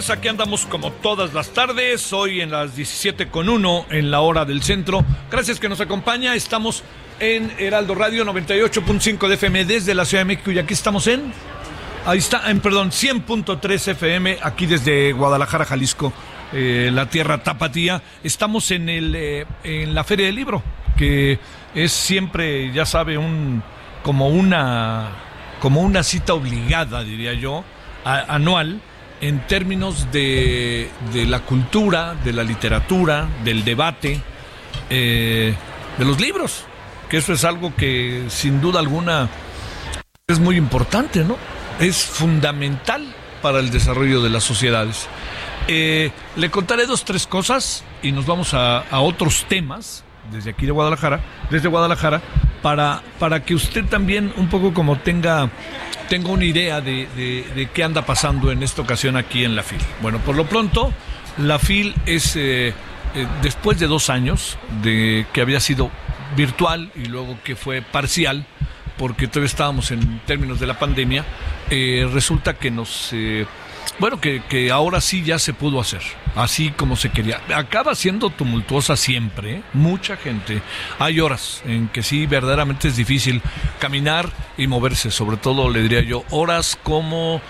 Tardes, 0.00 0.10
aquí 0.10 0.28
andamos 0.28 0.66
como 0.66 0.92
todas 0.92 1.34
las 1.34 1.50
tardes, 1.50 2.12
hoy 2.12 2.40
en 2.40 2.50
las 2.50 2.74
17 2.74 3.28
con 3.28 3.48
1 3.48 3.86
en 3.90 4.10
la 4.10 4.20
hora 4.20 4.44
del 4.44 4.62
centro. 4.62 5.04
Gracias 5.30 5.60
que 5.60 5.68
nos 5.68 5.80
acompaña, 5.80 6.34
estamos 6.34 6.82
en 7.18 7.52
Heraldo 7.58 7.94
Radio 7.94 8.24
98.5 8.24 9.28
de 9.28 9.34
FM 9.34 9.64
desde 9.66 9.94
la 9.94 10.06
Ciudad 10.06 10.22
de 10.22 10.26
México 10.26 10.50
y 10.52 10.58
aquí 10.58 10.72
estamos 10.72 11.06
en, 11.06 11.32
ahí 12.06 12.18
está, 12.18 12.50
en 12.50 12.60
perdón, 12.60 12.90
100.3 12.90 13.88
FM 13.88 14.38
aquí 14.42 14.64
desde 14.66 15.12
Guadalajara, 15.12 15.66
Jalisco, 15.66 16.12
eh, 16.52 16.90
la 16.92 17.10
tierra 17.10 17.42
tapatía. 17.42 18.02
Estamos 18.24 18.70
en, 18.70 18.88
el, 18.88 19.14
eh, 19.14 19.46
en 19.64 19.94
la 19.94 20.04
Feria 20.04 20.26
del 20.26 20.36
Libro, 20.36 20.62
que 20.96 21.38
es 21.74 21.92
siempre, 21.92 22.72
ya 22.72 22.86
sabe, 22.86 23.18
un, 23.18 23.62
como 24.02 24.28
una, 24.28 25.10
como 25.60 25.82
una 25.82 26.02
cita 26.02 26.32
obligada, 26.32 27.02
diría 27.02 27.34
yo, 27.34 27.64
anual 28.04 28.80
en 29.20 29.46
términos 29.46 30.10
de, 30.12 30.90
de 31.12 31.26
la 31.26 31.40
cultura, 31.40 32.14
de 32.24 32.32
la 32.32 32.42
literatura, 32.42 33.28
del 33.44 33.64
debate, 33.64 34.20
eh, 34.88 35.54
de 35.98 36.04
los 36.04 36.20
libros, 36.20 36.64
que 37.08 37.18
eso 37.18 37.32
es 37.32 37.44
algo 37.44 37.74
que 37.76 38.24
sin 38.28 38.60
duda 38.60 38.80
alguna 38.80 39.28
es 40.26 40.38
muy 40.38 40.56
importante, 40.56 41.24
¿no? 41.24 41.36
Es 41.78 42.04
fundamental 42.04 43.14
para 43.42 43.58
el 43.58 43.70
desarrollo 43.70 44.22
de 44.22 44.30
las 44.30 44.44
sociedades. 44.44 45.08
Eh, 45.68 46.10
le 46.36 46.50
contaré 46.50 46.86
dos, 46.86 47.04
tres 47.04 47.26
cosas 47.26 47.84
y 48.02 48.12
nos 48.12 48.26
vamos 48.26 48.54
a, 48.54 48.78
a 48.78 49.00
otros 49.00 49.44
temas 49.48 50.04
desde 50.30 50.50
aquí 50.50 50.66
de 50.66 50.72
Guadalajara, 50.72 51.20
desde 51.50 51.68
Guadalajara, 51.68 52.20
para, 52.62 53.02
para 53.18 53.44
que 53.44 53.54
usted 53.54 53.84
también 53.86 54.32
un 54.36 54.48
poco 54.48 54.72
como 54.74 54.98
tenga, 54.98 55.50
tenga 56.08 56.28
una 56.30 56.44
idea 56.44 56.80
de, 56.80 57.08
de- 57.16 57.68
qué 57.72 57.84
anda 57.84 58.04
pasando 58.04 58.50
en 58.52 58.62
esta 58.62 58.82
ocasión 58.82 59.16
aquí 59.16 59.44
en 59.44 59.56
la 59.56 59.62
FIL. 59.62 59.80
Bueno, 60.02 60.18
por 60.18 60.36
lo 60.36 60.46
pronto, 60.46 60.92
la 61.38 61.58
FIL 61.58 61.94
es, 62.06 62.36
eh, 62.36 62.68
eh, 62.68 63.26
después 63.42 63.78
de 63.78 63.86
dos 63.86 64.10
años 64.10 64.58
de 64.82 65.26
que 65.32 65.40
había 65.40 65.60
sido 65.60 65.90
virtual 66.36 66.90
y 66.94 67.06
luego 67.06 67.38
que 67.42 67.56
fue 67.56 67.82
parcial, 67.82 68.46
porque 68.98 69.26
todavía 69.26 69.46
estábamos 69.46 69.90
en 69.90 70.20
términos 70.26 70.60
de 70.60 70.66
la 70.66 70.78
pandemia, 70.78 71.24
eh, 71.70 72.08
resulta 72.12 72.54
que 72.54 72.70
nos... 72.70 73.12
bueno, 74.00 74.20
que, 74.20 74.42
que 74.48 74.70
ahora 74.70 75.00
sí 75.00 75.22
ya 75.22 75.38
se 75.38 75.52
pudo 75.52 75.78
hacer, 75.78 76.00
así 76.34 76.70
como 76.70 76.96
se 76.96 77.10
quería. 77.10 77.40
Acaba 77.54 77.94
siendo 77.94 78.30
tumultuosa 78.30 78.96
siempre, 78.96 79.56
¿eh? 79.56 79.62
mucha 79.74 80.16
gente. 80.16 80.62
Hay 80.98 81.20
horas 81.20 81.62
en 81.66 81.88
que 81.88 82.02
sí, 82.02 82.26
verdaderamente 82.26 82.88
es 82.88 82.96
difícil 82.96 83.42
caminar 83.78 84.30
y 84.56 84.66
moverse, 84.66 85.10
sobre 85.10 85.36
todo 85.36 85.68
le 85.68 85.82
diría 85.82 86.00
yo, 86.00 86.24
horas 86.30 86.78
como, 86.82 87.42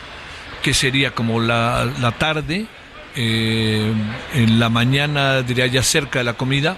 que 0.63 0.75
sería 0.75 1.13
como 1.15 1.41
la, 1.41 1.89
la 2.01 2.13
tarde, 2.13 2.67
eh, 3.15 3.93
en 4.35 4.61
la 4.61 4.69
mañana 4.69 5.43
diría 5.43 5.67
ya 5.67 5.83
cerca 5.85 6.19
de 6.19 6.25
la 6.25 6.35
comida, 6.35 6.77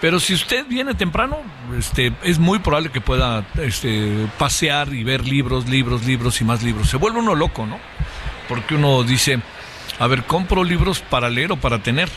pero 0.00 0.18
si 0.20 0.34
usted 0.34 0.66
viene 0.66 0.94
temprano, 0.94 1.38
este, 1.78 2.12
es 2.24 2.38
muy 2.38 2.58
probable 2.58 2.90
que 2.90 3.00
pueda 3.00 3.46
este, 3.60 4.26
pasear 4.36 4.92
y 4.92 5.04
ver 5.04 5.24
libros, 5.24 5.68
libros, 5.68 6.04
libros 6.04 6.40
y 6.40 6.44
más 6.44 6.62
libros. 6.62 6.88
Se 6.88 6.96
vuelve 6.96 7.20
uno 7.20 7.36
loco, 7.36 7.66
¿no? 7.66 7.78
Porque 8.52 8.74
uno 8.74 9.02
dice, 9.02 9.40
a 9.98 10.06
ver, 10.06 10.24
compro 10.24 10.62
libros 10.62 11.00
para 11.00 11.30
leer 11.30 11.52
o 11.52 11.56
para 11.56 11.78
tener. 11.78 12.10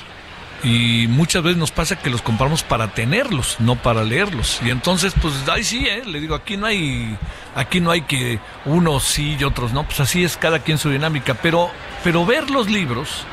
Y 0.65 1.07
muchas 1.07 1.41
veces 1.43 1.57
nos 1.57 1.71
pasa 1.71 1.95
que 1.95 2.09
los 2.09 2.21
compramos 2.21 2.61
para 2.61 2.89
tenerlos, 2.89 3.55
no 3.59 3.77
para 3.77 4.03
leerlos. 4.03 4.59
Y 4.65 4.69
entonces, 4.69 5.13
pues 5.21 5.33
ahí 5.47 5.63
sí, 5.63 5.87
¿eh? 5.87 6.03
le 6.05 6.19
digo, 6.19 6.35
aquí 6.35 6.57
no 6.57 6.65
hay, 6.65 7.17
aquí 7.55 7.79
no 7.79 7.89
hay 7.89 8.01
que 8.01 8.39
unos 8.65 9.03
sí 9.05 9.37
y 9.39 9.45
otros 9.45 9.71
no. 9.71 9.85
Pues 9.85 10.01
así 10.01 10.25
es 10.25 10.35
cada 10.35 10.59
quien 10.59 10.77
su 10.77 10.89
dinámica. 10.89 11.35
Pero, 11.35 11.71
pero 12.03 12.25
ver 12.25 12.49
los 12.49 12.69
libros 12.69 13.23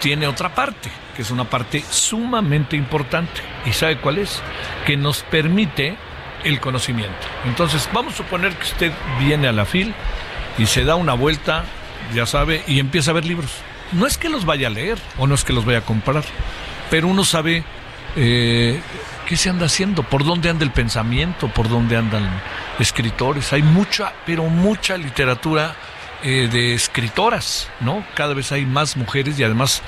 tiene 0.00 0.26
otra 0.26 0.54
parte, 0.54 0.90
que 1.16 1.22
es 1.22 1.30
una 1.30 1.44
parte 1.44 1.82
sumamente 1.90 2.76
importante. 2.76 3.40
¿Y 3.64 3.72
sabe 3.72 3.96
cuál 3.96 4.18
es? 4.18 4.42
Que 4.84 4.98
nos 4.98 5.22
permite 5.22 5.96
el 6.44 6.60
conocimiento. 6.60 7.26
Entonces, 7.46 7.88
vamos 7.90 8.12
a 8.12 8.16
suponer 8.18 8.52
que 8.52 8.64
usted 8.64 8.92
viene 9.18 9.48
a 9.48 9.52
la 9.52 9.64
FIL 9.64 9.94
y 10.58 10.66
se 10.66 10.84
da 10.84 10.96
una 10.96 11.14
vuelta, 11.14 11.64
ya 12.14 12.26
sabe, 12.26 12.62
y 12.66 12.78
empieza 12.78 13.10
a 13.10 13.14
ver 13.14 13.24
libros. 13.24 13.50
No 13.92 14.06
es 14.06 14.18
que 14.18 14.28
los 14.28 14.44
vaya 14.44 14.68
a 14.68 14.70
leer 14.70 14.98
o 15.18 15.26
no 15.26 15.34
es 15.34 15.44
que 15.44 15.52
los 15.52 15.64
vaya 15.64 15.78
a 15.78 15.84
comprar, 15.84 16.24
pero 16.90 17.08
uno 17.08 17.24
sabe 17.24 17.64
eh, 18.16 18.80
qué 19.26 19.36
se 19.36 19.50
anda 19.50 19.66
haciendo, 19.66 20.02
por 20.02 20.24
dónde 20.24 20.50
anda 20.50 20.64
el 20.64 20.72
pensamiento, 20.72 21.48
por 21.48 21.68
dónde 21.68 21.96
andan 21.96 22.28
escritores. 22.78 23.52
Hay 23.52 23.62
mucha, 23.62 24.12
pero 24.26 24.44
mucha 24.44 24.96
literatura 24.96 25.74
eh, 26.22 26.48
de 26.50 26.74
escritoras, 26.74 27.68
¿no? 27.80 28.04
Cada 28.14 28.34
vez 28.34 28.52
hay 28.52 28.66
más 28.66 28.96
mujeres 28.96 29.38
y 29.38 29.44
además, 29.44 29.82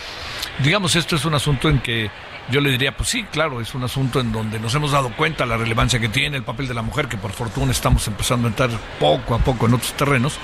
digamos, 0.63 0.97
esto 0.97 1.17
es 1.17 1.25
un 1.25 1.35
asunto 1.35 1.69
en 1.69 1.81
que 1.81 2.11
yo 2.51 2.61
le 2.61 2.71
diría, 2.71 2.97
pues 2.97 3.09
sí, 3.09 3.25
claro, 3.25 3.61
es 3.61 3.75
un 3.75 3.85
asunto 3.85 4.21
en 4.21 4.33
donde 4.33 4.59
nos 4.59 4.75
hemos 4.75 4.93
dado 4.93 5.11
cuenta 5.11 5.47
la 5.47 5.57
relevancia 5.57 6.01
que 6.01 6.09
tiene 6.09 6.37
el 6.37 6.43
papel 6.43 6.69
de 6.69 6.75
la 6.75 6.83
mujer, 6.83 7.09
que 7.09 7.17
por 7.17 7.33
fortuna 7.33 7.73
estamos 7.73 8.07
empezando 8.09 8.49
a 8.49 8.51
entrar 8.51 8.71
poco 8.99 9.35
a 9.35 9.39
poco 9.39 9.67
en 9.67 9.75
otros 9.75 9.93
terrenos. 9.93 10.39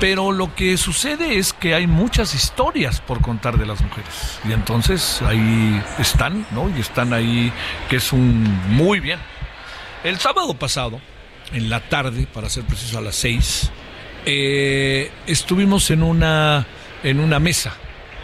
Pero 0.00 0.32
lo 0.32 0.54
que 0.54 0.78
sucede 0.78 1.38
es 1.38 1.52
que 1.52 1.74
hay 1.74 1.86
muchas 1.86 2.34
historias 2.34 3.00
por 3.02 3.20
contar 3.20 3.58
de 3.58 3.66
las 3.66 3.82
mujeres. 3.82 4.40
Y 4.48 4.52
entonces 4.52 5.20
ahí 5.22 5.82
están, 5.98 6.46
¿no? 6.52 6.74
Y 6.74 6.80
están 6.80 7.12
ahí, 7.12 7.52
que 7.90 7.96
es 7.96 8.12
un 8.12 8.42
muy 8.68 8.98
bien. 8.98 9.18
El 10.02 10.18
sábado 10.18 10.54
pasado, 10.54 11.00
en 11.52 11.68
la 11.68 11.80
tarde, 11.80 12.26
para 12.32 12.48
ser 12.48 12.64
preciso 12.64 12.96
a 12.98 13.02
las 13.02 13.14
seis, 13.14 13.70
eh, 14.24 15.10
estuvimos 15.26 15.90
en 15.90 16.02
una, 16.02 16.66
en 17.02 17.20
una 17.20 17.38
mesa 17.38 17.74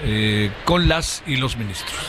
eh, 0.02 0.50
con 0.64 0.88
las 0.88 1.22
y 1.26 1.36
los 1.36 1.56
ministros. 1.56 2.00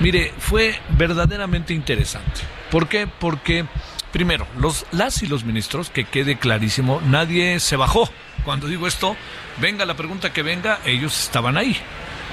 Mire, 0.00 0.32
fue 0.38 0.78
verdaderamente 0.96 1.74
interesante. 1.74 2.53
¿Por 2.74 2.88
qué? 2.88 3.06
Porque, 3.06 3.66
primero, 4.10 4.48
los, 4.58 4.84
las 4.90 5.22
y 5.22 5.28
los 5.28 5.44
ministros, 5.44 5.90
que 5.90 6.06
quede 6.06 6.38
clarísimo, 6.38 7.00
nadie 7.06 7.60
se 7.60 7.76
bajó. 7.76 8.10
Cuando 8.44 8.66
digo 8.66 8.88
esto, 8.88 9.14
venga 9.58 9.84
la 9.84 9.94
pregunta 9.94 10.32
que 10.32 10.42
venga, 10.42 10.80
ellos 10.84 11.22
estaban 11.22 11.56
ahí. 11.56 11.76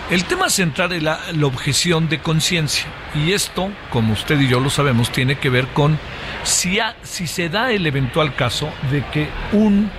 El 0.09 0.23
tema 0.25 0.49
central 0.49 0.93
es 0.93 1.03
la, 1.03 1.19
objeción 1.43 2.09
de 2.09 2.21
conciencia. 2.21 2.87
Y 3.13 3.33
esto, 3.33 3.69
como 3.91 4.13
usted 4.13 4.39
y 4.39 4.47
yo 4.47 4.59
lo 4.59 4.71
sabemos, 4.71 5.11
tiene 5.11 5.37
que 5.37 5.51
ver 5.51 5.67
con 5.67 5.99
si, 6.41 6.79
si 7.03 7.27
se 7.27 7.47
da 7.47 7.71
el 7.71 7.85
eventual 7.85 8.33
caso 8.33 8.73
de 8.89 9.05
que 9.11 9.29
un 9.51 9.91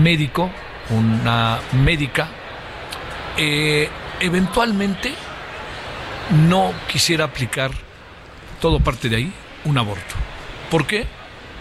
médico, 0.00 0.48
una 0.90 1.58
médica, 1.72 2.28
eh, 3.36 3.88
eventualmente 4.20 5.12
no 6.46 6.72
quisiera 6.86 7.24
aplicar 7.24 7.72
todo 8.60 8.78
parte 8.78 9.08
de 9.08 9.16
ahí 9.16 9.32
un 9.64 9.78
aborto. 9.78 10.14
¿Por 10.70 10.86
qué? 10.86 11.06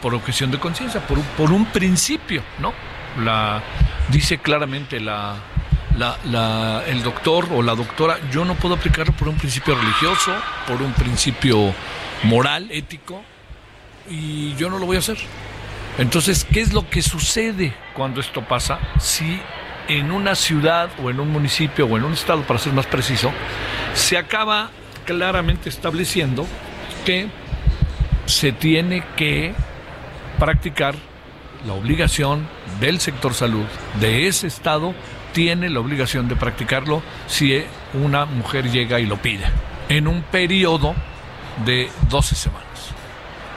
Por 0.01 0.13
objeción 0.13 0.51
de 0.51 0.60
conciencia, 0.60 1.01
por, 1.06 1.18
un- 1.19 1.25
por 1.38 1.51
un 1.51 1.66
principio, 1.66 2.42
¿no? 2.60 2.74
La, 3.24 3.62
dice 4.10 4.38
claramente 4.38 5.00
la, 5.00 5.36
la- 5.98 6.18
la- 6.25 6.84
el 6.88 7.04
doctor 7.04 7.48
o 7.51 7.62
la 7.62 7.75
doctora, 7.75 8.18
yo 8.31 8.46
no 8.46 8.56
puedo 8.56 8.75
aplicarlo 8.75 9.13
por 9.13 9.28
un 9.28 9.36
principio 9.38 9.75
religioso, 9.75 10.31
por 10.68 10.81
un 10.81 10.94
principio 10.94 11.74
moral, 12.24 12.68
ético, 12.72 13.24
y 14.10 14.56
yo 14.56 14.69
no 14.69 14.80
lo 14.80 14.86
voy 14.86 14.95
a 14.95 15.00
hacer. 15.00 15.18
Entonces, 15.98 16.45
¿qué 16.45 16.62
es 16.62 16.72
lo 16.74 16.90
que 16.90 17.02
sucede 17.02 17.74
cuando 17.94 18.22
esto 18.22 18.42
pasa? 18.44 18.80
Si 19.00 19.40
en 19.90 20.12
una 20.12 20.36
ciudad 20.36 20.90
o 21.04 21.10
en 21.10 21.19
un 21.19 21.30
municipio 21.30 21.86
o 21.88 21.98
en 21.98 22.06
un 22.06 22.13
estado, 22.13 22.44
para 22.44 22.60
ser 22.60 22.72
más 22.74 22.86
preciso, 22.86 23.31
se 23.94 24.18
acaba 24.18 24.69
claramente 25.06 25.68
estableciendo 25.68 26.45
que 27.06 27.28
se 28.30 28.52
tiene 28.52 29.04
que 29.16 29.54
practicar 30.38 30.96
la 31.66 31.74
obligación 31.74 32.48
del 32.80 33.00
sector 33.00 33.34
salud 33.34 33.66
de 34.00 34.28
ese 34.28 34.48
estado 34.48 34.94
tiene 35.34 35.70
la 35.70 35.80
obligación 35.80 36.28
de 36.28 36.36
practicarlo 36.36 37.02
si 37.28 37.64
una 37.94 38.26
mujer 38.26 38.72
llega 38.72 39.00
y 39.00 39.06
lo 39.06 39.18
pide 39.18 39.46
en 39.90 40.08
un 40.08 40.22
periodo 40.22 40.96
de 41.66 41.90
12 42.10 42.36
semanas. 42.36 42.68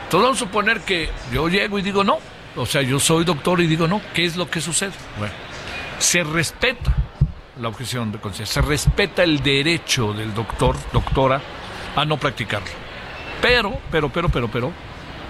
Entonces 0.05 0.23
vamos 0.23 0.37
a 0.37 0.41
suponer 0.41 0.81
que 0.81 1.11
yo 1.33 1.49
llego 1.49 1.79
y 1.79 1.83
digo 1.83 2.03
no, 2.03 2.19
o 2.57 2.67
sea, 2.67 2.83
yo 2.83 2.99
soy 2.99 3.25
doctor 3.25 3.61
y 3.61 3.67
digo 3.67 3.87
no, 3.87 4.01
¿qué 4.15 4.25
es 4.25 4.37
lo 4.37 4.51
que 4.51 4.61
sucede? 4.61 4.93
Bueno, 5.19 5.35
se 5.99 6.25
respeta 6.25 6.95
la 7.61 7.69
objeción 7.69 8.11
de 8.11 8.19
conciencia, 8.19 8.63
se 8.63 8.67
respeta 8.67 9.23
el 9.23 9.43
derecho 9.43 10.13
del 10.13 10.35
doctor, 10.35 10.77
doctora, 10.93 11.41
a 11.95 12.05
no 12.05 12.17
practicarlo. 12.17 12.82
Pero, 13.43 13.79
pero, 13.91 14.09
pero, 14.09 14.29
pero, 14.29 14.49
pero, 14.49 14.73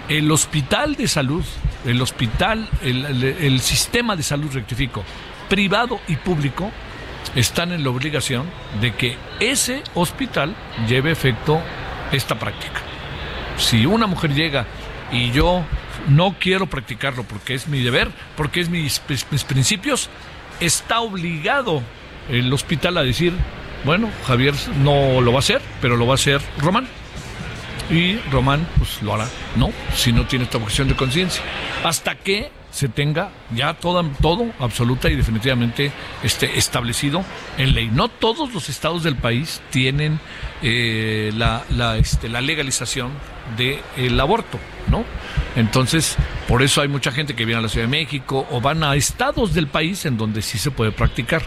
el 0.08 0.30
hospital 0.30 0.94
de 0.94 1.08
salud, 1.08 1.44
el 1.86 2.00
hospital, 2.02 2.68
el, 2.82 3.60
sistema 3.60 4.14
de 4.14 4.22
salud, 4.22 4.52
rectifico, 4.52 5.02
privado 5.48 5.98
y 6.06 6.16
público, 6.16 6.70
están 7.34 7.72
en 7.72 7.82
la 7.82 7.90
obligación 7.90 8.46
de 8.80 8.94
que 8.94 9.16
ese 9.40 9.82
hospital 9.94 10.54
lleve 10.86 11.10
efecto 11.10 11.60
esta 12.12 12.38
práctica. 12.38 12.80
Si 13.56 13.86
una 13.86 14.06
mujer 14.06 14.34
llega 14.34 14.66
y 15.10 15.30
yo 15.30 15.64
no 16.08 16.36
quiero 16.38 16.66
practicarlo 16.66 17.24
porque 17.24 17.54
es 17.54 17.66
mi 17.66 17.82
deber, 17.82 18.10
porque 18.36 18.60
es 18.60 18.68
mis, 18.68 19.00
mis 19.08 19.44
principios, 19.44 20.10
está 20.60 21.00
obligado 21.00 21.82
el 22.28 22.52
hospital 22.52 22.98
a 22.98 23.02
decir, 23.02 23.32
bueno, 23.84 24.10
Javier 24.26 24.54
no 24.82 25.22
lo 25.22 25.32
va 25.32 25.38
a 25.38 25.40
hacer, 25.40 25.62
pero 25.80 25.96
lo 25.96 26.06
va 26.06 26.12
a 26.12 26.16
hacer 26.16 26.42
Román. 26.58 26.86
Y 27.90 28.16
Román, 28.30 28.66
pues 28.78 29.02
lo 29.02 29.14
hará, 29.14 29.28
¿no? 29.56 29.70
Si 29.94 30.12
no 30.12 30.26
tiene 30.26 30.44
esta 30.44 30.58
objeción 30.58 30.88
de 30.88 30.96
conciencia. 30.96 31.42
Hasta 31.84 32.14
que 32.14 32.50
se 32.72 32.88
tenga 32.88 33.30
ya 33.54 33.74
todo, 33.74 34.02
absoluta 34.58 35.10
y 35.10 35.14
definitivamente 35.14 35.92
este, 36.22 36.58
establecido 36.58 37.22
en 37.58 37.74
ley. 37.74 37.90
No 37.92 38.08
todos 38.08 38.52
los 38.54 38.68
estados 38.70 39.02
del 39.02 39.16
país 39.16 39.60
tienen 39.70 40.18
eh, 40.62 41.30
la, 41.34 41.64
la, 41.68 41.98
este, 41.98 42.28
la 42.30 42.40
legalización 42.40 43.10
del 43.56 44.18
aborto, 44.18 44.58
Entonces, 45.56 46.16
por 46.48 46.62
eso 46.62 46.80
hay 46.80 46.88
mucha 46.88 47.12
gente 47.12 47.34
que 47.34 47.44
viene 47.44 47.58
a 47.58 47.62
la 47.62 47.68
Ciudad 47.68 47.86
de 47.86 47.90
México 47.90 48.46
o 48.50 48.60
van 48.60 48.84
a 48.84 48.94
estados 48.94 49.54
del 49.54 49.66
país 49.66 50.04
en 50.06 50.16
donde 50.16 50.42
sí 50.42 50.58
se 50.58 50.70
puede 50.70 50.92
practicar. 50.92 51.42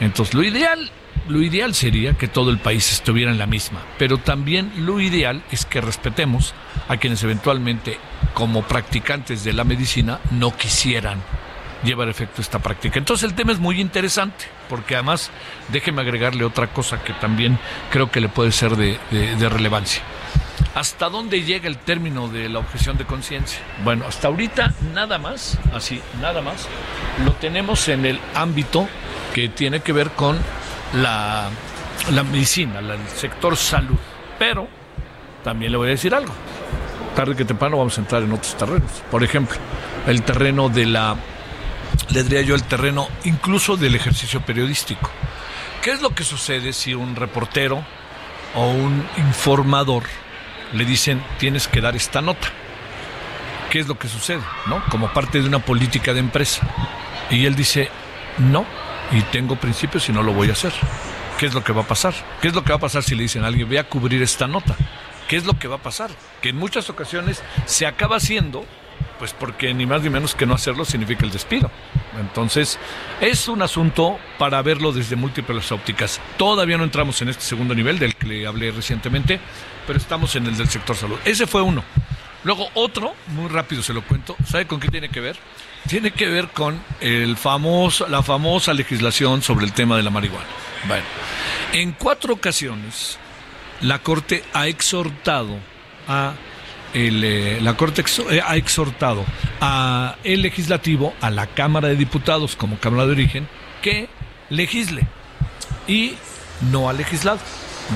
Entonces, 0.00 0.34
lo 0.34 0.42
ideal 0.42 0.90
lo 1.28 1.42
ideal 1.42 1.74
sería 1.74 2.14
que 2.14 2.26
todo 2.26 2.50
el 2.50 2.58
país 2.58 2.90
estuviera 2.90 3.30
en 3.30 3.38
la 3.38 3.46
misma, 3.46 3.80
pero 3.98 4.16
también 4.18 4.72
lo 4.78 4.98
ideal 5.00 5.42
es 5.50 5.66
que 5.66 5.80
respetemos 5.80 6.54
a 6.88 6.96
quienes 6.96 7.22
eventualmente, 7.22 7.98
como 8.32 8.62
practicantes 8.62 9.44
de 9.44 9.52
la 9.52 9.64
medicina, 9.64 10.20
no 10.30 10.56
quisieran 10.56 11.18
llevar 11.84 12.08
efecto 12.08 12.40
esta 12.40 12.60
práctica. 12.60 12.98
Entonces 12.98 13.28
el 13.28 13.36
tema 13.36 13.52
es 13.52 13.58
muy 13.58 13.80
interesante, 13.80 14.46
porque 14.70 14.94
además 14.94 15.30
déjeme 15.68 16.00
agregarle 16.00 16.44
otra 16.44 16.68
cosa 16.68 17.02
que 17.02 17.12
también 17.14 17.58
creo 17.90 18.10
que 18.10 18.20
le 18.20 18.28
puede 18.28 18.52
ser 18.52 18.76
de 18.76 19.48
relevancia. 19.50 20.02
¿Hasta 20.74 21.08
dónde 21.08 21.42
llega 21.42 21.66
el 21.68 21.76
término 21.78 22.28
de 22.28 22.48
la 22.48 22.60
objeción 22.60 22.96
de 22.96 23.04
conciencia? 23.04 23.58
Bueno, 23.82 24.04
hasta 24.06 24.28
ahorita 24.28 24.74
nada 24.94 25.18
más, 25.18 25.58
así, 25.74 26.00
nada 26.20 26.40
más, 26.40 26.68
lo 27.24 27.32
tenemos 27.32 27.88
en 27.88 28.06
el 28.06 28.20
ámbito 28.34 28.88
que 29.34 29.48
tiene 29.48 29.80
que 29.80 29.92
ver 29.92 30.10
con 30.10 30.38
la, 30.94 31.50
medicina, 32.30 32.78
el 32.78 33.08
sector 33.08 33.56
salud. 33.56 33.98
Pero 34.38 34.68
también 35.42 35.72
le 35.72 35.78
voy 35.78 35.88
a 35.88 35.90
decir 35.90 36.14
algo. 36.14 36.32
Tarde 37.16 37.34
que 37.34 37.44
temprano 37.44 37.78
vamos 37.78 37.98
a 37.98 38.00
entrar 38.00 38.22
en 38.22 38.32
otros 38.32 38.56
terrenos. 38.56 38.90
Por 39.10 39.24
ejemplo, 39.24 39.56
el 40.06 40.22
terreno 40.22 40.68
de 40.68 40.86
la, 40.86 41.16
le 42.10 42.22
diría 42.22 42.42
yo, 42.42 42.54
el 42.54 42.62
terreno 42.62 43.08
incluso 43.24 43.76
del 43.76 43.96
ejercicio 43.96 44.40
periodístico. 44.42 45.10
¿Qué 45.82 45.90
es 45.90 46.02
lo 46.02 46.10
que 46.10 46.22
sucede 46.22 46.72
si 46.72 46.94
un 46.94 47.16
reportero 47.16 47.84
o 48.54 48.70
un 48.70 49.06
informador 49.16 50.04
le 50.72 50.84
dicen 50.84 51.22
tienes 51.38 51.68
que 51.68 51.80
dar 51.80 51.96
esta 51.96 52.20
nota? 52.20 52.48
¿Qué 53.70 53.80
es 53.80 53.88
lo 53.88 53.98
que 53.98 54.08
sucede? 54.08 54.40
¿No? 54.66 54.82
Como 54.90 55.12
parte 55.12 55.40
de 55.40 55.48
una 55.48 55.58
política 55.58 56.14
de 56.14 56.20
empresa. 56.20 56.66
Y 57.30 57.44
él 57.44 57.54
dice, 57.54 57.90
no, 58.38 58.64
y 59.12 59.20
tengo 59.22 59.56
principios 59.56 60.08
y 60.08 60.12
no 60.12 60.22
lo 60.22 60.32
voy 60.32 60.48
a 60.48 60.52
hacer. 60.52 60.72
¿Qué 61.38 61.46
es 61.46 61.54
lo 61.54 61.62
que 61.62 61.72
va 61.72 61.82
a 61.82 61.86
pasar? 61.86 62.14
¿Qué 62.40 62.48
es 62.48 62.54
lo 62.54 62.64
que 62.64 62.70
va 62.70 62.76
a 62.76 62.80
pasar 62.80 63.02
si 63.02 63.14
le 63.14 63.22
dicen 63.22 63.44
a 63.44 63.48
alguien, 63.48 63.68
voy 63.68 63.76
a 63.76 63.88
cubrir 63.88 64.22
esta 64.22 64.46
nota? 64.46 64.74
¿Qué 65.28 65.36
es 65.36 65.44
lo 65.44 65.58
que 65.58 65.68
va 65.68 65.76
a 65.76 65.82
pasar? 65.82 66.10
Que 66.40 66.48
en 66.48 66.56
muchas 66.56 66.88
ocasiones 66.88 67.42
se 67.66 67.86
acaba 67.86 68.16
haciendo, 68.16 68.64
pues 69.18 69.32
porque 69.32 69.74
ni 69.74 69.86
más 69.86 70.02
ni 70.02 70.10
menos 70.10 70.34
que 70.34 70.46
no 70.46 70.54
hacerlo 70.54 70.84
significa 70.84 71.24
el 71.24 71.30
despido. 71.30 71.70
Entonces, 72.20 72.78
es 73.20 73.48
un 73.48 73.62
asunto 73.62 74.18
para 74.38 74.62
verlo 74.62 74.92
desde 74.92 75.16
múltiples 75.16 75.70
ópticas. 75.72 76.20
Todavía 76.36 76.78
no 76.78 76.84
entramos 76.84 77.20
en 77.22 77.28
este 77.28 77.42
segundo 77.42 77.74
nivel 77.74 77.98
del 77.98 78.14
que 78.16 78.26
le 78.26 78.46
hablé 78.46 78.70
recientemente, 78.70 79.40
pero 79.86 79.98
estamos 79.98 80.34
en 80.36 80.46
el 80.46 80.56
del 80.56 80.68
sector 80.68 80.96
salud. 80.96 81.18
Ese 81.24 81.46
fue 81.46 81.62
uno. 81.62 81.84
Luego 82.44 82.68
otro, 82.74 83.14
muy 83.28 83.48
rápido 83.48 83.82
se 83.82 83.92
lo 83.92 84.02
cuento, 84.02 84.36
¿sabe 84.46 84.66
con 84.66 84.78
qué 84.78 84.88
tiene 84.88 85.08
que 85.08 85.20
ver? 85.20 85.36
tiene 85.86 86.10
que 86.10 86.28
ver 86.28 86.48
con 86.48 86.80
el 87.00 87.36
famoso, 87.36 88.06
la 88.08 88.22
famosa 88.22 88.74
legislación 88.74 89.42
sobre 89.42 89.64
el 89.64 89.72
tema 89.72 89.96
de 89.96 90.02
la 90.02 90.10
marihuana. 90.10 90.46
Bueno, 90.86 91.04
en 91.72 91.92
cuatro 91.92 92.34
ocasiones 92.34 93.18
la 93.80 94.00
Corte 94.00 94.44
ha 94.52 94.66
exhortado 94.66 95.56
a 96.06 96.34
eh, 96.94 97.58
la 97.60 97.76
Corte 97.76 98.02
eh, 98.30 98.40
ha 98.44 98.56
exhortado 98.56 99.24
a 99.60 100.16
el 100.24 100.42
legislativo, 100.42 101.14
a 101.20 101.30
la 101.30 101.46
Cámara 101.46 101.88
de 101.88 101.96
Diputados 101.96 102.56
como 102.56 102.78
Cámara 102.78 103.06
de 103.06 103.12
Origen, 103.12 103.48
que 103.82 104.08
legisle 104.50 105.02
y 105.86 106.14
no 106.70 106.88
ha 106.88 106.92
legislado. 106.92 107.40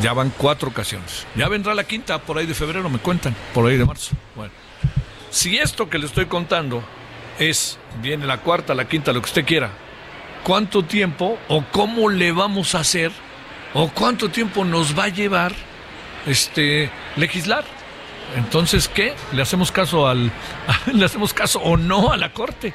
Ya 0.00 0.12
van 0.12 0.32
cuatro 0.36 0.70
ocasiones. 0.70 1.26
Ya 1.36 1.48
vendrá 1.48 1.74
la 1.74 1.84
quinta 1.84 2.18
por 2.18 2.38
ahí 2.38 2.46
de 2.46 2.54
febrero, 2.54 2.88
me 2.88 2.98
cuentan, 2.98 3.34
por 3.52 3.68
ahí 3.68 3.76
de 3.76 3.84
marzo. 3.84 4.14
Bueno, 4.34 4.52
si 5.30 5.58
esto 5.58 5.88
que 5.90 5.98
le 5.98 6.06
estoy 6.06 6.26
contando 6.26 6.82
es, 7.38 7.78
viene 8.00 8.26
la 8.26 8.38
cuarta, 8.38 8.74
la 8.74 8.86
quinta, 8.86 9.12
lo 9.12 9.20
que 9.20 9.26
usted 9.26 9.44
quiera. 9.44 9.70
¿Cuánto 10.44 10.82
tiempo 10.82 11.38
o 11.48 11.64
cómo 11.70 12.08
le 12.08 12.32
vamos 12.32 12.74
a 12.74 12.80
hacer 12.80 13.12
o 13.75 13.88
cuánto 13.88 14.28
tiempo 14.30 14.64
nos 14.64 14.99
va 14.99 15.04
a 15.04 15.08
llevar 15.08 15.52
este 16.26 16.90
legislar? 17.16 17.64
Entonces, 18.37 18.88
¿qué? 18.88 19.14
¿Le 19.33 19.43
hacemos 19.43 19.71
caso 19.71 20.07
al 20.07 20.33
le 20.93 21.05
hacemos 21.05 21.35
caso 21.35 21.61
o 21.61 21.76
no 21.76 22.12
a 22.12 22.17
la 22.17 22.33
corte? 22.33 22.73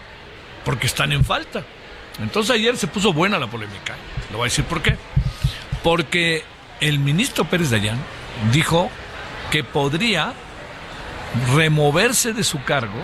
Porque 0.63 0.87
están 0.87 1.11
en 1.11 1.23
falta. 1.23 1.63
Entonces 2.19 2.55
ayer 2.55 2.77
se 2.77 2.87
puso 2.87 3.13
buena 3.13 3.39
la 3.39 3.47
polémica. 3.47 3.95
Le 4.29 4.37
voy 4.37 4.43
a 4.43 4.49
decir 4.49 4.65
por 4.65 4.81
qué. 4.81 4.97
Porque 5.83 6.43
el 6.79 6.99
ministro 6.99 7.45
Pérez 7.45 7.69
Dayán 7.69 7.97
dijo 8.51 8.89
que 9.51 9.63
podría 9.63 10.33
removerse 11.55 12.33
de 12.33 12.43
su 12.43 12.63
cargo 12.63 12.99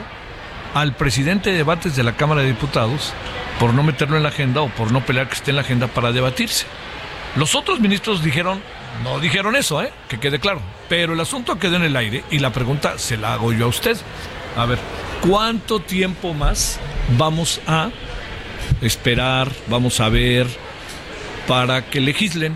al 0.74 0.96
presidente 0.96 1.52
de 1.52 1.58
debates 1.58 1.96
de 1.96 2.04
la 2.04 2.16
Cámara 2.16 2.42
de 2.42 2.48
Diputados 2.48 3.14
por 3.60 3.74
no 3.74 3.84
meterlo 3.84 4.18
en 4.18 4.24
la 4.24 4.30
agenda 4.30 4.62
o 4.62 4.70
por 4.70 4.92
no 4.92 5.06
pelear 5.06 5.28
que 5.28 5.36
esté 5.36 5.52
en 5.52 5.58
la 5.58 5.62
agenda 5.62 5.88
para 5.88 6.12
debatirse. 6.12 6.66
Los 7.36 7.56
otros 7.56 7.80
ministros 7.80 8.24
dijeron, 8.24 8.62
no 9.02 9.20
dijeron 9.20 9.56
eso, 9.56 9.82
¿eh? 9.82 9.92
que 10.08 10.20
quede 10.20 10.40
claro, 10.40 10.62
pero 10.90 11.14
el 11.14 11.20
asunto 11.20 11.58
quedó 11.58 11.78
en 11.78 11.84
el 11.84 11.96
aire 11.96 12.24
y 12.30 12.40
la 12.40 12.52
pregunta 12.52 12.98
se 12.98 13.18
la 13.18 13.34
hago 13.34 13.52
yo 13.54 13.66
a 13.66 13.70
usted. 13.70 13.98
A 14.56 14.66
ver, 14.66 14.80
¿cuánto 15.28 15.80
tiempo 15.80 16.34
más 16.34 16.80
vamos 17.18 17.62
a 17.66 17.90
esperar, 18.82 19.50
vamos 19.68 20.00
a 20.00 20.10
ver, 20.10 20.48
para 21.48 21.86
que 21.90 22.02
legislen? 22.02 22.56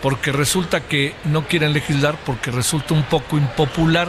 Porque 0.00 0.32
resulta 0.32 0.80
que 0.80 1.14
no 1.24 1.46
quieren 1.46 1.72
legislar 1.72 2.16
porque 2.24 2.50
resulta 2.50 2.94
un 2.94 3.04
poco 3.04 3.36
impopular 3.36 4.08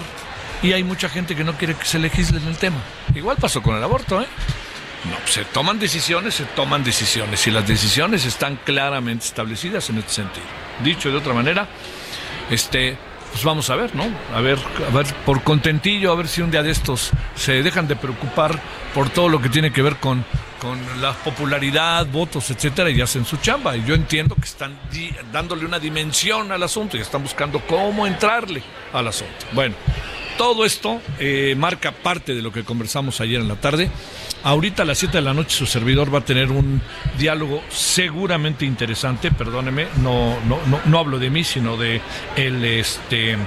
y 0.62 0.74
hay 0.74 0.84
mucha 0.84 1.10
gente 1.10 1.36
que 1.36 1.44
no 1.44 1.53
quiere 1.53 1.75
que 1.75 1.86
se 1.86 2.00
legisle 2.00 2.39
en 2.39 2.48
el 2.48 2.58
tema. 2.58 2.77
Igual 3.13 3.38
pasó 3.39 3.62
con 3.62 3.75
el 3.75 3.84
aborto, 3.84 4.22
¿eh? 4.22 4.27
No, 5.10 5.17
se 5.27 5.43
toman 5.45 5.79
decisiones, 5.79 6.36
se 6.36 6.45
toman 6.45 6.83
decisiones 6.83 7.45
y 7.48 7.51
las 7.51 7.67
decisiones 7.67 8.25
están 8.25 8.57
claramente 8.63 9.25
establecidas 9.25 9.89
en 9.89 9.98
este 9.98 10.13
sentido. 10.13 10.45
Dicho 10.83 11.12
de 11.12 11.17
otra 11.17 11.33
manera, 11.33 11.67
este, 12.50 12.98
pues 13.31 13.43
vamos 13.43 13.69
a 13.69 13.75
ver, 13.75 13.93
¿no? 13.95 14.05
A 14.33 14.39
ver, 14.39 14.60
a 14.88 14.95
ver, 14.95 15.05
por 15.25 15.43
contentillo, 15.43 16.12
a 16.12 16.15
ver 16.15 16.27
si 16.27 16.41
un 16.41 16.51
día 16.51 16.63
de 16.63 16.72
estos 16.72 17.12
se 17.36 17.63
dejan 17.63 17.88
de 17.88 17.95
preocupar 17.95 18.60
por 18.93 19.10
todo 19.10 19.27
lo 19.27 19.41
que 19.41 19.50
tiene 19.50 19.74
que 19.74 19.81
ver 19.81 19.98
con, 19.98 20.24
con 20.62 20.79
la 21.01 21.12
popularidad, 21.13 22.05
votos, 22.05 22.50
etcétera, 22.51 22.89
y 22.89 23.01
hacen 23.01 23.25
su 23.25 23.38
chamba. 23.38 23.75
Y 23.75 23.83
yo 23.83 23.95
entiendo 23.95 24.36
que 24.36 24.45
están 24.45 24.77
dándole 25.31 25.65
una 25.65 25.79
dimensión 25.79 26.51
al 26.51 26.63
asunto 26.63 26.95
y 26.95 27.01
están 27.01 27.24
buscando 27.24 27.60
cómo 27.67 28.07
entrarle 28.07 28.63
al 28.93 29.07
asunto. 29.07 29.45
Bueno, 29.51 29.75
todo 30.37 30.65
esto 30.65 31.01
eh, 31.19 31.55
marca 31.57 31.91
parte 31.91 32.33
de 32.33 32.41
lo 32.41 32.51
que 32.51 32.63
conversamos 32.63 33.21
ayer 33.21 33.41
en 33.41 33.47
la 33.47 33.55
tarde. 33.55 33.89
Ahorita 34.43 34.83
a 34.83 34.85
las 34.85 34.97
7 34.97 35.17
de 35.17 35.21
la 35.21 35.33
noche 35.33 35.55
su 35.55 35.65
servidor 35.65 36.13
va 36.13 36.19
a 36.19 36.25
tener 36.25 36.51
un 36.51 36.81
diálogo 37.17 37.63
seguramente 37.69 38.65
interesante, 38.65 39.31
perdóneme, 39.31 39.87
no, 40.01 40.37
no, 40.41 40.59
no, 40.85 40.99
hablo 40.99 41.17
de 41.17 41.29
mí, 41.29 41.43
sino 41.43 41.77
de 41.77 42.01
el 42.35 42.63
este 42.65 43.37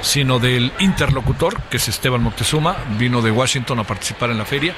sino 0.00 0.38
del 0.38 0.72
interlocutor, 0.78 1.60
que 1.62 1.76
es 1.78 1.88
Esteban 1.88 2.22
Moctezuma, 2.22 2.76
vino 2.98 3.22
de 3.22 3.30
Washington 3.30 3.80
a 3.80 3.84
participar 3.84 4.30
en 4.30 4.38
la 4.38 4.44
feria, 4.44 4.74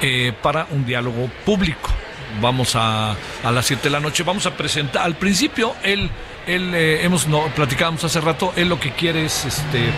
eh, 0.00 0.32
para 0.42 0.66
un 0.70 0.86
diálogo 0.86 1.28
público. 1.44 1.90
Vamos 2.40 2.74
a, 2.74 3.14
a 3.42 3.52
las 3.52 3.66
7 3.66 3.84
de 3.84 3.90
la 3.90 4.00
noche, 4.00 4.22
vamos 4.22 4.46
a 4.46 4.56
presentar, 4.56 5.02
al 5.02 5.16
principio 5.16 5.74
él, 5.82 6.10
él 6.46 6.74
eh, 6.74 7.04
hemos, 7.04 7.26
no, 7.28 7.46
platicábamos 7.54 8.04
hace 8.04 8.20
rato, 8.20 8.52
él 8.56 8.68
lo 8.68 8.78
que 8.78 8.92
quiere 8.92 9.24
es 9.24 9.44
este, 9.44 9.90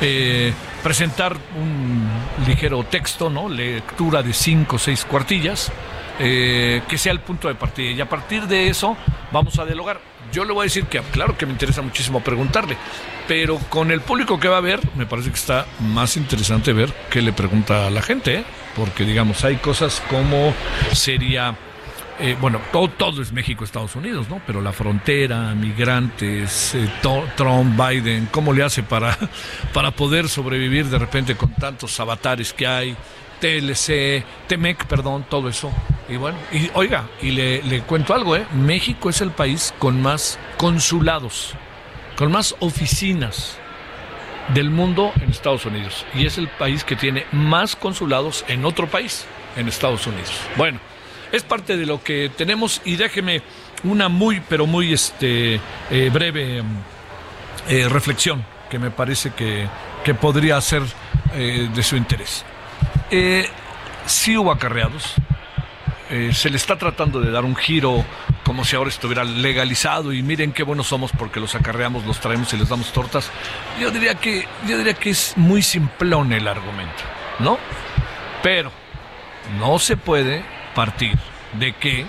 eh, 0.00 0.52
presentar 0.82 1.36
un 1.56 2.08
ligero 2.46 2.84
texto, 2.84 3.30
¿no? 3.30 3.48
lectura 3.48 4.22
de 4.22 4.32
cinco 4.32 4.76
o 4.76 4.78
seis 4.78 5.04
cuartillas, 5.04 5.70
eh, 6.18 6.82
que 6.88 6.98
sea 6.98 7.12
el 7.12 7.20
punto 7.20 7.48
de 7.48 7.54
partida. 7.54 7.90
Y 7.90 8.00
a 8.00 8.08
partir 8.08 8.46
de 8.46 8.68
eso 8.68 8.96
vamos 9.32 9.58
a 9.58 9.64
dialogar. 9.64 10.00
Yo 10.32 10.44
le 10.44 10.52
voy 10.52 10.62
a 10.62 10.64
decir 10.64 10.84
que, 10.84 11.00
claro 11.00 11.36
que 11.36 11.44
me 11.44 11.52
interesa 11.52 11.82
muchísimo 11.82 12.20
preguntarle, 12.20 12.76
pero 13.26 13.58
con 13.68 13.90
el 13.90 14.00
público 14.00 14.38
que 14.38 14.48
va 14.48 14.58
a 14.58 14.60
ver, 14.60 14.80
me 14.94 15.06
parece 15.06 15.30
que 15.30 15.36
está 15.36 15.66
más 15.80 16.16
interesante 16.16 16.72
ver 16.72 16.92
qué 17.10 17.20
le 17.20 17.32
pregunta 17.32 17.86
a 17.86 17.90
la 17.90 18.00
gente, 18.00 18.44
porque 18.76 19.04
digamos, 19.04 19.44
hay 19.44 19.56
cosas 19.56 20.02
como 20.08 20.54
sería... 20.92 21.56
Eh, 22.22 22.36
bueno, 22.38 22.60
todo, 22.70 23.22
es 23.22 23.32
México, 23.32 23.64
Estados 23.64 23.96
Unidos, 23.96 24.28
¿no? 24.28 24.42
Pero 24.46 24.60
la 24.60 24.72
frontera, 24.72 25.54
migrantes, 25.54 26.74
eh, 26.74 26.86
Trump, 27.34 27.80
Biden, 27.80 28.28
¿cómo 28.30 28.52
le 28.52 28.62
hace 28.62 28.82
para, 28.82 29.16
para 29.72 29.90
poder 29.90 30.28
sobrevivir 30.28 30.84
de 30.86 30.98
repente 30.98 31.34
con 31.34 31.54
tantos 31.54 31.98
avatares 31.98 32.52
que 32.52 32.66
hay? 32.66 32.96
TLC, 33.40 34.22
TEMEC, 34.46 34.84
perdón, 34.84 35.24
todo 35.30 35.48
eso. 35.48 35.72
Y 36.10 36.16
bueno, 36.16 36.36
y 36.52 36.70
oiga, 36.74 37.08
y 37.22 37.30
le, 37.30 37.62
le 37.62 37.80
cuento 37.80 38.12
algo, 38.12 38.36
¿eh? 38.36 38.46
México 38.52 39.08
es 39.08 39.22
el 39.22 39.30
país 39.30 39.72
con 39.78 40.02
más 40.02 40.38
consulados, 40.58 41.54
con 42.18 42.30
más 42.30 42.54
oficinas 42.60 43.56
del 44.52 44.68
mundo 44.68 45.10
en 45.22 45.30
Estados 45.30 45.64
Unidos. 45.64 46.04
Y 46.14 46.26
es 46.26 46.36
el 46.36 46.48
país 46.48 46.84
que 46.84 46.96
tiene 46.96 47.24
más 47.32 47.76
consulados 47.76 48.44
en 48.46 48.66
otro 48.66 48.86
país, 48.88 49.24
en 49.56 49.68
Estados 49.68 50.06
Unidos. 50.06 50.32
Bueno, 50.58 50.80
es 51.32 51.42
parte 51.42 51.76
de 51.76 51.86
lo 51.86 52.02
que 52.02 52.30
tenemos 52.36 52.80
y 52.84 52.96
déjeme 52.96 53.42
una 53.84 54.08
muy, 54.08 54.40
pero 54.48 54.66
muy 54.66 54.92
este, 54.92 55.60
eh, 55.90 56.10
breve 56.12 56.62
eh, 57.68 57.88
reflexión 57.88 58.44
que 58.68 58.78
me 58.78 58.90
parece 58.90 59.30
que, 59.32 59.66
que 60.04 60.14
podría 60.14 60.60
ser 60.60 60.82
eh, 61.34 61.68
de 61.72 61.82
su 61.82 61.96
interés. 61.96 62.44
Sí 64.06 64.36
hubo 64.36 64.52
acarreados. 64.52 65.14
Se 66.32 66.50
le 66.50 66.56
está 66.56 66.76
tratando 66.76 67.20
de 67.20 67.30
dar 67.30 67.44
un 67.44 67.54
giro 67.54 68.04
como 68.44 68.64
si 68.64 68.74
ahora 68.74 68.90
estuviera 68.90 69.22
legalizado 69.22 70.12
y 70.12 70.22
miren 70.22 70.52
qué 70.52 70.64
buenos 70.64 70.88
somos 70.88 71.12
porque 71.12 71.38
los 71.38 71.54
acarreamos, 71.54 72.04
los 72.04 72.18
traemos 72.18 72.52
y 72.52 72.56
les 72.56 72.68
damos 72.68 72.92
tortas. 72.92 73.30
Yo 73.80 73.92
diría 73.92 74.16
que, 74.16 74.44
yo 74.66 74.76
diría 74.76 74.94
que 74.94 75.10
es 75.10 75.34
muy 75.36 75.62
simplón 75.62 76.32
el 76.32 76.48
argumento, 76.48 77.02
¿no? 77.38 77.58
Pero 78.42 78.72
no 79.60 79.78
se 79.78 79.96
puede 79.96 80.42
partir 80.74 81.18
de 81.58 81.72
que 81.74 82.06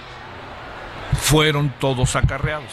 fueron 1.20 1.74
todos 1.80 2.16
acarreados. 2.16 2.72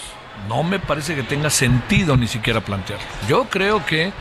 No 0.48 0.62
me 0.62 0.78
parece 0.78 1.14
que 1.14 1.22
tenga 1.22 1.50
sentido 1.50 2.16
ni 2.16 2.28
siquiera 2.28 2.60
plantearlo. 2.60 3.06
Yo 3.28 3.44
creo 3.44 3.84
que 3.84 4.12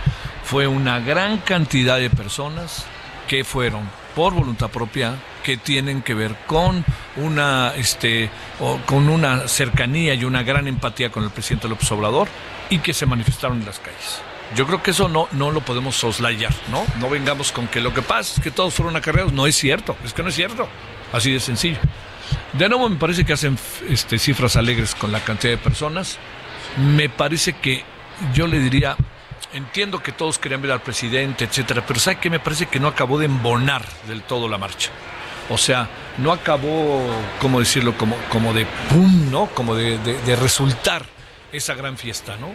fue 0.43 0.67
una 0.67 0.99
gran 0.99 1.37
cantidad 1.37 1.97
de 1.97 2.09
personas 2.09 2.85
que 3.27 3.43
fueron 3.43 3.89
por 4.15 4.33
voluntad 4.33 4.69
propia, 4.69 5.15
que 5.43 5.57
tienen 5.57 6.01
que 6.01 6.15
ver 6.15 6.35
con 6.47 6.83
una, 7.17 7.73
este, 7.75 8.29
o 8.59 8.79
con 8.85 9.09
una 9.09 9.47
cercanía 9.47 10.15
y 10.15 10.25
una 10.25 10.41
gran 10.43 10.67
empatía 10.67 11.11
con 11.11 11.23
el 11.23 11.29
presidente 11.29 11.69
López 11.69 11.91
Obrador 11.91 12.27
y 12.69 12.79
que 12.79 12.93
se 12.93 13.05
manifestaron 13.05 13.59
en 13.59 13.65
las 13.65 13.79
calles. 13.79 14.21
Yo 14.55 14.65
creo 14.65 14.81
que 14.81 14.91
eso 14.91 15.07
no, 15.09 15.27
no 15.33 15.51
lo 15.51 15.61
podemos 15.61 15.95
soslayar, 15.95 16.53
¿no? 16.71 16.83
No 16.99 17.09
vengamos 17.09 17.51
con 17.51 17.67
que 17.67 17.81
lo 17.81 17.93
que 17.93 18.01
pasa 18.01 18.35
es 18.35 18.41
que 18.41 18.49
todos 18.49 18.73
fueron 18.73 18.95
acarreados. 18.95 19.33
No 19.33 19.45
es 19.45 19.55
cierto, 19.55 19.95
es 20.03 20.13
que 20.13 20.23
no 20.23 20.29
es 20.29 20.35
cierto. 20.35 20.67
Así 21.13 21.31
de 21.31 21.39
sencillo. 21.39 21.77
De 22.53 22.67
nuevo 22.69 22.89
me 22.89 22.97
parece 22.97 23.25
que 23.25 23.33
hacen 23.33 23.57
este, 23.89 24.19
cifras 24.19 24.55
alegres 24.55 24.95
con 24.95 25.11
la 25.11 25.19
cantidad 25.21 25.53
de 25.53 25.57
personas. 25.57 26.17
Me 26.77 27.09
parece 27.09 27.53
que 27.53 27.83
yo 28.33 28.47
le 28.47 28.59
diría, 28.59 28.95
entiendo 29.53 30.01
que 30.01 30.11
todos 30.11 30.39
querían 30.39 30.61
ver 30.61 30.71
al 30.71 30.81
presidente, 30.81 31.45
etcétera, 31.45 31.85
pero 31.85 31.99
¿sabe 31.99 32.17
qué? 32.19 32.29
Me 32.29 32.39
parece 32.39 32.65
que 32.65 32.79
no 32.79 32.87
acabó 32.87 33.17
de 33.19 33.25
embonar 33.25 33.83
del 34.07 34.21
todo 34.23 34.47
la 34.49 34.57
marcha. 34.57 34.89
O 35.49 35.57
sea, 35.57 35.87
no 36.17 36.31
acabó, 36.33 37.01
¿cómo 37.39 37.59
decirlo? 37.59 37.97
Como, 37.97 38.17
como 38.29 38.53
de 38.53 38.65
pum, 38.89 39.31
¿no? 39.31 39.45
Como 39.47 39.75
de, 39.75 39.97
de, 39.97 40.35
resultar 40.35 41.05
esa 41.53 41.73
gran 41.73 41.97
fiesta, 41.97 42.35
¿no? 42.37 42.53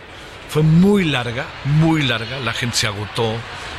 Fue 0.51 0.63
muy 0.63 1.05
larga, 1.05 1.47
muy 1.65 2.03
larga, 2.03 2.39
la 2.41 2.53
gente 2.53 2.77
se 2.77 2.87
agotó, 2.87 3.35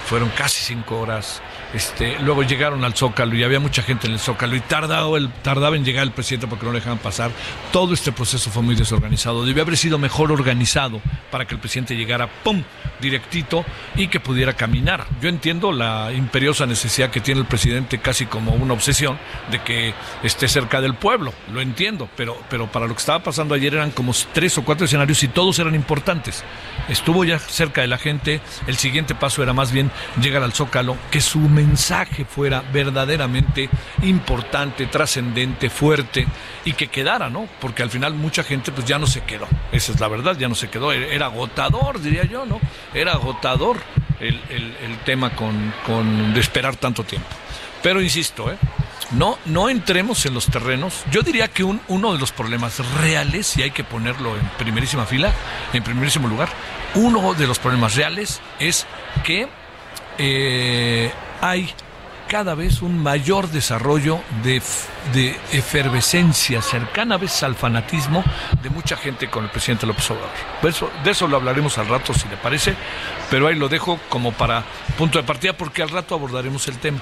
fueron 0.08 0.30
casi 0.30 0.64
cinco 0.64 1.00
horas. 1.00 1.42
Este, 1.74 2.20
luego 2.20 2.44
llegaron 2.44 2.84
al 2.84 2.94
Zócalo 2.94 3.36
y 3.36 3.44
había 3.44 3.60
mucha 3.60 3.82
gente 3.82 4.08
en 4.08 4.14
el 4.14 4.20
Zócalo 4.20 4.56
y 4.56 4.60
tardaba, 4.60 5.18
el, 5.18 5.32
tardaba 5.32 5.76
en 5.76 5.84
llegar 5.84 6.04
el 6.04 6.12
presidente 6.12 6.48
porque 6.48 6.66
no 6.66 6.72
le 6.72 6.80
dejaban 6.80 7.00
pasar. 7.00 7.32
Todo 7.72 7.94
este 7.94 8.12
proceso 8.12 8.52
fue 8.52 8.62
muy 8.62 8.76
desorganizado. 8.76 9.46
Debió 9.46 9.64
haber 9.64 9.78
sido 9.78 9.98
mejor 9.98 10.32
organizado 10.32 11.02
para 11.32 11.46
que 11.46 11.56
el 11.56 11.60
presidente 11.60 11.96
llegara, 11.96 12.28
¡pum!, 12.28 12.64
directito 13.02 13.66
y 13.96 14.08
que 14.08 14.20
pudiera 14.20 14.54
caminar. 14.54 15.06
Yo 15.22 15.30
entiendo 15.30 15.72
la 15.72 16.12
imperiosa 16.14 16.66
necesidad 16.66 17.10
que 17.10 17.22
tiene 17.22 17.42
el 17.42 17.48
presidente, 17.48 18.00
casi 18.00 18.26
como 18.26 18.54
una 18.54 18.74
obsesión, 18.74 19.18
de 19.52 19.62
que 19.62 19.94
esté 20.24 20.48
cerca 20.48 20.80
del 20.80 20.96
pueblo. 20.96 21.34
Lo 21.52 21.62
entiendo, 21.62 22.10
pero, 22.16 22.38
pero 22.50 22.72
para 22.72 22.88
lo 22.88 22.94
que 22.94 23.00
estaba 23.00 23.24
pasando 23.24 23.56
ayer 23.56 23.74
eran 23.74 23.92
como 23.92 24.14
tres 24.32 24.58
o 24.58 24.64
cuatro 24.64 24.86
escenarios 24.86 25.24
y 25.24 25.28
todos 25.28 25.60
eran 25.60 25.76
importantes. 25.76 26.44
Estuvo 26.88 27.24
ya 27.24 27.40
cerca 27.40 27.82
de 27.82 27.88
la 27.88 27.98
gente. 27.98 28.42
El 28.68 28.78
siguiente 28.78 29.16
paso 29.16 29.42
era 29.42 29.54
más 29.54 29.72
bien 29.72 29.92
llegar 30.22 30.44
al 30.44 30.54
Zócalo, 30.54 30.98
que 31.12 31.22
su 31.22 31.40
mensaje 31.68 32.26
fuera 32.26 32.64
verdaderamente 32.72 33.70
importante, 34.02 34.86
trascendente, 34.88 35.70
fuerte 35.70 36.28
y 36.66 36.74
que 36.74 36.88
quedara, 36.88 37.30
¿no? 37.30 37.48
Porque 37.60 37.84
al 37.84 37.90
final 37.90 38.14
mucha 38.14 38.44
gente 38.44 38.72
pues 38.72 38.86
ya 38.86 39.00
no 39.00 39.08
se 39.08 39.22
quedó. 39.22 39.48
Esa 39.72 39.92
es 39.92 40.00
la 40.00 40.08
verdad, 40.08 40.38
ya 40.38 40.48
no 40.48 40.56
se 40.56 40.70
quedó. 40.70 40.92
Era 40.92 41.28
agotador, 41.28 42.02
diría 42.02 42.26
yo, 42.26 42.46
¿no? 42.46 42.60
Era 42.94 43.14
agotador 43.14 43.78
el, 44.20 44.40
el, 44.50 44.76
el 44.82 44.98
tema 45.06 45.36
con, 45.36 45.74
con 45.86 46.34
de 46.34 46.40
esperar 46.40 46.76
tanto 46.76 47.04
tiempo. 47.04 47.30
Pero 47.82 48.02
insisto, 48.02 48.52
¿eh? 48.52 48.58
No, 49.12 49.38
no 49.46 49.70
entremos 49.70 50.26
en 50.26 50.34
los 50.34 50.48
terrenos. 50.48 51.04
Yo 51.12 51.22
diría 51.22 51.48
que 51.48 51.64
un, 51.64 51.80
uno 51.88 52.14
de 52.14 52.20
los 52.20 52.32
problemas 52.32 52.80
reales, 53.02 53.56
y 53.58 53.62
hay 53.62 53.72
que 53.72 53.84
ponerlo 53.84 54.36
en 54.36 54.48
primerísima 54.58 55.06
fila, 55.06 55.32
en 55.72 55.84
primerísimo 55.84 56.28
lugar, 56.28 56.50
uno 56.96 57.34
de 57.34 57.46
los 57.46 57.60
problemas 57.60 57.96
reales 57.96 58.42
es 58.60 58.88
que 59.24 59.48
eh, 60.18 61.12
hay 61.44 61.70
cada 62.30 62.56
vez 62.56 62.82
un 62.82 63.04
mayor 63.04 63.50
desarrollo 63.50 64.22
de, 64.44 64.62
efervescencia 65.52 66.62
cercana 66.62 67.16
a 67.16 67.18
veces 67.18 67.44
al 67.44 67.54
fanatismo 67.54 68.24
de 68.62 68.70
mucha 68.70 68.96
gente 68.96 69.30
con 69.30 69.44
el 69.44 69.50
presidente 69.50 69.86
López 69.86 70.10
Obrador. 70.10 70.32
De 70.62 70.70
eso, 70.70 70.90
de 71.04 71.12
eso 71.12 71.28
lo 71.28 71.36
hablaremos 71.36 71.78
al 71.78 71.90
rato 71.90 72.14
si 72.14 72.30
le 72.30 72.38
parece, 72.38 72.76
pero 73.30 73.48
ahí 73.48 73.56
lo 73.56 73.68
dejo 73.68 74.00
como 74.08 74.32
para 74.32 74.64
punto 74.98 75.20
de 75.20 75.26
partida 75.26 75.52
porque 75.52 75.84
al 75.84 75.90
rato 75.90 76.16
abordaremos 76.16 76.66
el 76.70 76.78
tema. 76.78 77.00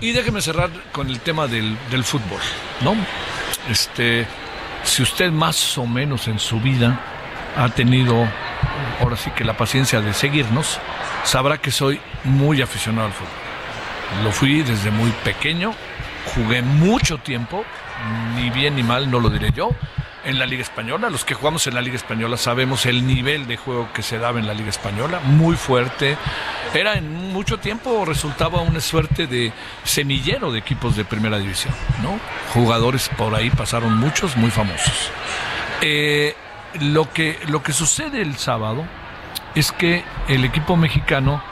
Y 0.00 0.12
déjeme 0.12 0.40
cerrar 0.40 0.70
con 0.92 1.10
el 1.10 1.18
tema 1.18 1.48
del, 1.48 1.76
del 1.90 2.04
fútbol, 2.04 2.40
¿no? 2.80 2.94
Este, 3.68 4.24
si 4.84 5.02
usted 5.02 5.32
más 5.32 5.76
o 5.78 5.86
menos 5.86 6.28
en 6.28 6.38
su 6.38 6.60
vida 6.60 7.00
ha 7.56 7.68
tenido, 7.70 8.26
ahora 9.00 9.16
sí 9.16 9.30
que 9.32 9.44
la 9.44 9.56
paciencia 9.56 10.00
de 10.00 10.14
seguirnos, 10.14 10.78
sabrá 11.24 11.58
que 11.58 11.72
soy 11.72 12.00
muy 12.22 12.62
aficionado 12.62 13.08
al 13.08 13.12
fútbol. 13.12 13.43
Lo 14.22 14.30
fui 14.32 14.62
desde 14.62 14.90
muy 14.90 15.10
pequeño, 15.24 15.74
jugué 16.34 16.62
mucho 16.62 17.18
tiempo, 17.18 17.64
ni 18.36 18.50
bien 18.50 18.76
ni 18.76 18.82
mal, 18.82 19.10
no 19.10 19.20
lo 19.20 19.30
diré 19.30 19.50
yo, 19.52 19.70
en 20.24 20.38
la 20.38 20.46
Liga 20.46 20.62
Española. 20.62 21.10
Los 21.10 21.24
que 21.24 21.34
jugamos 21.34 21.66
en 21.66 21.74
la 21.74 21.80
Liga 21.80 21.96
Española 21.96 22.36
sabemos 22.36 22.86
el 22.86 23.06
nivel 23.06 23.46
de 23.46 23.56
juego 23.56 23.88
que 23.92 24.02
se 24.02 24.18
daba 24.18 24.38
en 24.38 24.46
la 24.46 24.54
Liga 24.54 24.70
Española, 24.70 25.20
muy 25.20 25.56
fuerte. 25.56 26.16
Era 26.72 26.94
en 26.94 27.32
mucho 27.32 27.58
tiempo 27.58 28.04
resultaba 28.04 28.60
una 28.60 28.80
suerte 28.80 29.26
de 29.26 29.52
semillero 29.84 30.50
de 30.52 30.58
equipos 30.58 30.96
de 30.96 31.04
primera 31.04 31.38
división, 31.38 31.74
¿no? 32.02 32.18
Jugadores 32.52 33.08
por 33.16 33.34
ahí 33.34 33.50
pasaron 33.50 33.96
muchos 33.98 34.36
muy 34.36 34.50
famosos. 34.50 35.10
Eh, 35.80 36.34
lo 36.80 37.12
que 37.12 37.38
lo 37.46 37.62
que 37.62 37.72
sucede 37.72 38.22
el 38.22 38.36
sábado 38.36 38.84
es 39.54 39.70
que 39.70 40.02
el 40.28 40.44
equipo 40.44 40.76
mexicano 40.76 41.42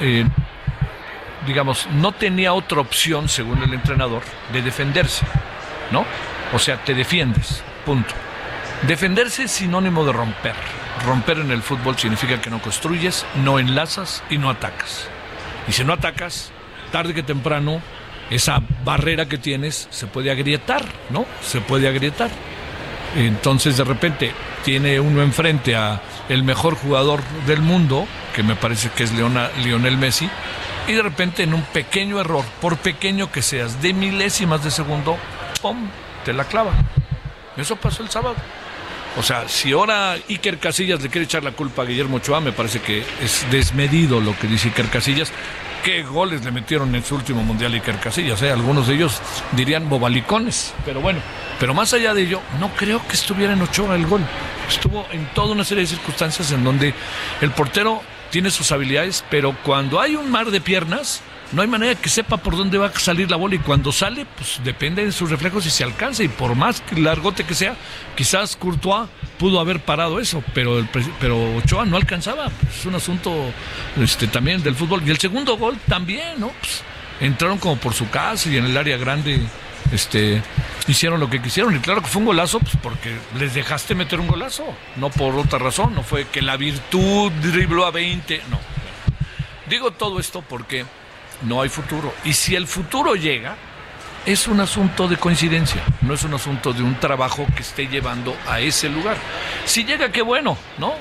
eh, 0.00 0.26
digamos, 1.46 1.88
no 1.92 2.12
tenía 2.12 2.52
otra 2.52 2.80
opción, 2.80 3.28
según 3.28 3.62
el 3.62 3.72
entrenador, 3.74 4.22
de 4.52 4.62
defenderse, 4.62 5.26
¿no? 5.90 6.04
O 6.52 6.58
sea, 6.58 6.82
te 6.84 6.94
defiendes, 6.94 7.62
punto. 7.84 8.14
Defenderse 8.86 9.44
es 9.44 9.50
sinónimo 9.50 10.04
de 10.04 10.12
romper. 10.12 10.54
Romper 11.04 11.38
en 11.38 11.50
el 11.50 11.62
fútbol 11.62 11.96
significa 11.98 12.40
que 12.40 12.50
no 12.50 12.60
construyes, 12.60 13.26
no 13.42 13.58
enlazas 13.58 14.22
y 14.30 14.38
no 14.38 14.50
atacas. 14.50 15.08
Y 15.68 15.72
si 15.72 15.84
no 15.84 15.92
atacas, 15.94 16.52
tarde 16.92 17.14
que 17.14 17.22
temprano, 17.22 17.80
esa 18.30 18.62
barrera 18.84 19.26
que 19.26 19.38
tienes 19.38 19.88
se 19.90 20.06
puede 20.06 20.30
agrietar, 20.30 20.84
¿no? 21.10 21.26
Se 21.42 21.60
puede 21.60 21.88
agrietar. 21.88 22.30
Entonces 23.16 23.76
de 23.76 23.84
repente 23.84 24.32
tiene 24.64 24.98
uno 25.00 25.22
enfrente 25.22 25.76
a 25.76 26.00
el 26.28 26.42
mejor 26.42 26.74
jugador 26.74 27.20
del 27.46 27.60
mundo, 27.60 28.06
que 28.34 28.42
me 28.42 28.56
parece 28.56 28.90
que 28.90 29.04
es 29.04 29.12
Lionel 29.12 29.98
Messi, 29.98 30.28
y 30.86 30.92
de 30.92 31.02
repente 31.02 31.42
en 31.42 31.54
un 31.54 31.62
pequeño 31.62 32.20
error, 32.20 32.44
por 32.60 32.76
pequeño 32.76 33.30
que 33.32 33.42
seas, 33.42 33.80
de 33.80 33.92
milésimas 33.92 34.62
de 34.62 34.70
segundo, 34.70 35.16
¡pum! 35.62 35.88
te 36.24 36.32
la 36.32 36.44
clava. 36.44 36.72
Eso 37.56 37.76
pasó 37.76 38.02
el 38.02 38.10
sábado. 38.10 38.36
O 39.16 39.22
sea, 39.22 39.48
si 39.48 39.72
ahora 39.72 40.16
Iker 40.28 40.58
Casillas 40.58 41.00
le 41.00 41.08
quiere 41.08 41.24
echar 41.24 41.44
la 41.44 41.52
culpa 41.52 41.82
a 41.82 41.84
Guillermo 41.84 42.16
Ochoa, 42.16 42.40
me 42.40 42.52
parece 42.52 42.80
que 42.80 43.04
es 43.22 43.46
desmedido 43.50 44.20
lo 44.20 44.36
que 44.36 44.48
dice 44.48 44.68
Iker 44.68 44.88
Casillas. 44.88 45.32
¿Qué 45.84 46.02
goles 46.02 46.44
le 46.44 46.50
metieron 46.50 46.94
en 46.94 47.04
su 47.04 47.14
último 47.14 47.42
mundial 47.42 47.74
Iker 47.74 48.00
Casillas? 48.00 48.42
Eh? 48.42 48.50
Algunos 48.50 48.88
de 48.88 48.94
ellos 48.94 49.20
dirían 49.52 49.88
bobalicones, 49.88 50.74
pero 50.84 51.00
bueno. 51.00 51.20
Pero 51.60 51.74
más 51.74 51.92
allá 51.92 52.12
de 52.12 52.22
ello, 52.22 52.40
no 52.58 52.70
creo 52.74 53.06
que 53.06 53.14
estuviera 53.14 53.52
en 53.52 53.62
Ochoa 53.62 53.94
el 53.94 54.06
gol. 54.06 54.22
Estuvo 54.68 55.06
en 55.12 55.26
toda 55.26 55.52
una 55.52 55.62
serie 55.62 55.82
de 55.82 55.88
circunstancias 55.88 56.50
en 56.50 56.64
donde 56.64 56.92
el 57.40 57.50
portero 57.52 58.02
tiene 58.34 58.50
sus 58.50 58.72
habilidades, 58.72 59.24
pero 59.30 59.56
cuando 59.62 60.00
hay 60.00 60.16
un 60.16 60.28
mar 60.28 60.50
de 60.50 60.60
piernas, 60.60 61.20
no 61.52 61.62
hay 61.62 61.68
manera 61.68 61.94
que 61.94 62.08
sepa 62.08 62.36
por 62.36 62.56
dónde 62.56 62.78
va 62.78 62.86
a 62.86 62.98
salir 62.98 63.30
la 63.30 63.36
bola 63.36 63.54
y 63.54 63.60
cuando 63.60 63.92
sale, 63.92 64.26
pues 64.26 64.58
depende 64.64 65.04
de 65.04 65.12
sus 65.12 65.30
reflejos 65.30 65.64
y 65.66 65.70
se 65.70 65.84
alcanza 65.84 66.24
y 66.24 66.26
por 66.26 66.56
más 66.56 66.82
largote 66.96 67.44
que 67.44 67.54
sea, 67.54 67.76
quizás 68.16 68.56
Courtois 68.56 69.08
pudo 69.38 69.60
haber 69.60 69.78
parado 69.78 70.18
eso, 70.18 70.42
pero 70.52 70.80
el, 70.80 70.88
pero 71.20 71.58
Ochoa 71.58 71.84
no 71.84 71.96
alcanzaba, 71.96 72.50
es 72.76 72.84
un 72.84 72.96
asunto 72.96 73.32
este 74.02 74.26
también 74.26 74.64
del 74.64 74.74
fútbol. 74.74 75.04
Y 75.06 75.10
el 75.12 75.18
segundo 75.18 75.56
gol 75.56 75.78
también, 75.86 76.40
¿no? 76.40 76.48
Pues, 76.58 76.82
entraron 77.20 77.58
como 77.58 77.76
por 77.76 77.94
su 77.94 78.10
casa 78.10 78.50
y 78.50 78.56
en 78.56 78.64
el 78.64 78.76
área 78.76 78.96
grande 78.96 79.42
este 79.92 80.42
hicieron 80.86 81.20
lo 81.20 81.30
que 81.30 81.40
quisieron 81.40 81.74
y 81.76 81.80
claro 81.80 82.02
que 82.02 82.08
fue 82.08 82.20
un 82.20 82.26
golazo 82.26 82.58
pues 82.60 82.76
porque 82.82 83.16
les 83.38 83.54
dejaste 83.54 83.94
meter 83.94 84.20
un 84.20 84.26
golazo, 84.26 84.64
no 84.96 85.10
por 85.10 85.34
otra 85.36 85.58
razón, 85.58 85.94
no 85.94 86.02
fue 86.02 86.26
que 86.28 86.42
la 86.42 86.56
virtud 86.56 87.30
dribló 87.42 87.86
a 87.86 87.90
20, 87.90 88.42
no. 88.50 88.58
Digo 89.68 89.92
todo 89.92 90.20
esto 90.20 90.42
porque 90.46 90.84
no 91.42 91.62
hay 91.62 91.68
futuro. 91.68 92.12
Y 92.24 92.34
si 92.34 92.54
el 92.54 92.66
futuro 92.66 93.14
llega, 93.14 93.56
es 94.26 94.46
un 94.46 94.60
asunto 94.60 95.06
de 95.06 95.16
coincidencia, 95.16 95.82
no 96.00 96.14
es 96.14 96.24
un 96.24 96.34
asunto 96.34 96.72
de 96.72 96.82
un 96.82 96.98
trabajo 96.98 97.46
que 97.54 97.62
esté 97.62 97.86
llevando 97.88 98.34
a 98.48 98.60
ese 98.60 98.88
lugar. 98.88 99.16
Si 99.66 99.84
llega, 99.84 100.10
qué 100.10 100.22
bueno, 100.22 100.56
¿no? 100.78 100.94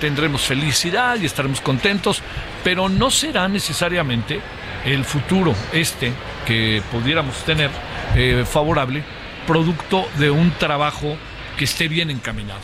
Tendremos 0.00 0.42
felicidad 0.42 1.16
y 1.20 1.26
estaremos 1.26 1.60
contentos, 1.60 2.22
pero 2.64 2.88
no 2.88 3.10
será 3.10 3.48
necesariamente 3.48 4.40
el 4.84 5.04
futuro 5.04 5.54
este 5.72 6.12
que 6.46 6.82
pudiéramos 6.90 7.44
tener 7.44 7.70
eh, 8.14 8.44
favorable 8.46 9.02
producto 9.46 10.06
de 10.18 10.30
un 10.30 10.52
trabajo 10.52 11.16
que 11.56 11.64
esté 11.64 11.88
bien 11.88 12.10
encaminado. 12.10 12.60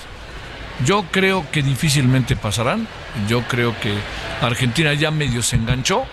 Yo 0.85 1.05
creo 1.11 1.51
que 1.51 1.63
difícilmente 1.63 2.37
pasarán, 2.37 2.87
yo 3.29 3.43
creo 3.43 3.79
que 3.81 3.95
Argentina 4.41 4.93
ya 4.95 5.11
medio 5.11 5.43
se 5.43 5.57
enganchó, 5.57 6.05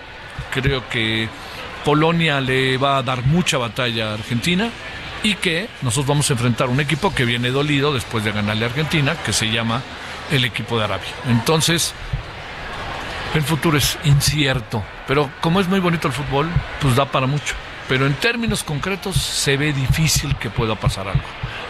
creo 0.52 0.88
que 0.90 1.28
Polonia 1.84 2.40
le 2.40 2.78
va 2.78 2.98
a 2.98 3.04
dar 3.04 3.26
mucha 3.26 3.58
batalla 3.58 4.12
a 4.12 4.14
Argentina 4.14 4.70
y 5.22 5.36
que 5.36 5.70
nosotros 5.82 6.08
vamos 6.08 6.30
a 6.30 6.34
enfrentar 6.34 6.70
un 6.70 6.80
equipo 6.80 7.14
que 7.14 7.26
viene 7.26 7.50
dolido 7.50 7.94
después 7.94 8.24
de 8.24 8.32
ganarle 8.32 8.66
a 8.66 8.70
Argentina, 8.70 9.16
que 9.24 9.34
se 9.34 9.52
llama 9.52 9.82
el 10.32 10.46
equipo 10.46 10.78
de 10.78 10.86
Arabia. 10.86 11.10
Entonces, 11.28 11.94
el 13.34 13.44
futuro 13.44 13.78
es 13.78 13.98
incierto, 14.06 14.84
pero 15.08 15.30
como 15.42 15.60
es 15.60 15.68
muy 15.68 15.80
bonito 15.80 16.08
el 16.08 16.14
fútbol, 16.14 16.50
pues 16.82 16.96
da 16.96 17.06
para 17.06 17.28
mucho. 17.28 17.56
Pero 17.94 18.08
en 18.08 18.16
términos 18.16 18.64
concretos 18.64 19.18
se 19.18 19.56
ve 19.56 19.72
difícil 19.72 20.36
que 20.38 20.50
pueda 20.50 20.74
pasar 20.74 21.08
algo. 21.08 21.22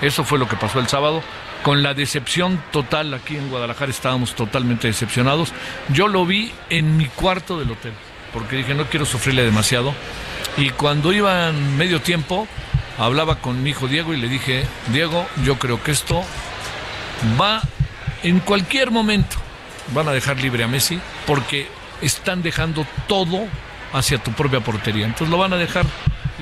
Eso 0.02 0.24
fue 0.24 0.40
lo 0.40 0.48
que 0.48 0.56
pasó 0.56 0.80
el 0.80 0.88
sábado. 0.88 1.22
Con 1.64 1.84
la 1.84 1.94
decepción 1.94 2.64
total 2.72 3.14
aquí 3.14 3.36
en 3.36 3.50
Guadalajara 3.50 3.92
estábamos 3.92 4.34
totalmente 4.34 4.88
decepcionados. 4.88 5.52
Yo 5.90 6.08
lo 6.08 6.26
vi 6.26 6.54
en 6.70 6.96
mi 6.96 7.08
cuarto 7.08 7.60
del 7.60 7.72
hotel 7.72 7.92
porque 8.32 8.56
dije 8.56 8.74
no 8.74 8.86
quiero 8.86 9.06
sufrirle 9.06 9.44
demasiado. 9.44 9.94
Y 10.56 10.70
cuando 10.70 11.12
iba 11.12 11.50
en 11.50 11.76
medio 11.76 12.02
tiempo, 12.02 12.48
hablaba 12.98 13.40
con 13.40 13.62
mi 13.62 13.72
hijo 13.72 13.90
Diego 13.90 14.14
y 14.14 14.18
le 14.22 14.30
dije, 14.30 14.66
Diego, 14.94 15.28
yo 15.44 15.60
creo 15.60 15.84
que 15.84 15.92
esto 15.92 16.24
va 17.38 17.62
en 18.24 18.40
cualquier 18.40 18.92
momento. 18.92 19.36
Van 19.94 20.08
a 20.08 20.14
dejar 20.14 20.40
libre 20.40 20.64
a 20.64 20.70
Messi 20.70 21.02
porque 21.28 21.68
están 22.02 22.42
dejando 22.42 22.88
todo 23.10 23.46
hacia 23.92 24.20
tu 24.20 24.32
propia 24.32 24.62
portería. 24.62 25.06
Entonces 25.06 25.28
lo 25.28 25.38
van 25.38 25.52
a 25.52 25.58
dejar 25.58 25.86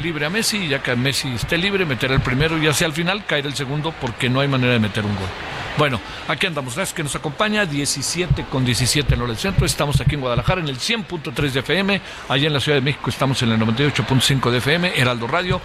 libre 0.02 0.26
a 0.26 0.30
Messi 0.30 0.58
y 0.58 0.68
ya 0.68 0.82
que 0.82 0.96
Messi 0.96 1.30
esté 1.30 1.58
libre, 1.58 1.86
meterá 1.86 2.16
el 2.16 2.22
primero 2.22 2.62
y 2.62 2.68
hacia 2.68 2.88
el 2.88 2.94
final 2.94 3.26
caer 3.26 3.46
el 3.46 3.54
segundo 3.54 3.94
porque 4.02 4.30
no 4.30 4.40
hay 4.40 4.48
manera 4.48 4.74
de 4.74 4.80
meter 4.80 5.06
un 5.06 5.16
gol. 5.16 5.30
Bueno, 5.78 6.00
aquí 6.28 6.48
andamos. 6.48 6.76
Gracias 6.76 6.94
que 6.96 7.04
nos 7.04 7.16
acompaña. 7.16 7.66
17 7.66 8.46
con 8.46 8.66
17 8.66 9.14
en 9.14 9.22
hora 9.22 9.30
del 9.30 9.38
centro. 9.38 9.66
Estamos 9.66 10.02
aquí 10.02 10.16
en 10.16 10.22
Guadalajara 10.22 10.62
en 10.62 10.68
el 10.68 10.78
100.3 10.78 11.52
de 11.52 11.60
FM. 11.62 12.02
Allá 12.30 12.48
en 12.48 12.54
la 12.54 12.60
Ciudad 12.60 12.78
de 12.78 12.82
México 12.82 13.10
estamos 13.10 13.42
en 13.42 13.52
el 13.52 13.60
98.5 13.60 14.52
de 14.52 14.58
FM, 14.58 15.00
Heraldo 15.00 15.28
Radio. 15.28 15.62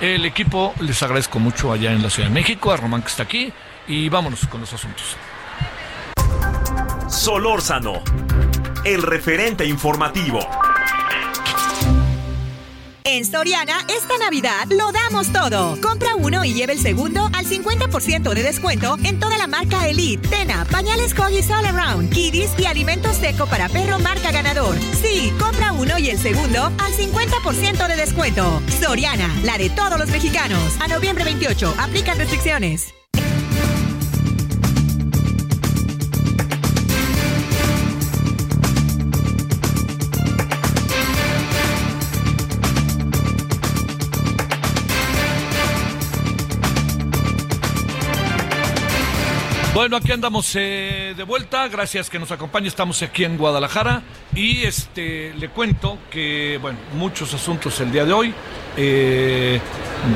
El 0.00 0.24
equipo 0.26 0.74
les 0.80 1.02
agradezco 1.02 1.38
mucho 1.38 1.72
allá 1.72 1.92
en 1.92 2.02
la 2.02 2.10
Ciudad 2.10 2.28
de 2.28 2.34
México, 2.34 2.70
a 2.72 2.76
Román 2.76 3.02
que 3.02 3.08
está 3.08 3.22
aquí. 3.22 3.52
Y 3.88 4.08
vámonos 4.08 4.46
con 4.46 4.60
los 4.60 4.72
asuntos. 4.72 5.16
Solórzano, 7.08 8.02
el 8.84 9.02
referente 9.02 9.64
informativo. 9.64 10.40
En 13.08 13.24
Soriana, 13.24 13.86
esta 13.88 14.18
Navidad 14.18 14.66
lo 14.68 14.90
damos 14.90 15.32
todo. 15.32 15.80
Compra 15.80 16.16
uno 16.16 16.44
y 16.44 16.54
lleve 16.54 16.72
el 16.72 16.80
segundo 16.80 17.30
al 17.32 17.46
50% 17.46 18.34
de 18.34 18.42
descuento 18.42 18.96
en 19.04 19.20
toda 19.20 19.38
la 19.38 19.46
marca 19.46 19.86
Elite, 19.86 20.26
Tena, 20.26 20.64
pañales 20.64 21.14
Coggies 21.14 21.48
All 21.52 21.66
Around, 21.66 22.12
Kiddies 22.12 22.50
y 22.58 22.66
alimentos 22.66 23.16
seco 23.18 23.46
para 23.46 23.68
perro 23.68 24.00
marca 24.00 24.32
ganador. 24.32 24.76
Sí, 25.00 25.32
compra 25.38 25.72
uno 25.72 25.96
y 25.98 26.10
el 26.10 26.18
segundo 26.18 26.64
al 26.64 26.92
50% 26.92 27.86
de 27.86 27.94
descuento. 27.94 28.60
Soriana, 28.82 29.32
la 29.44 29.56
de 29.56 29.70
todos 29.70 30.00
los 30.00 30.08
mexicanos. 30.08 30.76
A 30.80 30.88
noviembre 30.88 31.22
28, 31.22 31.76
aplican 31.78 32.18
restricciones. 32.18 32.95
Bueno, 49.76 49.98
aquí 49.98 50.10
andamos 50.10 50.56
eh, 50.56 51.12
de 51.14 51.22
vuelta. 51.22 51.68
Gracias 51.68 52.08
que 52.08 52.18
nos 52.18 52.32
acompañe. 52.32 52.66
Estamos 52.66 53.02
aquí 53.02 53.24
en 53.24 53.36
Guadalajara 53.36 54.00
y 54.34 54.62
este 54.62 55.34
le 55.34 55.50
cuento 55.50 55.98
que 56.10 56.58
bueno 56.62 56.78
muchos 56.94 57.34
asuntos 57.34 57.78
el 57.82 57.92
día 57.92 58.06
de 58.06 58.12
hoy. 58.14 58.32
Eh, 58.74 59.60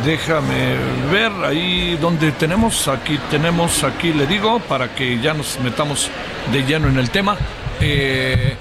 déjame 0.03 0.77
ver 1.13 1.31
ahí 1.45 1.99
donde 2.01 2.33
tenemos. 2.33 2.89
Aquí 2.89 3.19
tenemos, 3.31 3.85
aquí 3.85 4.15
le 4.15 4.27
digo 4.27 4.61
para 4.61 4.95
que 4.95 5.21
ya 5.21 5.35
nos 5.35 5.61
metamos 5.61 6.11
de 6.51 6.63
lleno 6.63 6.89
en 6.89 6.99
el 6.99 7.11
tema. 7.11 7.37
Eh, 7.83 8.57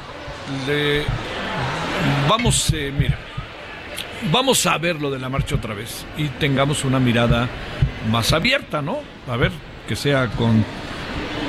vamos, 2.28 2.74
mira, 2.74 3.18
vamos 4.30 4.66
a 4.66 4.78
ver 4.78 5.00
lo 5.00 5.10
de 5.10 5.20
la 5.20 5.30
marcha 5.30 5.56
otra 5.56 5.74
vez 5.74 6.06
y 6.18 6.28
tengamos 6.28 6.84
una 6.84 7.00
mirada 7.00 7.48
más 8.12 8.34
abierta, 8.34 8.82
¿no? 8.82 9.00
A 9.30 9.38
ver 9.38 9.69
que 9.90 9.96
sea 9.96 10.28
con 10.28 10.64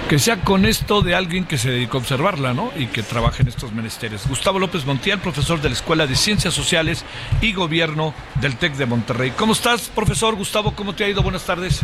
que 0.08 0.18
sea 0.18 0.40
con 0.40 0.64
esto 0.64 1.02
de 1.02 1.14
alguien 1.14 1.44
que 1.44 1.58
se 1.58 1.70
dedicó 1.70 1.98
a 1.98 2.00
observarla, 2.00 2.54
¿no? 2.54 2.72
Y 2.74 2.86
que 2.86 3.02
trabaje 3.02 3.42
en 3.42 3.48
estos 3.48 3.72
menesteres. 3.72 4.26
Gustavo 4.26 4.58
López 4.58 4.86
Montiel, 4.86 5.18
profesor 5.18 5.60
de 5.60 5.68
la 5.68 5.74
Escuela 5.74 6.06
de 6.06 6.16
Ciencias 6.16 6.54
Sociales 6.54 7.04
y 7.42 7.52
Gobierno 7.52 8.14
del 8.40 8.56
TEC 8.56 8.72
de 8.72 8.86
Monterrey. 8.86 9.32
¿Cómo 9.36 9.52
estás, 9.52 9.90
profesor 9.90 10.36
Gustavo? 10.36 10.74
¿Cómo 10.74 10.94
te 10.94 11.04
ha 11.04 11.08
ido? 11.08 11.22
Buenas 11.22 11.44
tardes. 11.44 11.82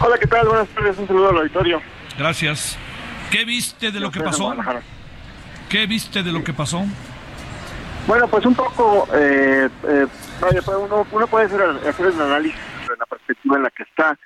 Hola, 0.00 0.16
¿qué 0.18 0.26
tal? 0.26 0.48
Buenas 0.48 0.66
tardes. 0.68 0.98
Un 0.98 1.06
saludo 1.08 1.28
al 1.28 1.36
auditorio. 1.36 1.82
Gracias. 2.18 2.78
¿Qué 3.30 3.44
viste 3.44 3.92
de 3.92 4.00
lo 4.00 4.10
que 4.10 4.20
pasó? 4.20 4.56
¿Qué 5.68 5.86
viste 5.86 6.22
de 6.22 6.32
lo 6.32 6.42
que 6.42 6.54
pasó? 6.54 6.86
Bueno, 8.06 8.26
pues 8.28 8.46
un 8.46 8.54
poco, 8.54 9.06
eh, 9.14 9.68
eh, 9.86 10.06
pues 10.40 10.66
uno, 10.68 11.06
uno, 11.12 11.26
puede 11.26 11.46
hacer, 11.46 11.60
hacer 11.86 12.06
el 12.06 12.20
análisis 12.20 12.58
de 12.88 12.96
la 12.98 13.04
perspectiva 13.04 13.56
en 13.56 13.62
la 13.62 13.70
que 13.70 13.82
está. 13.82 14.18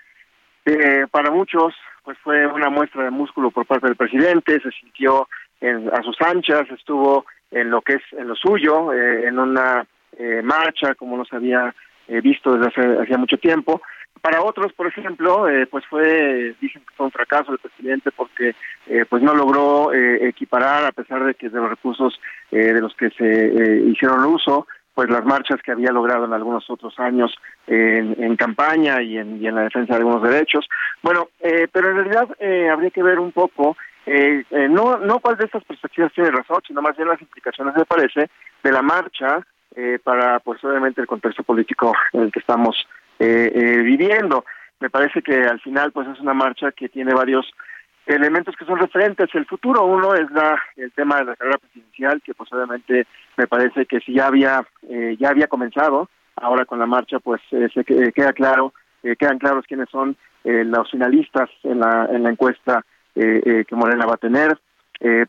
Eh, 0.72 1.06
para 1.11 1.30
muchos, 1.30 1.74
pues 2.04 2.16
fue 2.18 2.46
una 2.46 2.70
muestra 2.70 3.04
de 3.04 3.11
músculo 3.11 3.50
por 3.50 3.66
parte 3.66 3.87
del 3.87 3.96
presidente, 3.96 4.61
se 4.61 4.70
sintió 4.70 5.28
a 5.92 6.02
sus 6.02 6.16
anchas, 6.22 6.70
estuvo 6.70 7.26
en 7.50 7.70
lo 7.70 7.83
que 7.83 7.94
es 7.94 8.02
en 8.12 8.28
lo 8.28 8.35
suyo, 8.35 8.92
eh, 8.92 9.26
en 9.26 9.38
una 9.38 9.85
eh, 10.16 10.42
marcha 10.42 10.94
como 10.94 11.16
no 11.16 11.24
se 11.24 11.37
había 11.37 11.74
eh, 12.09 12.20
visto 12.20 12.52
desde 12.54 12.68
hace 12.68 13.02
hacía 13.02 13.18
mucho 13.18 13.38
tiempo. 13.38 13.80
para 14.20 14.42
otros, 14.42 14.72
por 14.74 14.87
ejemplo, 14.87 15.48
eh, 15.48 15.66
pues 15.66 15.85
fue, 15.87 16.54
dicen 16.61 16.83
que 16.83 16.94
fue 16.94 17.06
un 17.06 17.12
fracaso 17.12 17.52
el 17.52 17.59
presidente 17.59 18.11
porque 18.12 18.54
pues 19.09 19.22
no 19.22 19.35
logró 19.35 19.92
equiparar, 19.92 20.85
a 20.85 20.92
pesar 20.92 21.24
de 21.24 21.35
que 21.35 21.48
de 21.48 21.61
los 21.61 21.70
recursos 21.70 22.20
de 22.50 22.80
los 22.80 22.92
que 22.96 23.09
se 23.11 23.83
hicieron 23.87 24.24
uso, 24.24 24.66
pues 24.94 25.09
las 25.09 25.24
marchas 25.24 25.61
que 25.62 25.72
había 25.72 25.92
logrado 25.92 26.24
en 26.24 26.33
algunos 26.33 26.68
otros 26.68 26.98
años 26.98 27.35
en, 27.66 28.37
campaña 28.37 29.00
y 29.03 29.18
en, 29.18 29.42
y 29.42 29.46
en, 29.46 29.55
la 29.55 29.62
defensa 29.62 29.94
de 29.94 30.00
algunos 30.00 30.22
derechos. 30.22 30.68
Bueno, 31.03 31.29
pero 31.40 31.90
en 31.90 31.96
realidad 31.96 32.29
habría 32.72 32.90
que 32.90 33.03
ver 33.03 33.18
un 33.18 33.33
poco, 33.33 33.76
no, 34.07 34.98
no 34.98 35.20
cuál 35.20 35.37
de 35.37 35.44
estas 35.44 35.64
perspectivas 35.64 36.12
tiene 36.12 36.31
razón, 36.31 36.61
sino 36.66 36.83
más 36.83 36.96
bien 36.96 37.09
las 37.09 37.20
implicaciones, 37.22 37.74
me 37.76 37.85
parece, 37.85 38.29
de 38.62 38.72
la 38.72 38.83
marcha 38.83 39.40
para, 40.03 40.40
pues 40.40 40.62
obviamente, 40.64 41.00
el 41.00 41.07
contexto 41.07 41.44
político 41.44 41.94
en 42.12 42.22
el 42.22 42.33
que 42.33 42.40
estamos 42.40 42.76
eh, 43.20 43.53
eh, 43.55 43.83
viviendo. 43.83 44.46
Me 44.81 44.88
parece 44.88 45.20
que 45.20 45.42
al 45.42 45.61
final 45.61 45.92
pues 45.92 46.09
es 46.09 46.18
una 46.20 46.33
marcha 46.33 46.72
que 46.72 46.88
tiene 46.88 47.12
varios 47.12 47.53
elementos 48.14 48.55
que 48.57 48.64
son 48.64 48.79
referentes. 48.79 49.29
El 49.35 49.46
futuro 49.46 49.85
uno 49.85 50.14
es 50.14 50.31
la 50.31 50.61
el 50.77 50.92
tema 50.92 51.18
de 51.18 51.25
la 51.27 51.37
carrera 51.37 51.59
presidencial 51.59 52.23
que 52.23 52.35
pues 52.35 52.53
obviamente 52.53 53.07
me 53.37 53.46
parece 53.46 53.87
que 53.87 54.01
si 54.01 54.14
ya 54.14 54.27
había 54.27 54.66
eh, 54.88 55.16
ya 55.18 55.31
había 55.31 55.49
comenzado 55.49 56.09
ahora 56.37 56.64
con 56.64 56.79
la 56.79 56.87
marcha 56.87 57.18
pues 57.18 57.40
eh, 57.53 57.68
se 57.73 57.85
queda 57.85 58.33
claro 58.33 58.73
quedan 59.18 59.38
claros 59.38 59.64
quiénes 59.66 59.88
son 59.88 60.14
los 60.44 60.90
finalistas 60.90 61.49
en 61.62 61.81
la 61.81 62.07
en 62.11 62.23
la 62.23 62.31
encuesta 62.31 62.85
que 63.14 63.66
Morena 63.70 64.05
va 64.05 64.14
a 64.14 64.18
tener. 64.18 64.59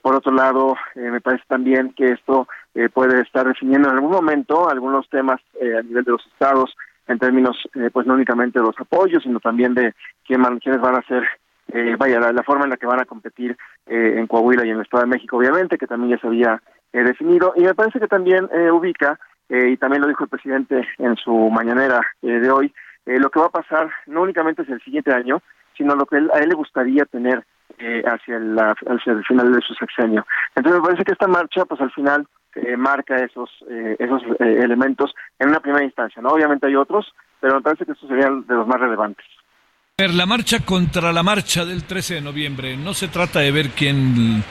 por 0.01 0.15
otro 0.15 0.33
lado, 0.33 0.75
me 0.95 1.21
parece 1.21 1.45
también 1.47 1.93
que 1.93 2.07
esto 2.07 2.49
puede 2.93 3.21
estar 3.21 3.47
definiendo 3.47 3.87
en 3.87 3.95
algún 3.95 4.11
momento 4.11 4.69
algunos 4.69 5.07
temas 5.09 5.39
a 5.61 5.83
nivel 5.83 6.03
de 6.03 6.11
los 6.11 6.25
estados 6.27 6.75
en 7.11 7.19
términos, 7.19 7.57
eh, 7.75 7.89
pues 7.91 8.07
no 8.07 8.13
únicamente 8.13 8.59
de 8.59 8.65
los 8.65 8.75
apoyos, 8.79 9.23
sino 9.23 9.39
también 9.39 9.73
de 9.73 9.93
quién, 10.25 10.41
quiénes 10.59 10.81
van 10.81 10.95
a 10.95 11.01
ser, 11.03 11.23
eh, 11.73 11.95
vaya, 11.97 12.19
la, 12.19 12.43
forma 12.43 12.65
en 12.65 12.71
la 12.71 12.77
que 12.77 12.85
van 12.85 12.99
a 12.99 13.05
competir 13.05 13.57
eh, 13.85 14.15
en 14.17 14.27
Coahuila 14.27 14.65
y 14.65 14.69
en 14.69 14.77
el 14.77 14.81
Estado 14.83 15.03
de 15.03 15.09
México, 15.09 15.37
obviamente, 15.37 15.77
que 15.77 15.87
también 15.87 16.11
ya 16.11 16.21
se 16.21 16.27
había 16.27 16.61
definido. 16.91 17.53
Y 17.55 17.61
me 17.63 17.73
parece 17.73 17.99
que 17.99 18.07
también 18.07 18.49
ubica, 18.73 19.17
y 19.47 19.77
también 19.77 20.01
lo 20.01 20.09
dijo 20.09 20.25
el 20.25 20.29
presidente 20.29 20.85
en 20.97 21.15
su 21.15 21.31
mañanera 21.49 22.01
de 22.21 22.51
hoy, 22.51 22.73
lo 23.05 23.29
que 23.29 23.39
va 23.39 23.45
a 23.45 23.49
pasar 23.49 23.89
no 24.07 24.23
únicamente 24.23 24.63
hacia 24.63 24.75
el 24.75 24.81
siguiente 24.81 25.13
año, 25.13 25.41
sino 25.77 25.95
lo 25.95 26.05
que 26.05 26.17
a 26.17 26.39
él 26.39 26.49
le 26.49 26.55
gustaría 26.55 27.05
tener 27.05 27.45
hacia, 28.05 28.35
el, 28.35 28.59
hacia 28.59 29.13
el 29.13 29.23
final 29.23 29.53
de 29.53 29.61
su 29.61 29.73
sexenio. 29.75 30.25
Entonces 30.53 30.81
me 30.81 30.85
parece 30.85 31.05
que 31.05 31.13
esta 31.13 31.27
marcha, 31.27 31.63
pues 31.63 31.79
al 31.79 31.91
final 31.91 32.27
eh, 32.55 32.75
marca 32.75 33.15
esos 33.15 33.49
eh, 33.69 33.95
esos 33.97 34.21
eh, 34.23 34.59
elementos 34.61 35.13
en 35.39 35.49
una 35.49 35.61
primera 35.61 35.85
instancia. 35.85 36.21
¿no? 36.21 36.29
Obviamente 36.29 36.67
hay 36.67 36.75
otros, 36.75 37.13
pero 37.39 37.55
me 37.55 37.61
parece 37.61 37.85
que 37.85 37.93
estos 37.93 38.09
serían 38.09 38.45
de 38.45 38.55
los 38.55 38.67
más 38.67 38.79
relevantes. 38.79 39.25
La 40.09 40.25
marcha 40.25 40.61
contra 40.61 41.13
la 41.13 41.21
marcha 41.21 41.63
del 41.63 41.83
13 41.83 42.15
de 42.15 42.21
noviembre, 42.21 42.75
no 42.75 42.95
se 42.95 43.07
trata 43.07 43.39
de 43.39 43.51
ver 43.51 43.69
quién, 43.69 44.43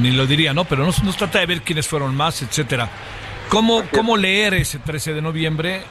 ni 0.00 0.12
lo 0.12 0.24
diría, 0.24 0.54
¿no? 0.54 0.64
Pero 0.66 0.84
no, 0.84 0.92
se 0.92 1.02
trata 1.18 1.40
de 1.40 1.46
ver 1.46 1.62
quiénes 1.62 1.88
fueron 1.88 2.14
más, 2.14 2.40
etcétera. 2.40 2.88
¿Cómo, 3.48 3.82
¿Cómo 3.92 4.16
leer 4.16 4.54
ese 4.54 4.78
13 4.78 5.14
de 5.14 5.22
noviembre 5.22 5.82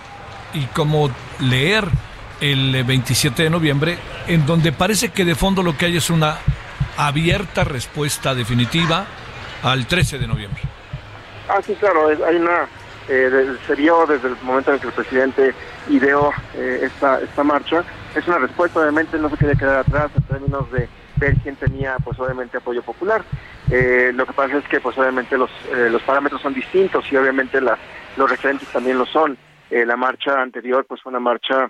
y 0.54 0.64
cómo 0.68 1.12
leer 1.42 1.84
el 2.40 2.82
27 2.82 3.44
de 3.44 3.50
noviembre, 3.50 3.98
en 4.28 4.46
donde 4.46 4.72
parece 4.72 5.10
que 5.10 5.26
de 5.26 5.36
fondo 5.36 5.62
lo 5.62 5.78
que 5.78 5.88
hay 5.88 5.98
es 5.98 6.10
una 6.10 6.38
abierta 6.96 7.66
respuesta 7.66 8.34
definitiva 8.34 9.06
al 9.64 9.86
13 9.86 10.18
de 10.18 10.28
noviembre? 10.28 10.62
Ah, 11.50 11.60
sí, 11.66 11.76
claro, 11.76 12.08
hay 12.08 12.36
una, 12.38 12.70
eh, 13.10 13.58
se 13.68 13.76
vio 13.76 14.06
desde 14.06 14.30
el 14.30 14.38
momento 14.44 14.74
en 14.74 14.80
que 14.80 14.88
el 14.88 14.94
presidente 14.94 15.54
ideó 15.90 16.32
eh, 16.56 16.82
esta, 16.84 17.20
esta 17.20 17.44
marcha, 17.44 17.84
es 18.16 18.28
una 18.28 18.40
respuesta, 18.40 18.80
obviamente 18.80 19.18
no 19.18 19.30
se 19.30 19.38
quería 19.38 19.56
quedar 19.56 19.80
atrás 19.80 20.12
en 20.16 20.24
términos 20.24 20.72
de 20.72 20.88
ver 21.18 21.36
quién 21.44 21.56
tenía, 21.56 21.98
pues 22.04 22.20
obviamente, 22.20 22.58
apoyo 22.58 22.82
popular. 22.82 23.24
Eh, 23.70 24.12
lo 24.14 24.26
que 24.26 24.34
pasa 24.34 24.58
es 24.58 24.68
que, 24.68 24.80
pues 24.80 24.98
obviamente, 24.98 25.38
los, 25.38 25.52
eh, 25.72 25.90
los 25.90 26.02
parámetros 26.04 26.42
son 26.42 26.54
distintos 26.54 27.06
y 27.12 27.18
obviamente 27.18 27.62
las, 27.62 27.78
los 28.18 28.30
referentes 28.30 28.68
también 28.70 28.98
lo 28.98 29.06
son. 29.06 29.38
la 29.70 29.96
marcha 29.96 30.42
anterior, 30.42 30.86
pues 30.88 31.02
fue 31.02 31.12
una 31.12 31.20
marcha 31.20 31.70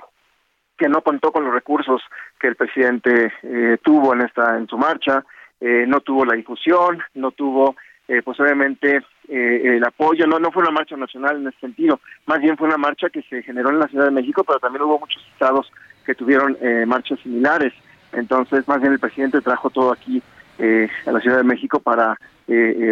que 0.77 0.87
no 0.87 1.01
contó 1.01 1.31
con 1.31 1.43
los 1.43 1.53
recursos 1.53 2.01
que 2.39 2.47
el 2.47 2.55
presidente 2.55 3.33
tuvo 3.81 4.13
en 4.13 4.21
esta 4.21 4.55
en 4.55 4.67
su 4.67 4.77
marcha, 4.77 5.25
no 5.59 5.99
tuvo 5.99 6.23
la 6.23 6.35
difusión, 6.35 7.03
no 7.15 7.31
tuvo 7.31 7.75
eh, 8.09 8.23
pues 8.23 8.39
obviamente 8.39 9.03
eh, 9.27 9.61
el 9.77 9.83
apoyo, 9.83 10.25
no, 10.25 10.39
no 10.39 10.51
fue 10.51 10.63
una 10.63 10.71
marcha 10.71 10.97
nacional 10.97 11.37
en 11.37 11.47
ese 11.47 11.59
sentido, 11.59 11.99
más 12.25 12.39
bien 12.39 12.57
fue 12.57 12.65
una 12.65 12.77
marcha 12.77 13.07
que 13.11 13.21
se 13.21 13.43
generó 13.43 13.69
en 13.69 13.77
la 13.77 13.87
Ciudad 13.87 14.05
de 14.05 14.11
México, 14.11 14.43
pero 14.43 14.57
también 14.57 14.81
hubo 14.81 14.97
muchos 14.97 15.23
estados 15.31 15.71
que 16.09 16.15
tuvieron 16.15 16.57
eh, 16.59 16.87
marchas 16.87 17.19
similares, 17.19 17.71
entonces 18.13 18.67
más 18.67 18.81
bien 18.81 18.93
el 18.93 18.99
presidente 18.99 19.41
trajo 19.41 19.69
todo 19.69 19.91
aquí 19.91 20.23
eh, 20.57 20.89
a 21.05 21.11
la 21.11 21.19
Ciudad 21.19 21.37
de 21.37 21.43
México 21.43 21.79
para 21.79 22.17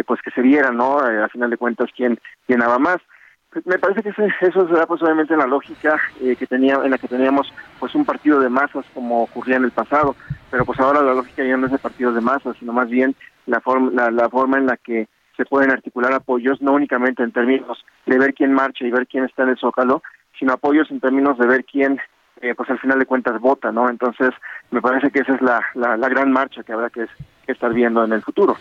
pues 0.06 0.22
que 0.22 0.30
se 0.30 0.40
viera, 0.40 0.70
¿no? 0.70 1.00
a 1.00 1.28
final 1.30 1.50
de 1.50 1.56
cuentas 1.56 1.90
quién 1.96 2.16
llenaba 2.46 2.78
más. 2.78 2.98
Pues, 3.50 3.66
me 3.66 3.76
parece 3.76 4.04
que 4.04 4.10
eso 4.10 4.68
será 4.68 4.86
pues 4.86 5.02
obviamente 5.02 5.36
la 5.36 5.48
lógica 5.48 6.00
que 6.20 6.46
tenía 6.46 6.76
en 6.84 6.92
la 6.92 6.98
que 6.98 7.08
teníamos 7.08 7.52
pues 7.80 7.92
un 7.96 8.04
partido 8.04 8.38
de 8.38 8.48
masas 8.48 8.86
como 8.94 9.24
ocurría 9.24 9.56
en 9.56 9.64
el 9.64 9.72
pasado, 9.72 10.14
pero 10.48 10.64
pues 10.64 10.78
ahora 10.78 11.02
la 11.02 11.12
lógica 11.12 11.42
ya 11.42 11.56
no 11.56 11.66
es 11.66 11.72
de 11.72 11.78
partidos 11.78 12.14
de 12.14 12.20
masas, 12.20 12.56
sino 12.60 12.72
más 12.72 12.88
bien 12.88 13.16
la 13.46 13.60
forma, 13.60 14.12
la 14.12 14.28
forma 14.28 14.58
en 14.58 14.66
la 14.66 14.76
que 14.76 15.08
se 15.36 15.44
pueden 15.44 15.72
articular 15.72 16.12
apoyos, 16.12 16.62
no 16.62 16.74
únicamente 16.74 17.24
en 17.24 17.32
términos 17.32 17.84
de 18.06 18.16
ver 18.16 18.34
quién 18.34 18.52
marcha 18.52 18.84
y 18.84 18.92
ver 18.92 19.08
quién 19.08 19.24
está 19.24 19.42
en 19.42 19.48
el 19.48 19.58
zócalo, 19.58 20.04
sino 20.38 20.52
apoyos 20.52 20.90
en 20.90 21.00
términos 21.00 21.36
de 21.38 21.46
ver 21.46 21.64
quién, 21.64 21.98
eh, 22.40 22.54
pues 22.54 22.70
al 22.70 22.78
final 22.78 22.98
de 22.98 23.06
cuentas, 23.06 23.40
vota, 23.40 23.72
¿no? 23.72 23.88
Entonces, 23.88 24.30
me 24.70 24.80
parece 24.80 25.10
que 25.10 25.20
esa 25.20 25.34
es 25.34 25.42
la, 25.42 25.62
la, 25.74 26.08
gran 26.08 26.30
marcha 26.32 26.62
que 26.62 26.72
habrá 26.72 26.90
que, 26.90 27.06
estar 27.46 27.72
viendo 27.72 28.04
en 28.04 28.12
el 28.12 28.22
futuro. 28.22 28.56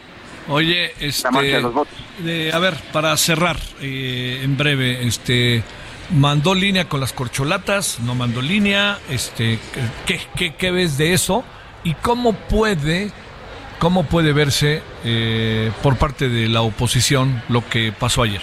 Oye, 0.47 0.91
este, 0.99 1.27
a 2.53 2.59
ver, 2.59 2.73
para 2.93 3.15
cerrar 3.17 3.57
eh, 3.81 4.41
en 4.43 4.55
breve, 4.57 5.05
este, 5.05 5.61
mandó 6.11 6.55
línea 6.55 6.87
con 6.87 7.01
las 7.01 7.11
corcholatas, 7.11 7.99
no 7.99 8.15
mandó 8.15 8.41
línea, 8.41 8.97
este, 9.09 9.59
¿qué, 10.05 10.21
qué, 10.37 10.55
qué 10.55 10.71
ves 10.71 10.97
de 10.97 11.13
eso? 11.13 11.43
¿Y 11.83 11.95
cómo 11.95 12.33
puede 12.33 13.11
¿Cómo 13.79 14.05
puede 14.05 14.33
verse 14.33 14.81
eh, 15.03 15.71
por 15.83 15.97
parte 15.97 16.29
de 16.29 16.47
la 16.47 16.61
oposición 16.61 17.43
lo 17.47 17.67
que 17.69 17.93
pasó 17.97 18.23
ayer? 18.23 18.41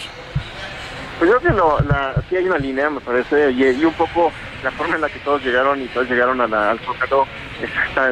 Pues 1.18 1.30
yo 1.30 1.38
creo 1.38 1.54
que 1.80 1.86
la, 1.88 2.14
sí 2.28 2.36
hay 2.36 2.46
una 2.46 2.58
línea, 2.58 2.90
me 2.90 3.00
parece, 3.00 3.50
y, 3.52 3.84
un 3.84 3.94
poco 3.94 4.32
la 4.62 4.70
forma 4.72 4.96
en 4.96 5.02
la 5.02 5.08
que 5.08 5.18
todos 5.20 5.44
llegaron 5.44 5.80
y 5.80 5.86
todos 5.86 6.08
llegaron 6.08 6.40
al 6.40 6.78
Zócalo, 6.80 7.26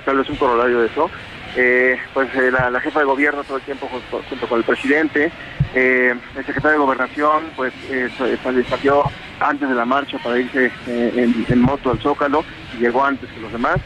tal 0.05 0.17
vez 0.19 0.29
un 0.29 0.37
corolario 0.37 0.81
de 0.81 0.87
eso. 0.87 1.11
Eh, 1.55 1.99
pues 2.15 2.35
eh, 2.35 2.51
la, 2.51 2.81
jefa 2.81 3.01
de 3.01 3.05
gobierno 3.05 3.45
todo 3.45 3.59
el 3.59 3.63
tiempo 3.65 3.87
junto, 3.87 4.47
con 4.47 4.59
el 4.59 4.65
presidente, 4.65 5.31
el 5.75 6.19
secretario 6.47 6.71
de 6.71 6.79
gobernación 6.79 7.45
pues 7.57 7.75
salió 8.71 9.05
antes 9.41 9.69
de 9.69 9.75
la 9.75 9.85
marcha 9.85 10.19
para 10.19 10.39
irse 10.39 10.71
en, 10.87 11.61
moto 11.61 11.91
al 11.91 12.01
Zócalo 12.01 12.45
y 12.75 12.83
llegó 12.83 13.05
antes 13.05 13.29
que 13.31 13.41
los 13.41 13.53
demás 13.53 13.77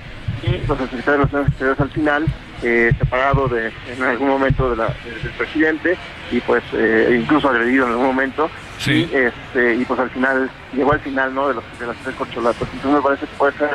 y 0.42 0.58
pues 0.66 0.80
el 0.80 0.90
secretario 0.90 1.12
de 1.12 1.24
Relaciones 1.24 1.48
Exteriores 1.48 1.80
al 1.80 1.90
final 1.90 2.26
eh, 2.62 2.92
separado 2.98 3.48
de 3.48 3.70
en 3.92 4.02
algún 4.02 4.28
momento 4.28 4.74
del 4.74 4.88
presidente 5.36 5.96
y 6.30 6.40
pues 6.40 6.62
eh, 6.72 7.18
incluso 7.20 7.48
agredido 7.48 7.84
en 7.84 7.92
algún 7.92 8.06
momento 8.06 8.50
y 8.86 9.08
este 9.12 9.74
y 9.74 9.84
pues 9.84 9.98
al 9.98 10.10
final 10.10 10.50
llegó 10.72 10.92
al 10.92 11.00
final 11.00 11.34
no 11.34 11.48
de, 11.48 11.54
los, 11.54 11.64
de 11.78 11.86
las 11.86 11.96
tres 11.98 12.14
corcholatas 12.14 12.68
entonces 12.72 12.90
me 12.90 13.02
parece 13.02 13.26
que 13.26 13.36
puede 13.36 13.52
ser 13.56 13.70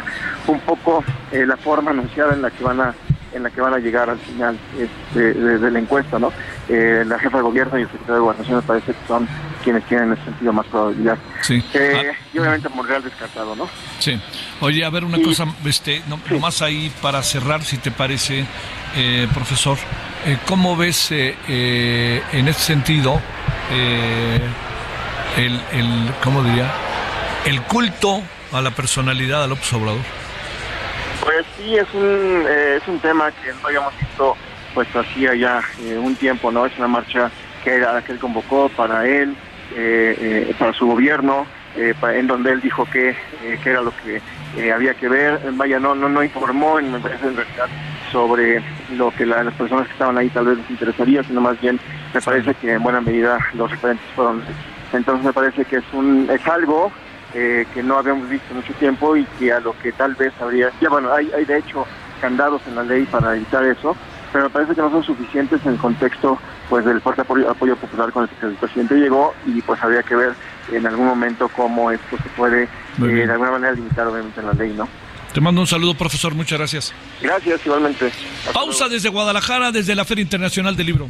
un 0.48 0.60
poco 0.62 1.04
eh, 1.32 1.46
la 1.46 1.58
forma 1.58 1.92
anunciada 1.92 2.34
en 2.34 2.42
la 2.42 2.52
que 2.52 2.64
van 2.64 2.82
a 2.82 2.94
en 3.34 3.44
la 3.44 3.50
que 3.50 3.62
van 3.62 3.74
a 3.74 3.78
llegar 3.78 4.10
al 4.10 4.20
final 4.20 4.58
este, 4.78 5.34
de, 5.34 5.72
la 5.72 5.80
encuesta, 5.80 6.20
¿no? 6.20 6.32
Eh, 6.68 7.04
la 7.06 7.18
jefa 7.20 7.38
de 7.38 7.44
gobierno 7.44 7.78
y 7.78 7.84
el 7.84 7.88
secretario 7.88 8.16
de 8.16 8.22
gobernación 8.22 8.58
me 8.58 8.62
parece 8.62 8.92
que 8.92 9.08
son 9.08 9.28
quienes 9.64 9.86
tienen 9.86 10.08
en 10.08 10.14
ese 10.14 10.26
sentido 10.26 10.54
más 10.54 10.66
probabilidad. 10.68 11.18
Sí. 11.42 11.64
Eh, 11.74 12.12
ah. 12.12 12.18
Y 12.34 12.40
obviamente 12.40 12.70
Monreal 12.70 13.04
descartado, 13.04 13.56
¿no? 13.56 13.70
Sí. 14.00 14.20
Oye, 14.60 14.84
a 14.84 14.90
ver 14.90 15.06
una 15.06 15.22
cosa, 15.22 15.46
este, 15.66 16.02
no, 16.08 16.20
nomás 16.30 16.62
ahí 16.62 16.92
para 17.02 17.24
cerrar, 17.24 17.64
si 17.64 17.78
te 17.78 17.92
parece, 17.92 18.46
eh, 18.96 19.28
profesor, 19.34 19.78
¿cómo 20.46 20.76
ves 20.76 21.12
en 21.12 22.48
ese 22.48 22.60
sentido 22.60 23.22
el, 25.38 25.62
el, 25.72 26.14
¿cómo 26.24 26.44
diría? 26.44 26.72
El 27.46 27.62
culto 27.64 28.22
a 28.52 28.62
la 28.62 28.72
personalidad 28.72 29.42
de 29.42 29.48
López 29.48 29.72
Obrador. 29.74 30.02
Pues 31.24 31.46
sí, 31.58 31.76
es 31.76 31.88
un, 31.94 32.46
eh, 32.48 32.78
es 32.82 32.88
un 32.88 33.00
tema 33.00 33.32
que 33.32 33.52
no 33.54 33.68
habíamos 33.68 33.94
visto 34.00 34.36
pues 34.74 34.88
hacía 34.96 35.36
ya 35.36 35.62
eh, 35.82 35.98
un 35.98 36.16
tiempo, 36.16 36.52
¿no? 36.52 36.66
Es 36.66 36.78
una 36.78 36.88
marcha 36.88 37.30
que, 37.64 37.76
era, 37.76 38.02
que 38.02 38.14
él 38.14 38.20
convocó 38.20 38.70
para 38.70 39.06
él, 39.06 39.36
eh, 39.76 40.54
para 40.58 40.74
su 40.74 40.88
gobierno, 40.88 41.46
en 41.76 42.28
donde 42.28 42.52
él 42.52 42.62
dijo 42.62 42.86
que, 42.86 43.16
que 43.64 43.70
era 43.70 43.82
lo 43.82 43.94
que 43.98 44.22
había 44.72 44.94
que 44.94 45.10
ver. 45.10 45.40
Vaya, 45.54 45.80
no, 45.80 45.94
no, 45.94 46.08
no 46.08 46.24
informó, 46.24 46.80
en, 46.80 46.96
en 46.96 47.04
realidad, 47.04 47.68
sobre 48.12 48.64
lo 48.96 49.12
que 49.12 49.26
las 49.26 49.54
personas 49.54 49.88
que 49.88 49.94
estaban 49.94 50.18
ahí 50.18 50.30
tal 50.30 50.46
vez 50.46 50.58
les 50.58 50.70
interesaría, 50.70 51.24
sino 51.24 51.42
más 51.42 51.60
bien 51.60 51.80
me 52.14 52.22
parece 52.22 52.54
que 52.56 52.74
en 52.74 52.84
buena 52.84 53.02
medida 53.02 53.38
los 53.54 53.70
referentes 53.70 54.06
fueron. 54.16 54.42
Entonces 54.94 55.26
me 55.26 55.34
parece 55.34 55.66
que 55.66 55.78
es, 55.78 55.84
un, 55.94 56.30
es 56.30 56.46
algo 56.48 56.92
eh, 57.34 57.66
que 57.74 57.82
no 57.82 57.98
habíamos 57.98 58.30
visto 58.30 58.54
mucho 58.54 58.74
tiempo 58.74 59.16
y 59.16 59.26
que 59.40 59.54
a 59.54 59.60
lo 59.60 59.78
que 59.80 59.92
tal 59.92 60.16
vez 60.16 60.34
habría, 60.42 60.72
ya 60.82 60.90
bueno, 60.90 61.14
hay, 61.14 61.32
hay 61.36 61.46
de 61.46 61.58
hecho 61.60 61.86
candados 62.20 62.62
en 62.68 62.76
la 62.76 62.84
ley 62.84 63.06
para 63.06 63.36
evitar 63.36 63.64
eso, 63.66 63.96
pero 64.32 64.46
me 64.46 64.50
parece 64.50 64.76
que 64.76 64.82
no 64.82 64.92
son 64.92 65.04
suficientes 65.04 65.60
en 65.66 65.74
el 65.74 65.78
contexto 65.78 66.38
pues 66.70 66.86
del 66.86 67.02
fuerte 67.02 67.22
apoyo, 67.22 67.76
popular 67.76 68.12
con 68.12 68.24
el 68.24 68.30
que 68.30 68.46
el 68.46 68.54
presidente 68.54 68.96
llegó 68.96 69.34
y 69.46 69.62
pues 69.62 69.82
habría 69.82 70.04
que 70.04 70.16
ver 70.16 70.34
en 70.72 70.86
algún 70.88 71.06
momento 71.06 71.50
cómo 71.50 71.92
esto 71.92 72.18
se 72.18 72.30
puede 72.30 72.64
eh, 72.64 72.70
de 73.00 73.32
alguna 73.32 73.52
manera 73.52 73.74
limitar 73.74 74.08
obviamente 74.08 74.40
en 74.40 74.48
la 74.48 74.54
ley, 74.54 74.74
¿no? 74.78 74.88
Te 75.34 75.40
mando 75.40 75.62
un 75.62 75.68
saludo, 75.68 75.94
profesor. 75.94 76.36
Muchas 76.36 76.58
gracias. 76.58 76.94
Gracias, 77.22 77.66
igualmente. 77.66 78.12
Pausa 78.54 78.90
desde 78.90 79.08
Guadalajara, 79.08 79.72
desde 79.72 79.96
la 79.96 80.04
Feria 80.04 80.24
Internacional 80.24 80.76
del 80.76 80.88
Libro. 80.88 81.10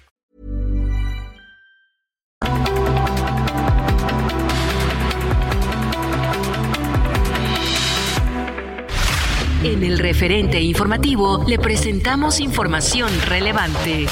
En 9.63 9.83
el 9.83 9.99
referente 9.99 10.59
informativo 10.59 11.43
le 11.47 11.59
presentamos 11.59 12.39
información 12.39 13.11
relevante. 13.27 14.07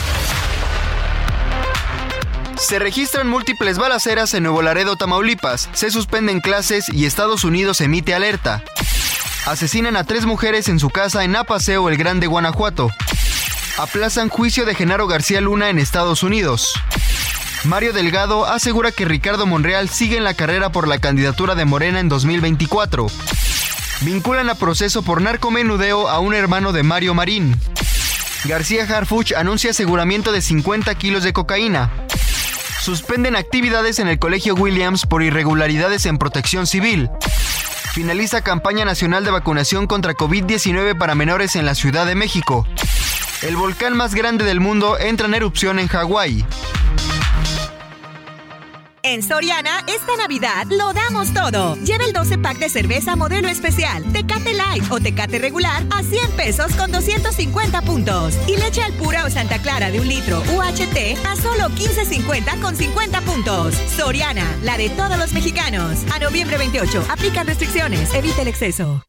Se 2.56 2.78
registran 2.78 3.28
múltiples 3.28 3.80
balaceras 3.80 4.36
en 4.36 4.44
Nuevo 4.44 4.62
Laredo, 4.62 4.96
Tamaulipas, 4.96 5.68
se 5.74 5.90
suspenden 5.90 6.40
clases 6.40 6.88
y 6.90 7.06
Estados 7.06 7.44
Unidos 7.44 7.82
emite 7.82 8.14
alerta. 8.14 8.64
Asesinan 9.48 9.96
a 9.96 10.04
tres 10.04 10.28
mujeres 10.28 10.68
en 10.68 10.78
su 10.78 10.92
casa 10.92 11.24
en 11.24 11.36
Apaseo, 11.36 11.90
el 11.90 11.98
Grande, 11.98 12.28
Guanajuato. 12.28 12.92
Aplazan 13.80 14.30
juicio 14.30 14.66
de 14.66 14.76
Genaro 14.76 15.08
García 15.08 15.42
Luna 15.42 15.70
en 15.70 15.80
Estados 15.80 16.22
Unidos. 16.22 16.74
Mario 17.64 17.92
Delgado 17.92 18.46
asegura 18.46 18.92
que 18.92 19.06
Ricardo 19.06 19.48
Monreal 19.48 19.90
sigue 19.90 20.18
en 20.18 20.24
la 20.24 20.36
carrera 20.36 20.72
por 20.72 20.88
la 20.88 21.00
candidatura 21.00 21.56
de 21.56 21.66
Morena 21.66 22.00
en 22.00 22.08
2024. 22.08 23.08
Vinculan 24.02 24.50
a 24.50 24.56
proceso 24.56 25.02
por 25.02 25.22
narcomenudeo 25.22 26.08
a 26.08 26.20
un 26.20 26.34
hermano 26.34 26.72
de 26.72 26.84
Mario 26.84 27.14
Marín. 27.14 27.60
García 28.46 28.84
Harfuch 28.84 29.34
anuncia 29.34 29.72
aseguramiento 29.72 30.32
de 30.32 30.42
50 30.42 30.96
kilos 30.96 31.24
de 31.24 31.34
cocaína. 31.34 31.92
Suspenden 32.82 33.36
actividades 33.36 34.00
en 34.00 34.08
el 34.08 34.18
Colegio 34.18 34.56
Williams 34.56 35.06
por 35.06 35.22
irregularidades 35.22 36.06
en 36.06 36.18
protección 36.18 36.66
civil. 36.66 37.10
Finaliza 37.92 38.42
campaña 38.42 38.86
nacional 38.86 39.26
de 39.26 39.32
vacunación 39.32 39.86
contra 39.86 40.14
COVID-19 40.14 40.98
para 40.98 41.16
menores 41.16 41.58
en 41.58 41.66
la 41.66 41.76
Ciudad 41.76 42.06
de 42.06 42.16
México. 42.16 42.66
El 43.42 43.58
volcán 43.58 43.98
más 43.98 44.16
grande 44.16 44.46
del 44.46 44.62
mundo 44.62 44.98
entra 44.98 45.28
en 45.28 45.34
erupción 45.34 45.78
en 45.78 45.88
Hawái. 45.90 46.46
En 49.04 49.24
Soriana, 49.24 49.84
esta 49.88 50.18
Navidad 50.18 50.68
lo 50.70 50.94
damos 50.94 51.34
todo. 51.34 51.76
Lleva 51.78 52.06
el 52.06 52.14
12 52.14 52.38
pack 52.40 52.58
de 52.58 52.70
cerveza 52.70 53.16
modelo 53.16 53.48
especial, 53.48 54.04
Tecate 54.12 54.54
Light 54.54 54.84
o 54.92 55.00
Tecate 55.00 55.40
regular 55.40 55.84
a 55.92 56.04
100 56.04 56.32
pesos 56.32 56.74
con 56.76 56.92
250 56.92 57.82
puntos. 57.84 58.36
Y 58.48 58.58
leche 58.58 58.82
al 58.82 58.94
pura 58.94 59.26
o 59.26 59.30
Santa 59.30 59.60
Clara 59.60 59.92
de 59.92 60.00
un 60.00 60.08
litro 60.08 60.42
UHT 60.54 61.26
a 61.26 61.36
solo 61.36 61.70
15.50 61.70 62.62
con 62.62 62.76
50 62.76 63.22
puntos. 63.22 63.76
Soriana, 63.96 64.46
la 64.64 64.78
de 64.78 64.90
todos 64.90 65.18
los 65.18 65.34
mexicanos. 65.34 66.00
A 66.14 66.20
noviembre 66.20 66.58
28, 66.58 67.06
aplican 67.10 67.48
restricciones, 67.48 68.14
evita 68.14 68.42
el 68.42 68.50
exceso. 68.50 69.04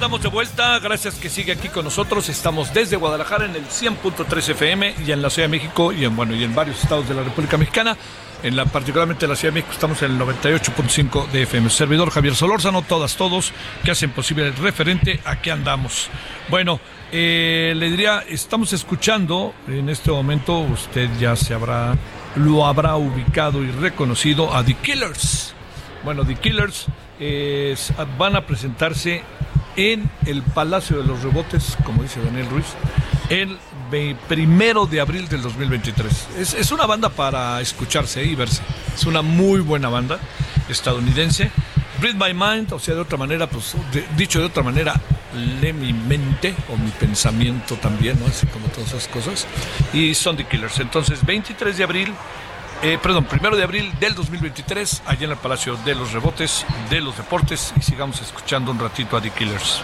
Estamos 0.00 0.22
de 0.22 0.30
vuelta. 0.30 0.78
Gracias 0.78 1.16
que 1.16 1.28
sigue 1.28 1.52
aquí 1.52 1.68
con 1.68 1.84
nosotros. 1.84 2.30
Estamos 2.30 2.72
desde 2.72 2.96
Guadalajara 2.96 3.44
en 3.44 3.54
el 3.54 3.66
100.3 3.66 4.48
FM 4.48 4.94
y 5.06 5.12
en 5.12 5.20
la 5.20 5.28
Ciudad 5.28 5.46
de 5.46 5.58
México 5.58 5.92
y 5.92 6.06
en 6.06 6.16
bueno 6.16 6.34
y 6.34 6.42
en 6.42 6.54
varios 6.54 6.82
estados 6.82 7.06
de 7.06 7.14
la 7.14 7.22
República 7.22 7.58
Mexicana. 7.58 7.98
En 8.42 8.56
la 8.56 8.64
particularmente 8.64 9.26
en 9.26 9.30
la 9.30 9.36
Ciudad 9.36 9.52
de 9.52 9.60
México 9.60 9.74
estamos 9.74 10.00
en 10.00 10.12
el 10.12 10.18
98.5 10.18 11.28
de 11.28 11.42
FM. 11.42 11.68
Servidor 11.68 12.08
Javier 12.08 12.34
Solórzano, 12.34 12.80
todas, 12.80 13.16
todos 13.16 13.52
que 13.84 13.90
hacen 13.90 14.10
posible 14.12 14.46
el 14.46 14.56
referente. 14.56 15.20
Aquí 15.26 15.50
andamos. 15.50 16.08
Bueno, 16.48 16.80
eh, 17.12 17.74
le 17.76 17.90
diría, 17.90 18.24
estamos 18.26 18.72
escuchando 18.72 19.52
en 19.68 19.90
este 19.90 20.10
momento, 20.10 20.60
usted 20.60 21.10
ya 21.20 21.36
se 21.36 21.52
habrá, 21.52 21.94
lo 22.36 22.64
habrá 22.64 22.96
ubicado 22.96 23.62
y 23.62 23.70
reconocido 23.70 24.54
a 24.54 24.64
The 24.64 24.72
Killers. 24.76 25.52
Bueno, 26.02 26.24
The 26.24 26.36
Killers 26.36 26.86
van 28.18 28.36
a 28.36 28.46
presentarse 28.46 29.22
en 29.76 30.10
el 30.26 30.42
Palacio 30.42 30.98
de 30.98 31.04
los 31.04 31.22
Rebotes, 31.22 31.76
como 31.84 32.02
dice 32.02 32.20
Daniel 32.22 32.48
Ruiz, 32.50 32.66
el 33.28 33.58
primero 34.28 34.86
de 34.86 35.00
abril 35.00 35.28
del 35.28 35.42
2023. 35.42 36.28
Es, 36.38 36.54
es 36.54 36.72
una 36.72 36.86
banda 36.86 37.08
para 37.08 37.60
escucharse 37.60 38.24
y 38.24 38.34
verse. 38.34 38.62
Es 38.94 39.04
una 39.04 39.22
muy 39.22 39.60
buena 39.60 39.88
banda 39.88 40.18
estadounidense. 40.68 41.50
Read 42.00 42.14
My 42.14 42.32
Mind, 42.32 42.72
o 42.72 42.78
sea, 42.78 42.94
de 42.94 43.00
otra 43.00 43.18
manera, 43.18 43.46
pues 43.46 43.74
dicho 44.16 44.38
de 44.38 44.46
otra 44.46 44.62
manera, 44.62 44.94
lee 45.60 45.72
mi 45.72 45.92
mente 45.92 46.54
o 46.72 46.76
mi 46.76 46.90
pensamiento 46.90 47.76
también, 47.76 48.18
¿no? 48.18 48.26
Así 48.26 48.46
como 48.46 48.66
todas 48.68 48.88
esas 48.88 49.08
cosas. 49.08 49.46
Y 49.92 50.14
son 50.14 50.36
Killers. 50.36 50.78
Entonces, 50.80 51.24
23 51.24 51.76
de 51.76 51.84
abril 51.84 52.14
eh, 52.82 52.98
perdón, 53.02 53.24
primero 53.24 53.56
de 53.56 53.62
abril 53.62 53.92
del 54.00 54.14
2023, 54.14 55.02
allá 55.06 55.24
en 55.24 55.30
el 55.32 55.36
Palacio 55.36 55.76
de 55.84 55.94
los 55.94 56.12
Rebotes 56.12 56.64
de 56.88 57.00
los 57.00 57.16
Deportes. 57.16 57.72
Y 57.76 57.82
sigamos 57.82 58.20
escuchando 58.20 58.70
un 58.70 58.78
ratito 58.78 59.16
a 59.16 59.20
The 59.20 59.30
Killers. 59.30 59.82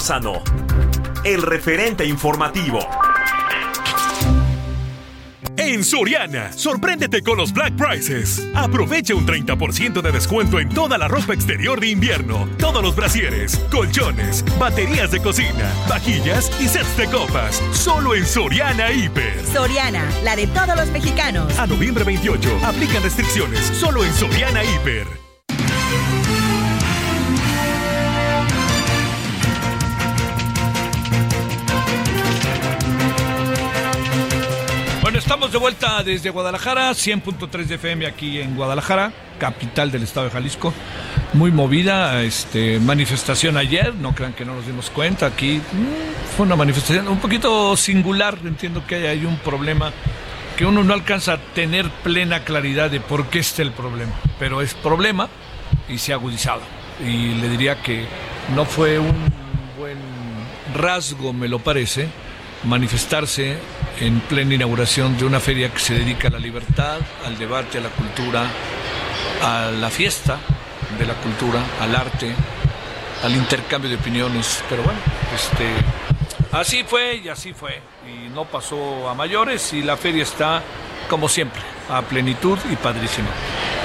Solórzano, 0.00 0.42
el 1.24 1.42
referente 1.42 2.06
informativo. 2.06 2.78
En 5.58 5.84
Soriana, 5.84 6.52
sorpréndete 6.54 7.22
con 7.22 7.36
los 7.36 7.52
Black 7.52 7.74
Prices. 7.76 8.48
Aprovecha 8.54 9.14
un 9.14 9.26
30% 9.26 10.00
de 10.00 10.10
descuento 10.10 10.58
en 10.58 10.70
toda 10.70 10.96
la 10.96 11.06
ropa 11.06 11.34
exterior 11.34 11.80
de 11.80 11.88
invierno, 11.88 12.48
todos 12.58 12.82
los 12.82 12.96
brasieres, 12.96 13.58
colchones, 13.70 14.42
baterías 14.58 15.10
de 15.10 15.20
cocina, 15.20 15.70
vajillas 15.86 16.50
y 16.60 16.68
sets 16.68 16.96
de 16.96 17.06
copas. 17.06 17.62
Solo 17.72 18.14
en 18.14 18.24
Soriana 18.24 18.90
Hiper. 18.90 19.44
Soriana, 19.52 20.08
la 20.24 20.34
de 20.34 20.46
todos 20.46 20.76
los 20.76 20.88
mexicanos. 20.88 21.58
A 21.58 21.66
noviembre 21.66 22.04
28, 22.04 22.60
aplican 22.64 23.02
restricciones. 23.02 23.60
Solo 23.60 24.02
en 24.02 24.14
Soriana 24.14 24.64
Hiper. 24.64 25.29
Estamos 35.30 35.52
de 35.52 35.58
vuelta 35.58 36.02
desde 36.02 36.28
Guadalajara, 36.30 36.90
100.3 36.90 37.66
de 37.66 37.76
FM 37.76 38.04
aquí 38.04 38.40
en 38.40 38.56
Guadalajara, 38.56 39.12
capital 39.38 39.92
del 39.92 40.02
estado 40.02 40.26
de 40.26 40.32
Jalisco. 40.32 40.74
Muy 41.34 41.52
movida, 41.52 42.20
este, 42.24 42.80
manifestación 42.80 43.56
ayer, 43.56 43.94
no 43.94 44.12
crean 44.12 44.32
que 44.32 44.44
no 44.44 44.56
nos 44.56 44.66
dimos 44.66 44.90
cuenta, 44.90 45.26
aquí 45.26 45.58
mm, 45.58 46.36
fue 46.36 46.46
una 46.46 46.56
manifestación 46.56 47.06
un 47.06 47.20
poquito 47.20 47.76
singular, 47.76 48.38
entiendo 48.44 48.84
que 48.88 49.06
hay 49.06 49.24
un 49.24 49.36
problema 49.36 49.92
que 50.56 50.66
uno 50.66 50.82
no 50.82 50.94
alcanza 50.94 51.34
a 51.34 51.38
tener 51.38 51.88
plena 52.02 52.42
claridad 52.42 52.90
de 52.90 52.98
por 52.98 53.28
qué 53.28 53.38
está 53.38 53.62
el 53.62 53.70
problema, 53.70 54.14
pero 54.40 54.60
es 54.62 54.74
problema 54.74 55.28
y 55.88 55.98
se 55.98 56.10
ha 56.10 56.16
agudizado. 56.16 56.62
Y 57.06 57.34
le 57.34 57.48
diría 57.48 57.80
que 57.80 58.04
no 58.56 58.64
fue 58.64 58.98
un 58.98 59.14
buen 59.78 59.96
rasgo, 60.74 61.32
me 61.32 61.46
lo 61.46 61.60
parece, 61.60 62.08
manifestarse 62.64 63.58
en 63.98 64.20
plena 64.20 64.54
inauguración 64.54 65.16
de 65.18 65.24
una 65.24 65.40
feria 65.40 65.72
que 65.72 65.78
se 65.78 65.94
dedica 65.94 66.28
a 66.28 66.32
la 66.32 66.38
libertad, 66.38 66.98
al 67.24 67.38
debate, 67.38 67.78
a 67.78 67.80
la 67.80 67.88
cultura, 67.90 68.46
a 69.42 69.70
la 69.70 69.90
fiesta 69.90 70.38
de 70.98 71.06
la 71.06 71.14
cultura, 71.14 71.62
al 71.80 71.94
arte, 71.94 72.34
al 73.22 73.34
intercambio 73.34 73.90
de 73.90 73.96
opiniones. 73.96 74.62
Pero 74.68 74.82
bueno, 74.82 74.98
este, 75.34 75.66
así 76.52 76.84
fue 76.84 77.16
y 77.16 77.28
así 77.28 77.52
fue. 77.52 77.80
Y 78.06 78.28
no 78.28 78.44
pasó 78.44 79.08
a 79.08 79.14
mayores 79.14 79.72
y 79.72 79.82
la 79.82 79.96
feria 79.96 80.22
está, 80.22 80.62
como 81.08 81.28
siempre, 81.28 81.62
a 81.88 82.02
plenitud 82.02 82.58
y 82.70 82.76
padrísima. 82.76 83.28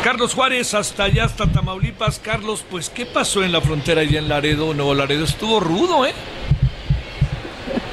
Carlos 0.03 0.35
Juárez, 0.35 0.75
hasta 0.75 1.05
allá, 1.05 1.25
hasta 1.25 1.47
Tamaulipas. 1.47 2.19
Carlos, 2.19 2.63
pues, 2.69 2.89
¿qué 2.89 3.07
pasó 3.07 3.43
en 3.43 3.51
la 3.51 3.59
frontera 3.59 4.01
allá 4.01 4.19
en 4.19 4.29
Laredo, 4.29 4.73
Nuevo 4.75 4.93
Laredo? 4.93 5.25
Estuvo 5.25 5.59
rudo, 5.59 6.05
¿eh? 6.05 6.13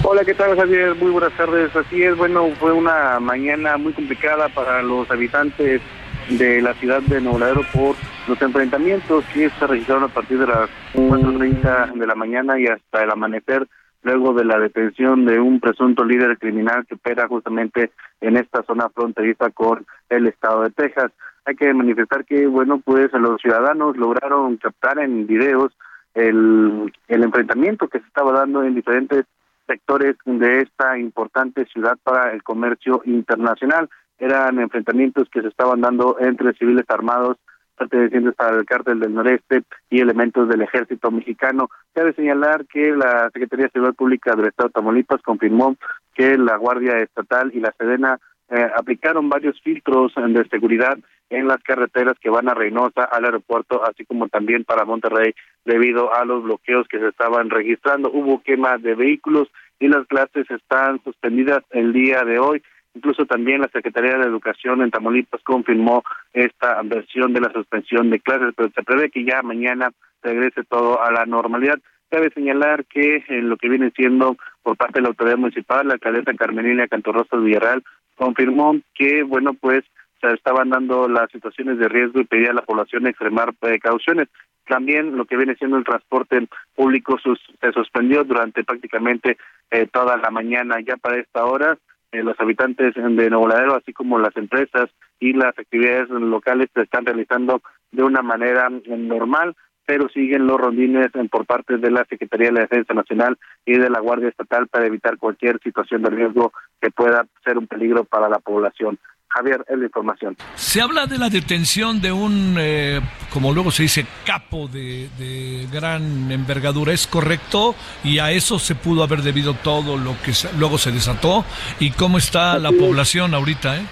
Hola, 0.04 0.24
¿qué 0.24 0.34
tal 0.34 0.56
Javier? 0.56 0.94
Muy 0.96 1.10
buenas 1.10 1.32
tardes. 1.36 1.74
Así 1.74 2.02
es, 2.02 2.16
bueno, 2.16 2.48
fue 2.60 2.72
una 2.72 3.18
mañana 3.20 3.76
muy 3.76 3.92
complicada 3.92 4.48
para 4.48 4.82
los 4.82 5.10
habitantes 5.10 5.80
de 6.28 6.60
la 6.60 6.74
ciudad 6.74 7.00
de 7.02 7.20
Nuevo 7.20 7.62
por 7.72 7.96
los 8.28 8.40
enfrentamientos 8.42 9.24
que 9.32 9.48
se 9.50 9.66
registraron 9.66 10.04
a 10.04 10.08
partir 10.08 10.38
de 10.38 10.46
las 10.46 10.68
4.30 10.94 11.94
de 11.94 12.06
la 12.06 12.14
mañana 12.14 12.58
y 12.58 12.66
hasta 12.66 13.02
el 13.02 13.10
amanecer, 13.10 13.66
luego 14.02 14.32
de 14.34 14.44
la 14.44 14.58
detención 14.58 15.24
de 15.24 15.40
un 15.40 15.60
presunto 15.60 16.04
líder 16.04 16.38
criminal 16.38 16.86
que 16.86 16.94
opera 16.94 17.26
justamente 17.26 17.90
en 18.20 18.36
esta 18.36 18.62
zona 18.64 18.88
fronteriza 18.90 19.50
con 19.50 19.86
el 20.10 20.26
estado 20.26 20.62
de 20.62 20.70
Texas. 20.70 21.10
Hay 21.44 21.56
que 21.56 21.72
manifestar 21.74 22.24
que, 22.24 22.46
bueno, 22.46 22.80
pues 22.84 23.12
los 23.12 23.40
ciudadanos 23.40 23.96
lograron 23.96 24.56
captar 24.58 24.98
en 25.00 25.26
videos 25.26 25.72
el, 26.14 26.92
el 27.08 27.22
enfrentamiento 27.22 27.88
que 27.88 27.98
se 27.98 28.06
estaba 28.06 28.32
dando 28.32 28.62
en 28.62 28.74
diferentes 28.74 29.24
sectores 29.72 30.16
de 30.26 30.58
esta 30.58 30.98
importante 30.98 31.64
ciudad 31.66 31.96
para 32.02 32.32
el 32.32 32.42
comercio 32.42 33.02
internacional. 33.06 33.88
Eran 34.18 34.58
enfrentamientos 34.58 35.28
que 35.30 35.40
se 35.40 35.48
estaban 35.48 35.80
dando 35.80 36.16
entre 36.20 36.52
civiles 36.54 36.84
armados 36.88 37.38
pertenecientes 37.78 38.34
al 38.38 38.64
cártel 38.66 39.00
del 39.00 39.14
noreste 39.14 39.62
y 39.88 40.00
elementos 40.00 40.46
del 40.48 40.60
ejército 40.60 41.10
mexicano. 41.10 41.70
Cabe 41.94 42.12
señalar 42.12 42.66
que 42.66 42.94
la 42.94 43.30
Secretaría 43.32 43.64
de 43.66 43.72
Seguridad 43.72 43.94
Pública 43.94 44.36
del 44.36 44.48
Estado 44.48 44.68
de 44.68 44.74
Tamaulipas 44.74 45.22
confirmó 45.22 45.76
que 46.14 46.36
la 46.36 46.56
Guardia 46.56 46.98
Estatal 46.98 47.50
y 47.54 47.60
la 47.60 47.72
Sedena 47.78 48.18
eh, 48.50 48.70
aplicaron 48.76 49.30
varios 49.30 49.58
filtros 49.62 50.12
de 50.14 50.46
seguridad 50.50 50.98
en 51.30 51.48
las 51.48 51.62
carreteras 51.62 52.18
que 52.20 52.28
van 52.28 52.48
a 52.48 52.54
Reynosa, 52.54 53.04
al 53.04 53.24
aeropuerto, 53.24 53.82
así 53.84 54.04
como 54.04 54.28
también 54.28 54.64
para 54.64 54.84
Monterrey, 54.84 55.34
debido 55.64 56.14
a 56.14 56.26
los 56.26 56.42
bloqueos 56.42 56.86
que 56.88 56.98
se 56.98 57.08
estaban 57.08 57.48
registrando. 57.48 58.10
Hubo 58.12 58.42
quema 58.42 58.76
de 58.76 58.94
vehículos 58.94 59.48
y 59.82 59.88
las 59.88 60.06
clases 60.06 60.48
están 60.48 61.02
suspendidas 61.02 61.64
el 61.70 61.92
día 61.92 62.22
de 62.22 62.38
hoy. 62.38 62.62
Incluso 62.94 63.26
también 63.26 63.60
la 63.60 63.68
Secretaría 63.68 64.16
de 64.16 64.28
Educación 64.28 64.80
en 64.80 64.92
Tamaulipas 64.92 65.42
confirmó 65.42 66.04
esta 66.32 66.80
versión 66.84 67.32
de 67.32 67.40
la 67.40 67.52
suspensión 67.52 68.08
de 68.10 68.20
clases, 68.20 68.54
pero 68.56 68.70
se 68.70 68.82
prevé 68.84 69.10
que 69.10 69.24
ya 69.24 69.42
mañana 69.42 69.90
regrese 70.22 70.62
todo 70.62 71.02
a 71.02 71.10
la 71.10 71.26
normalidad. 71.26 71.80
Cabe 72.10 72.30
señalar 72.30 72.84
que 72.84 73.24
en 73.26 73.48
lo 73.48 73.56
que 73.56 73.68
viene 73.68 73.90
siendo 73.96 74.36
por 74.62 74.76
parte 74.76 75.00
de 75.00 75.02
la 75.02 75.08
autoridad 75.08 75.38
municipal, 75.38 75.88
la 75.88 75.94
alcaldesa 75.94 76.34
Carmelina 76.34 76.86
Cantorrosa 76.86 77.36
Villarreal 77.38 77.82
confirmó 78.14 78.76
que, 78.94 79.24
bueno, 79.24 79.54
pues 79.54 79.82
se 80.20 80.32
estaban 80.32 80.70
dando 80.70 81.08
las 81.08 81.28
situaciones 81.32 81.78
de 81.78 81.88
riesgo 81.88 82.20
y 82.20 82.24
pedía 82.24 82.50
a 82.50 82.54
la 82.54 82.62
población 82.62 83.08
extremar 83.08 83.52
precauciones. 83.54 84.28
También 84.66 85.16
lo 85.16 85.24
que 85.24 85.36
viene 85.36 85.56
siendo 85.56 85.76
el 85.76 85.84
transporte 85.84 86.46
público 86.74 87.18
se 87.18 87.72
suspendió 87.72 88.24
durante 88.24 88.64
prácticamente 88.64 89.36
eh, 89.70 89.86
toda 89.92 90.16
la 90.16 90.30
mañana. 90.30 90.80
Ya 90.80 90.96
para 90.96 91.18
esta 91.18 91.44
hora, 91.44 91.78
eh, 92.12 92.22
los 92.22 92.38
habitantes 92.38 92.94
de 92.94 93.30
Nuevo 93.30 93.48
Ladero, 93.48 93.74
así 93.74 93.92
como 93.92 94.18
las 94.18 94.36
empresas 94.36 94.90
y 95.18 95.32
las 95.32 95.58
actividades 95.58 96.08
locales, 96.10 96.68
se 96.74 96.82
están 96.82 97.06
realizando 97.06 97.62
de 97.90 98.02
una 98.02 98.22
manera 98.22 98.68
normal 98.86 99.56
pero 99.84 100.08
siguen 100.08 100.46
los 100.46 100.60
rondines 100.60 101.10
por 101.30 101.46
parte 101.46 101.78
de 101.78 101.90
la 101.90 102.04
Secretaría 102.04 102.48
de 102.48 102.54
la 102.54 102.60
Defensa 102.60 102.94
Nacional 102.94 103.38
y 103.64 103.78
de 103.78 103.90
la 103.90 104.00
Guardia 104.00 104.28
Estatal 104.28 104.68
para 104.68 104.86
evitar 104.86 105.18
cualquier 105.18 105.60
situación 105.62 106.02
de 106.02 106.10
riesgo 106.10 106.52
que 106.80 106.90
pueda 106.90 107.26
ser 107.44 107.58
un 107.58 107.66
peligro 107.66 108.04
para 108.04 108.28
la 108.28 108.38
población. 108.38 108.98
Javier, 109.28 109.64
es 109.66 109.78
la 109.78 109.84
información. 109.84 110.36
Se 110.56 110.82
habla 110.82 111.06
de 111.06 111.16
la 111.16 111.30
detención 111.30 112.02
de 112.02 112.12
un, 112.12 112.56
eh, 112.58 113.00
como 113.32 113.52
luego 113.54 113.70
se 113.70 113.84
dice, 113.84 114.04
capo 114.26 114.68
de, 114.68 115.08
de, 115.18 115.66
gran 115.72 116.30
envergadura, 116.30 116.92
¿es 116.92 117.06
correcto? 117.06 117.74
Y 118.04 118.18
a 118.18 118.30
eso 118.30 118.58
se 118.58 118.74
pudo 118.74 119.02
haber 119.02 119.22
debido 119.22 119.54
todo 119.54 119.96
lo 119.96 120.14
que 120.22 120.32
luego 120.58 120.76
se 120.76 120.92
desató. 120.92 121.46
¿Y 121.80 121.92
cómo 121.92 122.18
está 122.18 122.58
la 122.58 122.72
población 122.72 123.32
ahorita? 123.32 123.78
Eh? 123.78 123.86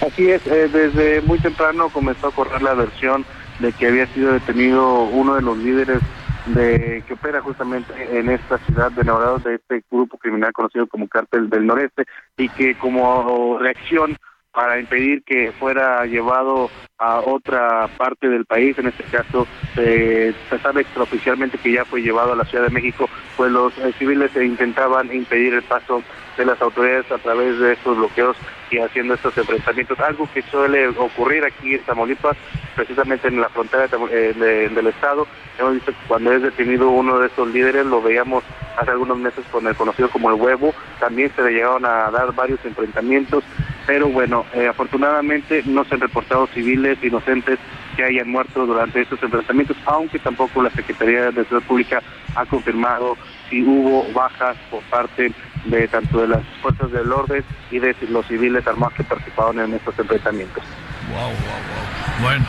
Así 0.00 0.30
es, 0.30 0.46
eh, 0.46 0.68
desde 0.72 1.20
muy 1.20 1.38
temprano 1.38 1.90
comenzó 1.90 2.28
a 2.28 2.32
correr 2.32 2.62
la 2.62 2.72
versión 2.72 3.26
de 3.58 3.72
que 3.72 3.88
había 3.88 4.06
sido 4.08 4.32
detenido 4.32 5.02
uno 5.04 5.34
de 5.34 5.42
los 5.42 5.56
líderes 5.58 6.00
de 6.46 7.02
que 7.06 7.14
opera 7.14 7.40
justamente 7.40 7.92
en 8.18 8.28
esta 8.30 8.58
ciudad 8.58 8.92
de 8.92 9.04
Nuevo 9.04 9.38
de 9.38 9.56
este 9.56 9.82
grupo 9.90 10.16
criminal 10.16 10.52
conocido 10.52 10.86
como 10.86 11.08
Cártel 11.08 11.50
del 11.50 11.66
Noreste 11.66 12.04
y 12.36 12.48
que 12.48 12.76
como 12.76 13.58
reacción 13.58 14.16
para 14.52 14.80
impedir 14.80 15.22
que 15.24 15.52
fuera 15.52 16.06
llevado 16.06 16.70
a 16.98 17.20
otra 17.20 17.88
parte 17.98 18.26
del 18.26 18.46
país, 18.46 18.78
en 18.78 18.86
este 18.86 19.04
caso 19.04 19.46
se 19.74 20.32
sabe 20.62 20.80
extraoficialmente 20.80 21.58
que 21.58 21.72
ya 21.72 21.84
fue 21.84 22.00
llevado 22.00 22.32
a 22.32 22.36
la 22.36 22.44
Ciudad 22.46 22.64
de 22.64 22.70
México, 22.70 23.06
pues 23.36 23.52
los 23.52 23.76
eh, 23.76 23.92
civiles 23.98 24.34
intentaban 24.34 25.14
impedir 25.14 25.52
el 25.52 25.62
paso 25.62 26.02
de 26.36 26.44
las 26.44 26.60
autoridades 26.60 27.10
a 27.10 27.18
través 27.18 27.58
de 27.58 27.72
estos 27.72 27.96
bloqueos 27.96 28.36
y 28.70 28.78
haciendo 28.78 29.14
estos 29.14 29.36
enfrentamientos, 29.38 29.98
algo 30.00 30.28
que 30.32 30.42
suele 30.42 30.88
ocurrir 30.88 31.44
aquí 31.44 31.74
en 31.74 31.82
Tamaulipas, 31.82 32.36
precisamente 32.74 33.28
en 33.28 33.40
la 33.40 33.48
frontera 33.48 33.88
eh, 34.10 34.70
del 34.74 34.86
estado. 34.88 35.26
Hemos 35.58 35.74
visto 35.74 35.92
que 35.92 36.08
cuando 36.08 36.32
es 36.32 36.42
detenido 36.42 36.90
uno 36.90 37.18
de 37.18 37.28
estos 37.28 37.48
líderes, 37.48 37.86
lo 37.86 38.02
veíamos 38.02 38.44
hace 38.76 38.90
algunos 38.90 39.18
meses 39.18 39.44
con 39.50 39.66
el 39.66 39.74
conocido 39.74 40.10
como 40.10 40.30
el 40.30 40.40
huevo, 40.40 40.74
también 41.00 41.30
se 41.34 41.42
le 41.42 41.52
llegaron 41.52 41.84
a 41.86 42.10
dar 42.10 42.32
varios 42.34 42.62
enfrentamientos, 42.64 43.44
pero 43.86 44.08
bueno, 44.08 44.44
eh, 44.52 44.66
afortunadamente 44.66 45.62
no 45.64 45.84
se 45.84 45.94
han 45.94 46.00
reportado 46.00 46.46
civiles 46.48 47.02
inocentes 47.02 47.58
que 47.96 48.04
hayan 48.04 48.28
muerto 48.28 48.66
durante 48.66 49.00
estos 49.00 49.22
enfrentamientos, 49.22 49.76
aunque 49.86 50.18
tampoco 50.18 50.62
la 50.62 50.70
Secretaría 50.70 51.30
de 51.30 51.44
Seguridad 51.44 51.68
Pública 51.68 52.02
ha 52.34 52.44
confirmado 52.44 53.16
si 53.48 53.62
hubo 53.62 54.12
bajas 54.12 54.56
por 54.70 54.82
parte 54.84 55.32
de 55.66 55.88
tanto 55.88 56.20
de 56.20 56.28
las 56.28 56.42
fuerzas 56.62 56.90
del 56.92 57.12
orden 57.12 57.44
y 57.70 57.78
de 57.78 57.94
los 58.08 58.26
civiles 58.26 58.66
armados 58.66 58.94
que 58.94 59.04
participaron 59.04 59.60
en 59.60 59.74
estos 59.74 59.98
enfrentamientos. 59.98 60.62
Wow, 61.10 61.20
wow, 61.20 61.30
wow. 61.30 62.22
Bueno, 62.22 62.46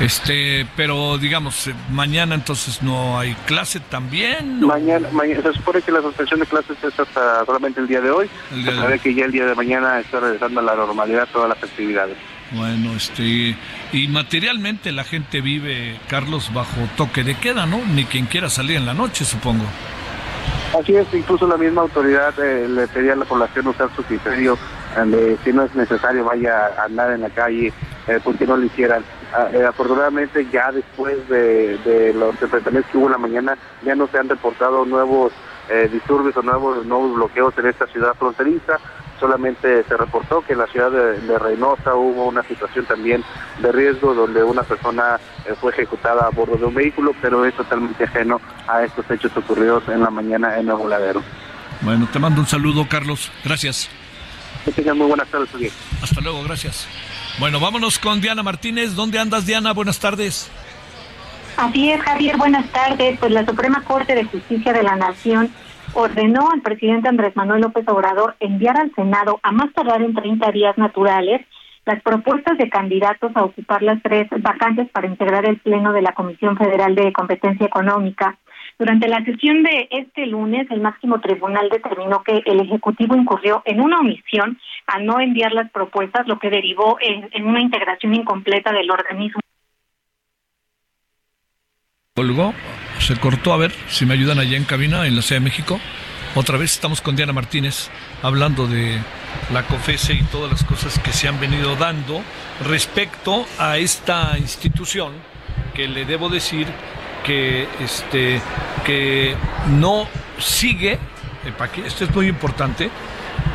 este, 0.00 0.66
pero 0.76 1.18
digamos, 1.18 1.66
eh, 1.66 1.74
mañana 1.90 2.34
entonces 2.34 2.82
no 2.82 3.18
hay 3.18 3.34
clase 3.46 3.80
también. 3.80 4.60
Mañana, 4.60 5.08
mañana, 5.12 5.42
se 5.42 5.52
supone 5.52 5.82
que 5.82 5.92
la 5.92 6.00
suspensión 6.00 6.40
de 6.40 6.46
clases 6.46 6.76
es 6.82 6.98
hasta 6.98 7.44
solamente 7.44 7.80
el 7.80 7.86
día 7.86 8.00
de 8.00 8.10
hoy. 8.10 8.30
El 8.50 8.64
día 8.64 8.88
de 8.88 8.98
que 8.98 9.14
ya 9.14 9.26
el 9.26 9.32
día 9.32 9.44
de 9.44 9.54
mañana 9.54 10.00
está 10.00 10.20
regresando 10.20 10.60
a 10.60 10.62
la 10.62 10.74
normalidad 10.74 11.28
todas 11.32 11.50
las 11.50 11.62
actividades. 11.62 12.16
Bueno, 12.52 12.94
este, 12.94 13.54
y 13.92 14.08
materialmente 14.08 14.90
la 14.90 15.04
gente 15.04 15.40
vive, 15.40 16.00
Carlos, 16.08 16.52
bajo 16.52 16.80
toque 16.96 17.22
de 17.22 17.36
queda, 17.36 17.66
¿no? 17.66 17.84
Ni 17.84 18.06
quien 18.06 18.26
quiera 18.26 18.48
salir 18.48 18.78
en 18.78 18.86
la 18.86 18.94
noche, 18.94 19.24
supongo. 19.24 19.64
Así 20.78 20.94
es, 20.94 21.12
incluso 21.12 21.46
la 21.48 21.56
misma 21.56 21.82
autoridad 21.82 22.32
eh, 22.38 22.68
le 22.68 22.86
pedía 22.86 23.14
a 23.14 23.16
la 23.16 23.24
población 23.24 23.66
usar 23.68 23.90
su 23.96 24.04
criterio 24.04 24.56
de 25.06 25.36
si 25.44 25.52
no 25.52 25.64
es 25.64 25.74
necesario 25.74 26.24
vaya 26.24 26.66
a 26.78 26.84
andar 26.84 27.12
en 27.12 27.22
la 27.22 27.30
calle, 27.30 27.72
eh, 28.06 28.20
porque 28.22 28.46
no 28.46 28.56
lo 28.56 28.64
hicieran. 28.64 29.04
Ah, 29.32 29.48
eh, 29.52 29.64
afortunadamente 29.64 30.46
ya 30.52 30.72
después 30.72 31.28
de, 31.28 31.78
de 31.78 32.12
los 32.14 32.40
enfrentamientos 32.42 32.90
que 32.90 32.98
hubo 32.98 33.06
en 33.06 33.12
la 33.12 33.18
mañana 33.18 33.58
ya 33.82 33.94
no 33.94 34.08
se 34.08 34.18
han 34.18 34.28
reportado 34.28 34.84
nuevos 34.84 35.32
eh, 35.68 35.88
disturbios 35.92 36.36
o 36.36 36.42
nuevos, 36.42 36.84
nuevos 36.84 37.14
bloqueos 37.14 37.56
en 37.58 37.66
esta 37.66 37.86
ciudad 37.86 38.14
fronteriza. 38.14 38.78
Solamente 39.20 39.84
se 39.84 39.96
reportó 39.98 40.40
que 40.40 40.54
en 40.54 40.60
la 40.60 40.66
ciudad 40.66 40.90
de, 40.90 41.38
Reynosa 41.38 41.94
hubo 41.94 42.26
una 42.26 42.42
situación 42.42 42.86
también 42.86 43.22
de 43.60 43.70
riesgo 43.70 44.14
donde 44.14 44.42
una 44.42 44.62
persona 44.62 45.20
eh, 45.44 45.54
fue 45.60 45.72
ejecutada 45.72 46.26
a 46.26 46.30
bordo 46.30 46.56
de 46.56 46.64
un 46.64 46.74
vehículo, 46.74 47.14
pero 47.20 47.44
es 47.44 47.54
totalmente 47.54 48.04
ajeno 48.04 48.40
a 48.66 48.82
estos 48.82 49.08
hechos 49.10 49.36
ocurridos 49.36 49.82
en 49.88 50.00
la 50.00 50.10
mañana 50.10 50.58
en 50.58 50.66
Nuevo 50.66 50.88
Ladero. 50.88 51.22
Bueno, 51.82 52.08
te 52.10 52.18
mando 52.18 52.40
un 52.40 52.46
saludo, 52.46 52.88
Carlos. 52.88 53.30
Gracias. 53.44 53.90
Que 54.64 54.72
tengan 54.72 54.98
muy 54.98 55.06
buenas 55.06 55.28
tardes. 55.28 55.72
Hasta 56.02 56.20
luego, 56.20 56.42
gracias. 56.42 56.88
Bueno, 57.38 57.60
vámonos 57.60 57.98
con 57.98 58.20
Diana 58.20 58.42
Martínez. 58.42 58.94
¿Dónde 58.94 59.18
andas, 59.18 59.46
Diana? 59.46 59.72
Buenas 59.72 59.98
tardes. 59.98 60.50
Así 61.56 61.90
es, 61.90 62.00
Javier, 62.00 62.36
buenas 62.36 62.66
tardes. 62.70 63.18
Pues 63.18 63.32
la 63.32 63.44
Suprema 63.44 63.82
Corte 63.84 64.14
de 64.14 64.24
Justicia 64.24 64.72
de 64.72 64.82
la 64.82 64.96
Nación 64.96 65.50
ordenó 65.94 66.50
al 66.52 66.62
presidente 66.62 67.08
Andrés 67.08 67.34
Manuel 67.36 67.62
López 67.62 67.86
Obrador 67.88 68.36
enviar 68.40 68.78
al 68.78 68.94
Senado 68.94 69.40
a 69.42 69.52
más 69.52 69.72
tardar 69.72 70.02
en 70.02 70.14
30 70.14 70.50
días 70.52 70.78
naturales 70.78 71.46
las 71.86 72.02
propuestas 72.02 72.58
de 72.58 72.68
candidatos 72.68 73.32
a 73.34 73.44
ocupar 73.44 73.82
las 73.82 74.02
tres 74.02 74.28
vacantes 74.40 74.88
para 74.90 75.06
integrar 75.06 75.46
el 75.46 75.58
Pleno 75.58 75.92
de 75.92 76.02
la 76.02 76.12
Comisión 76.12 76.56
Federal 76.56 76.94
de 76.94 77.12
Competencia 77.12 77.66
Económica. 77.66 78.38
Durante 78.78 79.08
la 79.08 79.24
sesión 79.24 79.62
de 79.62 79.88
este 79.90 80.26
lunes, 80.26 80.70
el 80.70 80.80
máximo 80.80 81.20
tribunal 81.20 81.68
determinó 81.70 82.22
que 82.22 82.42
el 82.46 82.60
Ejecutivo 82.60 83.14
incurrió 83.14 83.62
en 83.64 83.80
una 83.80 83.98
omisión 83.98 84.58
a 84.86 84.98
no 85.00 85.20
enviar 85.20 85.52
las 85.52 85.70
propuestas, 85.70 86.26
lo 86.26 86.38
que 86.38 86.50
derivó 86.50 86.96
en, 87.00 87.44
una 87.44 87.60
integración 87.60 88.14
incompleta 88.14 88.72
del 88.72 88.90
organismo. 88.90 89.40
Colgó, 92.14 92.54
se 93.10 93.16
cortó, 93.16 93.52
a 93.52 93.56
ver 93.56 93.72
si 93.88 94.06
me 94.06 94.14
ayudan 94.14 94.38
allá 94.38 94.56
en 94.56 94.62
cabina 94.62 95.04
en 95.04 95.16
la 95.16 95.22
Ciudad 95.22 95.40
de 95.40 95.44
México. 95.44 95.80
Otra 96.36 96.56
vez 96.56 96.74
estamos 96.74 97.00
con 97.00 97.16
Diana 97.16 97.32
Martínez 97.32 97.88
hablando 98.22 98.68
de 98.68 99.00
la 99.52 99.64
COFESE 99.64 100.12
y 100.12 100.22
todas 100.22 100.48
las 100.48 100.62
cosas 100.62 100.96
que 101.00 101.12
se 101.12 101.26
han 101.26 101.40
venido 101.40 101.74
dando 101.74 102.22
respecto 102.64 103.46
a 103.58 103.78
esta 103.78 104.38
institución 104.38 105.14
que 105.74 105.88
le 105.88 106.04
debo 106.04 106.28
decir 106.28 106.68
que 107.24 107.66
este 107.80 108.40
que 108.84 109.34
no 109.70 110.06
sigue, 110.38 111.00
esto 111.84 112.04
es 112.04 112.14
muy 112.14 112.28
importante, 112.28 112.90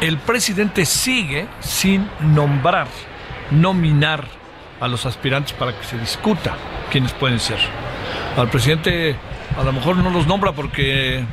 el 0.01 0.18
presidente 0.18 0.86
sigue 0.86 1.47
sin 1.62 2.10
nombrar, 2.20 2.88
nominar 3.51 4.28
a 4.82 4.89
los 4.89 5.06
aspirantes 5.06 5.53
para 5.53 5.72
que 5.80 5.86
se 5.86 5.97
discuta 5.97 6.58
quiénes 6.91 7.14
pueden 7.14 7.39
ser. 7.39 7.60
Al 8.36 8.49
presidente 8.49 9.16
a 9.58 9.64
lo 9.64 9.74
mejor 9.74 9.97
no 9.97 10.10
los 10.10 10.28
nombra 10.28 10.51
porque 10.51 11.24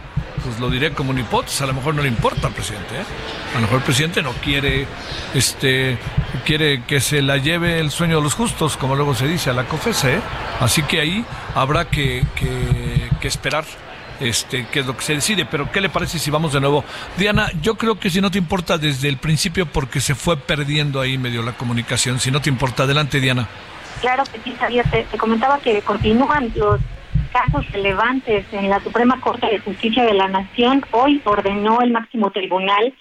pues 0.43 0.59
lo 0.59 0.71
diré 0.71 0.93
como 0.93 1.11
una 1.11 1.21
hipótesis, 1.21 1.63
a 1.63 1.67
lo 1.67 1.75
mejor 1.75 1.95
no 1.95 2.03
le 2.03 2.09
importa 2.09 2.49
al 2.49 2.53
presidente, 2.53 2.97
¿eh? 2.97 3.05
a 3.53 3.55
lo 3.57 3.63
mejor 3.63 3.79
el 3.79 3.85
presidente 3.85 4.23
no 4.23 4.33
quiere, 4.33 4.87
este, 5.35 5.99
quiere 6.45 6.83
que 6.83 7.01
se 7.01 7.23
la 7.23 7.37
lleve 7.37 7.79
el 7.79 7.91
sueño 7.91 8.17
de 8.17 8.23
los 8.23 8.35
justos, 8.35 8.77
como 8.77 8.97
luego 8.97 9.15
se 9.15 9.29
dice, 9.29 9.51
a 9.51 9.53
la 9.53 9.65
COFESE, 9.65 10.17
¿eh? 10.17 10.21
así 10.61 10.83
que 10.83 11.01
ahí 11.01 11.25
habrá 11.55 11.85
que, 11.85 12.25
que, 12.35 13.29
esperar 13.29 13.65
este, 14.19 14.67
qué 14.73 14.81
es 14.81 14.87
lo 14.87 14.97
que 14.97 15.05
se 15.05 15.15
decide. 15.15 15.47
Pero, 15.47 15.71
¿qué 15.71 15.81
le 15.81 15.89
parece 15.89 16.19
si 16.19 16.29
vamos 16.29 16.53
de 16.53 16.61
nuevo? 16.61 16.85
Diana, 17.17 17.49
yo 17.61 17.77
creo 17.77 18.01
que 18.01 18.11
si 18.11 18.21
no 18.21 18.33
te 18.33 18.39
importa 18.39 18.79
desde 18.79 19.09
el 19.09 19.19
principio, 19.19 19.67
porque 19.67 20.01
se 20.01 20.17
fue 20.17 20.37
perdiendo 20.37 21.01
ahí 21.01 21.19
medio 21.19 21.43
la 21.43 21.53
comunicación, 21.53 22.19
si 22.19 22.33
no 22.33 22.41
te 22.41 22.51
importa, 22.51 22.83
adelante, 22.83 23.21
Diana. 23.21 23.47
Claro 24.01 24.25
que 24.25 24.41
sí, 24.43 24.57
Javier, 24.59 24.85
te 24.91 25.17
comentaba 25.17 25.61
que 25.61 25.81
continúan 25.83 26.51
los 26.57 26.81
casos 27.33 27.71
relevantes 27.73 28.45
en 28.53 28.69
la 28.69 28.81
Suprema 28.81 29.19
Corte 29.21 29.47
de 29.47 29.59
Justicia 29.59 30.05
de 30.05 30.13
la 30.13 30.29
Nación, 30.29 30.85
hoy 30.91 31.21
ordenó 31.25 31.81
el 31.81 31.91
máximo 31.91 32.31
tribunal 32.31 32.93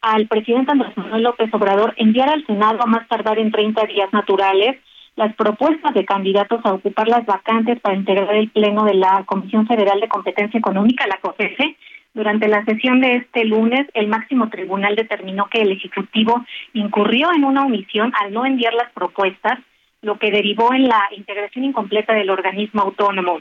al 0.00 0.28
presidente 0.28 0.70
Andrés 0.70 0.96
Manuel 0.96 1.24
López 1.24 1.52
Obrador 1.52 1.92
enviar 1.96 2.30
al 2.30 2.46
Senado 2.46 2.80
a 2.80 2.86
más 2.86 3.06
tardar 3.08 3.38
en 3.38 3.50
30 3.50 3.84
días 3.86 4.12
naturales 4.12 4.78
las 5.16 5.34
propuestas 5.34 5.92
de 5.92 6.04
candidatos 6.04 6.60
a 6.64 6.72
ocupar 6.72 7.08
las 7.08 7.26
vacantes 7.26 7.80
para 7.80 7.96
integrar 7.96 8.34
el 8.34 8.48
pleno 8.50 8.84
de 8.84 8.94
la 8.94 9.24
Comisión 9.26 9.66
Federal 9.66 10.00
de 10.00 10.08
Competencia 10.08 10.58
Económica, 10.58 11.06
la 11.06 11.18
COFESE. 11.18 11.76
Durante 12.14 12.48
la 12.48 12.64
sesión 12.64 13.00
de 13.00 13.16
este 13.16 13.44
lunes, 13.44 13.86
el 13.94 14.06
máximo 14.06 14.48
tribunal 14.48 14.94
determinó 14.94 15.48
que 15.50 15.62
el 15.62 15.72
Ejecutivo 15.72 16.44
incurrió 16.72 17.32
en 17.34 17.44
una 17.44 17.66
omisión 17.66 18.12
al 18.20 18.32
no 18.32 18.46
enviar 18.46 18.72
las 18.74 18.90
propuestas, 18.92 19.58
lo 20.00 20.18
que 20.18 20.30
derivó 20.30 20.72
en 20.72 20.88
la 20.88 21.02
integración 21.16 21.64
incompleta 21.64 22.14
del 22.14 22.30
organismo 22.30 22.82
autónomo. 22.82 23.40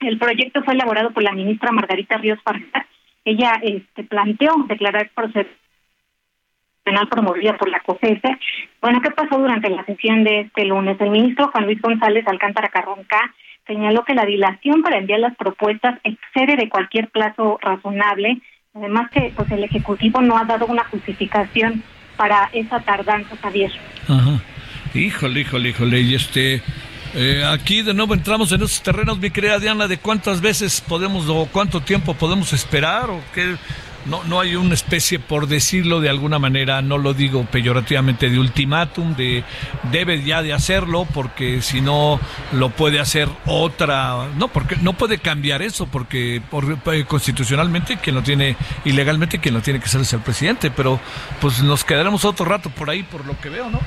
El 0.00 0.18
proyecto 0.18 0.62
fue 0.62 0.74
elaborado 0.74 1.10
por 1.10 1.22
la 1.22 1.32
ministra 1.32 1.72
Margarita 1.72 2.18
Ríos 2.18 2.38
Farjat. 2.42 2.86
Ella 3.24 3.60
este, 3.62 4.04
planteó 4.04 4.54
declarar 4.68 5.10
proceso 5.14 5.48
penal 6.84 7.08
promovida 7.08 7.56
por 7.56 7.68
la 7.68 7.80
COFESE. 7.80 8.38
Bueno, 8.80 9.02
¿qué 9.02 9.10
pasó 9.10 9.38
durante 9.38 9.68
la 9.68 9.84
sesión 9.84 10.24
de 10.24 10.40
este 10.40 10.64
lunes? 10.64 10.98
El 11.00 11.10
ministro 11.10 11.50
Juan 11.52 11.66
Luis 11.66 11.80
González 11.82 12.26
Alcántara 12.26 12.68
Carronca 12.68 13.34
señaló 13.66 14.04
que 14.04 14.14
la 14.14 14.24
dilación 14.24 14.82
para 14.82 14.96
enviar 14.96 15.20
las 15.20 15.36
propuestas 15.36 15.98
excede 16.02 16.56
de 16.56 16.68
cualquier 16.70 17.08
plazo 17.08 17.58
razonable. 17.60 18.40
Además 18.74 19.10
que 19.10 19.32
pues 19.36 19.50
el 19.50 19.64
Ejecutivo 19.64 20.22
no 20.22 20.38
ha 20.38 20.44
dado 20.44 20.66
una 20.66 20.84
justificación 20.84 21.82
para 22.16 22.48
esa 22.52 22.80
tardanza, 22.80 23.36
Javier. 23.36 23.72
Ajá. 24.08 24.40
Híjole, 24.94 25.40
híjole, 25.40 25.68
híjole. 25.68 26.00
Y 26.00 26.14
este, 26.14 26.62
eh, 27.14 27.44
aquí 27.44 27.82
de 27.82 27.94
nuevo 27.94 28.14
entramos 28.14 28.52
en 28.52 28.62
esos 28.62 28.82
terrenos, 28.82 29.18
mi 29.18 29.30
querida 29.30 29.58
Diana, 29.58 29.88
de 29.88 29.98
cuántas 29.98 30.40
veces 30.40 30.80
podemos 30.80 31.28
o 31.28 31.48
cuánto 31.50 31.80
tiempo 31.80 32.14
podemos 32.14 32.52
esperar 32.52 33.10
o 33.10 33.20
qué. 33.34 33.56
No, 34.06 34.24
no 34.24 34.40
hay 34.40 34.56
una 34.56 34.74
especie, 34.74 35.18
por 35.18 35.48
decirlo 35.48 36.00
de 36.00 36.08
alguna 36.08 36.38
manera, 36.38 36.80
no 36.80 36.96
lo 36.96 37.12
digo 37.12 37.44
peyorativamente, 37.44 38.30
de 38.30 38.38
ultimátum, 38.38 39.14
de 39.16 39.44
debe 39.90 40.22
ya 40.22 40.40
de 40.42 40.54
hacerlo, 40.54 41.06
porque 41.12 41.60
si 41.60 41.82
no 41.82 42.18
lo 42.52 42.70
puede 42.70 43.00
hacer 43.00 43.28
otra, 43.44 44.28
no, 44.38 44.48
porque 44.48 44.76
no 44.76 44.94
puede 44.94 45.18
cambiar 45.18 45.60
eso, 45.60 45.86
porque 45.88 46.40
por, 46.50 46.78
eh, 46.94 47.04
constitucionalmente 47.06 47.98
quien 47.98 48.14
lo 48.14 48.22
tiene, 48.22 48.56
ilegalmente 48.86 49.40
quien 49.40 49.54
lo 49.54 49.60
tiene 49.60 49.78
que 49.80 49.86
hacer 49.86 50.00
es 50.00 50.12
el 50.12 50.20
presidente, 50.20 50.70
pero 50.70 51.00
pues 51.40 51.62
nos 51.62 51.84
quedaremos 51.84 52.24
otro 52.24 52.46
rato 52.46 52.70
por 52.70 52.88
ahí, 52.88 53.02
por 53.02 53.26
lo 53.26 53.38
que 53.38 53.50
veo, 53.50 53.68
¿no? 53.68 53.80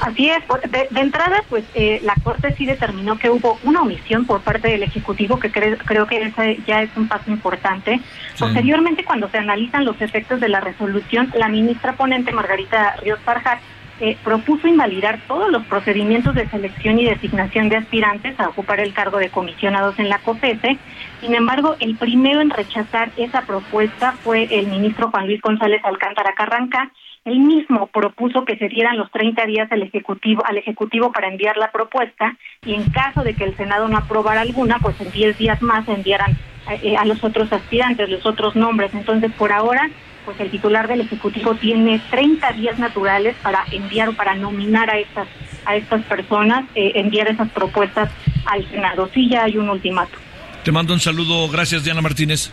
Así 0.00 0.28
es, 0.28 0.42
de, 0.70 1.00
entrada, 1.00 1.42
pues 1.48 1.64
eh, 1.74 2.00
la 2.02 2.14
Corte 2.22 2.54
sí 2.56 2.66
determinó 2.66 3.18
que 3.18 3.30
hubo 3.30 3.58
una 3.62 3.82
omisión 3.82 4.26
por 4.26 4.40
parte 4.40 4.68
del 4.68 4.82
Ejecutivo, 4.82 5.38
que 5.38 5.50
creo 5.50 6.06
que 6.06 6.22
ese 6.22 6.58
ya 6.66 6.82
es 6.82 6.90
un 6.96 7.08
paso 7.08 7.30
importante. 7.30 8.00
Posteriormente, 8.38 9.04
cuando 9.04 9.28
se 9.28 9.38
analizan 9.38 9.84
los 9.84 10.00
efectos 10.00 10.40
de 10.40 10.48
la 10.48 10.60
resolución, 10.60 11.32
la 11.34 11.48
ministra 11.48 11.94
ponente 11.94 12.32
Margarita 12.32 12.96
Ríos 13.02 13.20
Farjat 13.20 13.60
eh, 14.00 14.16
propuso 14.24 14.66
invalidar 14.66 15.20
todos 15.28 15.52
los 15.52 15.64
procedimientos 15.66 16.34
de 16.34 16.48
selección 16.48 16.98
y 16.98 17.04
designación 17.04 17.68
de 17.68 17.76
aspirantes 17.76 18.38
a 18.40 18.48
ocupar 18.48 18.80
el 18.80 18.92
cargo 18.92 19.18
de 19.18 19.30
comisionados 19.30 19.96
en 20.00 20.08
la 20.08 20.18
COPESE. 20.18 20.78
Sin 21.20 21.34
embargo, 21.34 21.76
el 21.78 21.94
primero 21.96 22.40
en 22.40 22.50
rechazar 22.50 23.12
esa 23.16 23.42
propuesta 23.42 24.12
fue 24.24 24.48
el 24.50 24.66
ministro 24.66 25.10
Juan 25.12 25.28
Luis 25.28 25.40
González 25.40 25.80
Alcántara 25.84 26.34
Carranca, 26.34 26.90
él 27.24 27.40
mismo 27.40 27.86
propuso 27.86 28.44
que 28.44 28.56
se 28.56 28.68
dieran 28.68 28.98
los 28.98 29.10
30 29.10 29.46
días 29.46 29.72
al 29.72 29.82
ejecutivo 29.82 30.42
al 30.44 30.58
ejecutivo 30.58 31.10
para 31.12 31.28
enviar 31.28 31.56
la 31.56 31.72
propuesta 31.72 32.36
y 32.64 32.74
en 32.74 32.84
caso 32.90 33.22
de 33.22 33.34
que 33.34 33.44
el 33.44 33.56
Senado 33.56 33.88
no 33.88 33.96
aprobara 33.96 34.42
alguna, 34.42 34.78
pues 34.78 35.00
en 35.00 35.10
10 35.10 35.38
días 35.38 35.62
más 35.62 35.88
enviaran 35.88 36.36
eh, 36.82 36.96
a 36.96 37.04
los 37.04 37.22
otros 37.24 37.52
aspirantes, 37.52 38.08
los 38.08 38.24
otros 38.26 38.56
nombres. 38.56 38.92
Entonces, 38.94 39.32
por 39.32 39.52
ahora, 39.52 39.90
pues 40.24 40.38
el 40.40 40.50
titular 40.50 40.88
del 40.88 41.02
ejecutivo 41.02 41.54
tiene 41.54 42.00
30 42.10 42.52
días 42.52 42.78
naturales 42.78 43.36
para 43.42 43.64
enviar 43.70 44.10
o 44.10 44.12
para 44.14 44.34
nominar 44.34 44.90
a 44.90 44.98
estas 44.98 45.28
a 45.66 45.76
estas 45.76 46.02
personas, 46.04 46.66
eh, 46.74 46.92
enviar 46.96 47.28
esas 47.28 47.48
propuestas 47.50 48.10
al 48.44 48.68
Senado. 48.70 49.08
Sí, 49.14 49.30
ya 49.30 49.44
hay 49.44 49.56
un 49.56 49.70
ultimato. 49.70 50.18
Te 50.62 50.72
mando 50.72 50.92
un 50.92 51.00
saludo. 51.00 51.48
Gracias, 51.48 51.84
Diana 51.84 52.02
Martínez. 52.02 52.52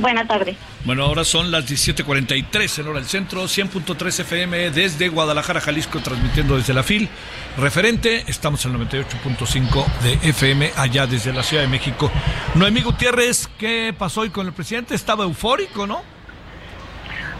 Buenas 0.00 0.26
tardes. 0.26 0.56
Bueno, 0.84 1.04
ahora 1.04 1.24
son 1.24 1.50
las 1.50 1.68
17:43 1.68 2.78
en 2.78 2.88
hora 2.88 3.00
del 3.00 3.08
centro, 3.08 3.44
100.3 3.44 4.20
FM 4.20 4.70
desde 4.70 5.08
Guadalajara, 5.08 5.60
Jalisco, 5.60 6.00
transmitiendo 6.00 6.56
desde 6.56 6.72
la 6.72 6.82
FIL. 6.82 7.08
Referente, 7.58 8.24
estamos 8.26 8.64
en 8.64 8.78
98.5 8.78 9.84
de 10.02 10.28
FM 10.30 10.70
allá 10.76 11.06
desde 11.06 11.32
la 11.32 11.42
Ciudad 11.42 11.64
de 11.64 11.68
México. 11.68 12.10
Noemí 12.54 12.80
Gutiérrez, 12.80 13.48
¿qué 13.58 13.94
pasó 13.96 14.22
hoy 14.22 14.30
con 14.30 14.46
el 14.46 14.52
presidente? 14.52 14.94
Estaba 14.94 15.24
eufórico, 15.24 15.86
¿no? 15.86 16.02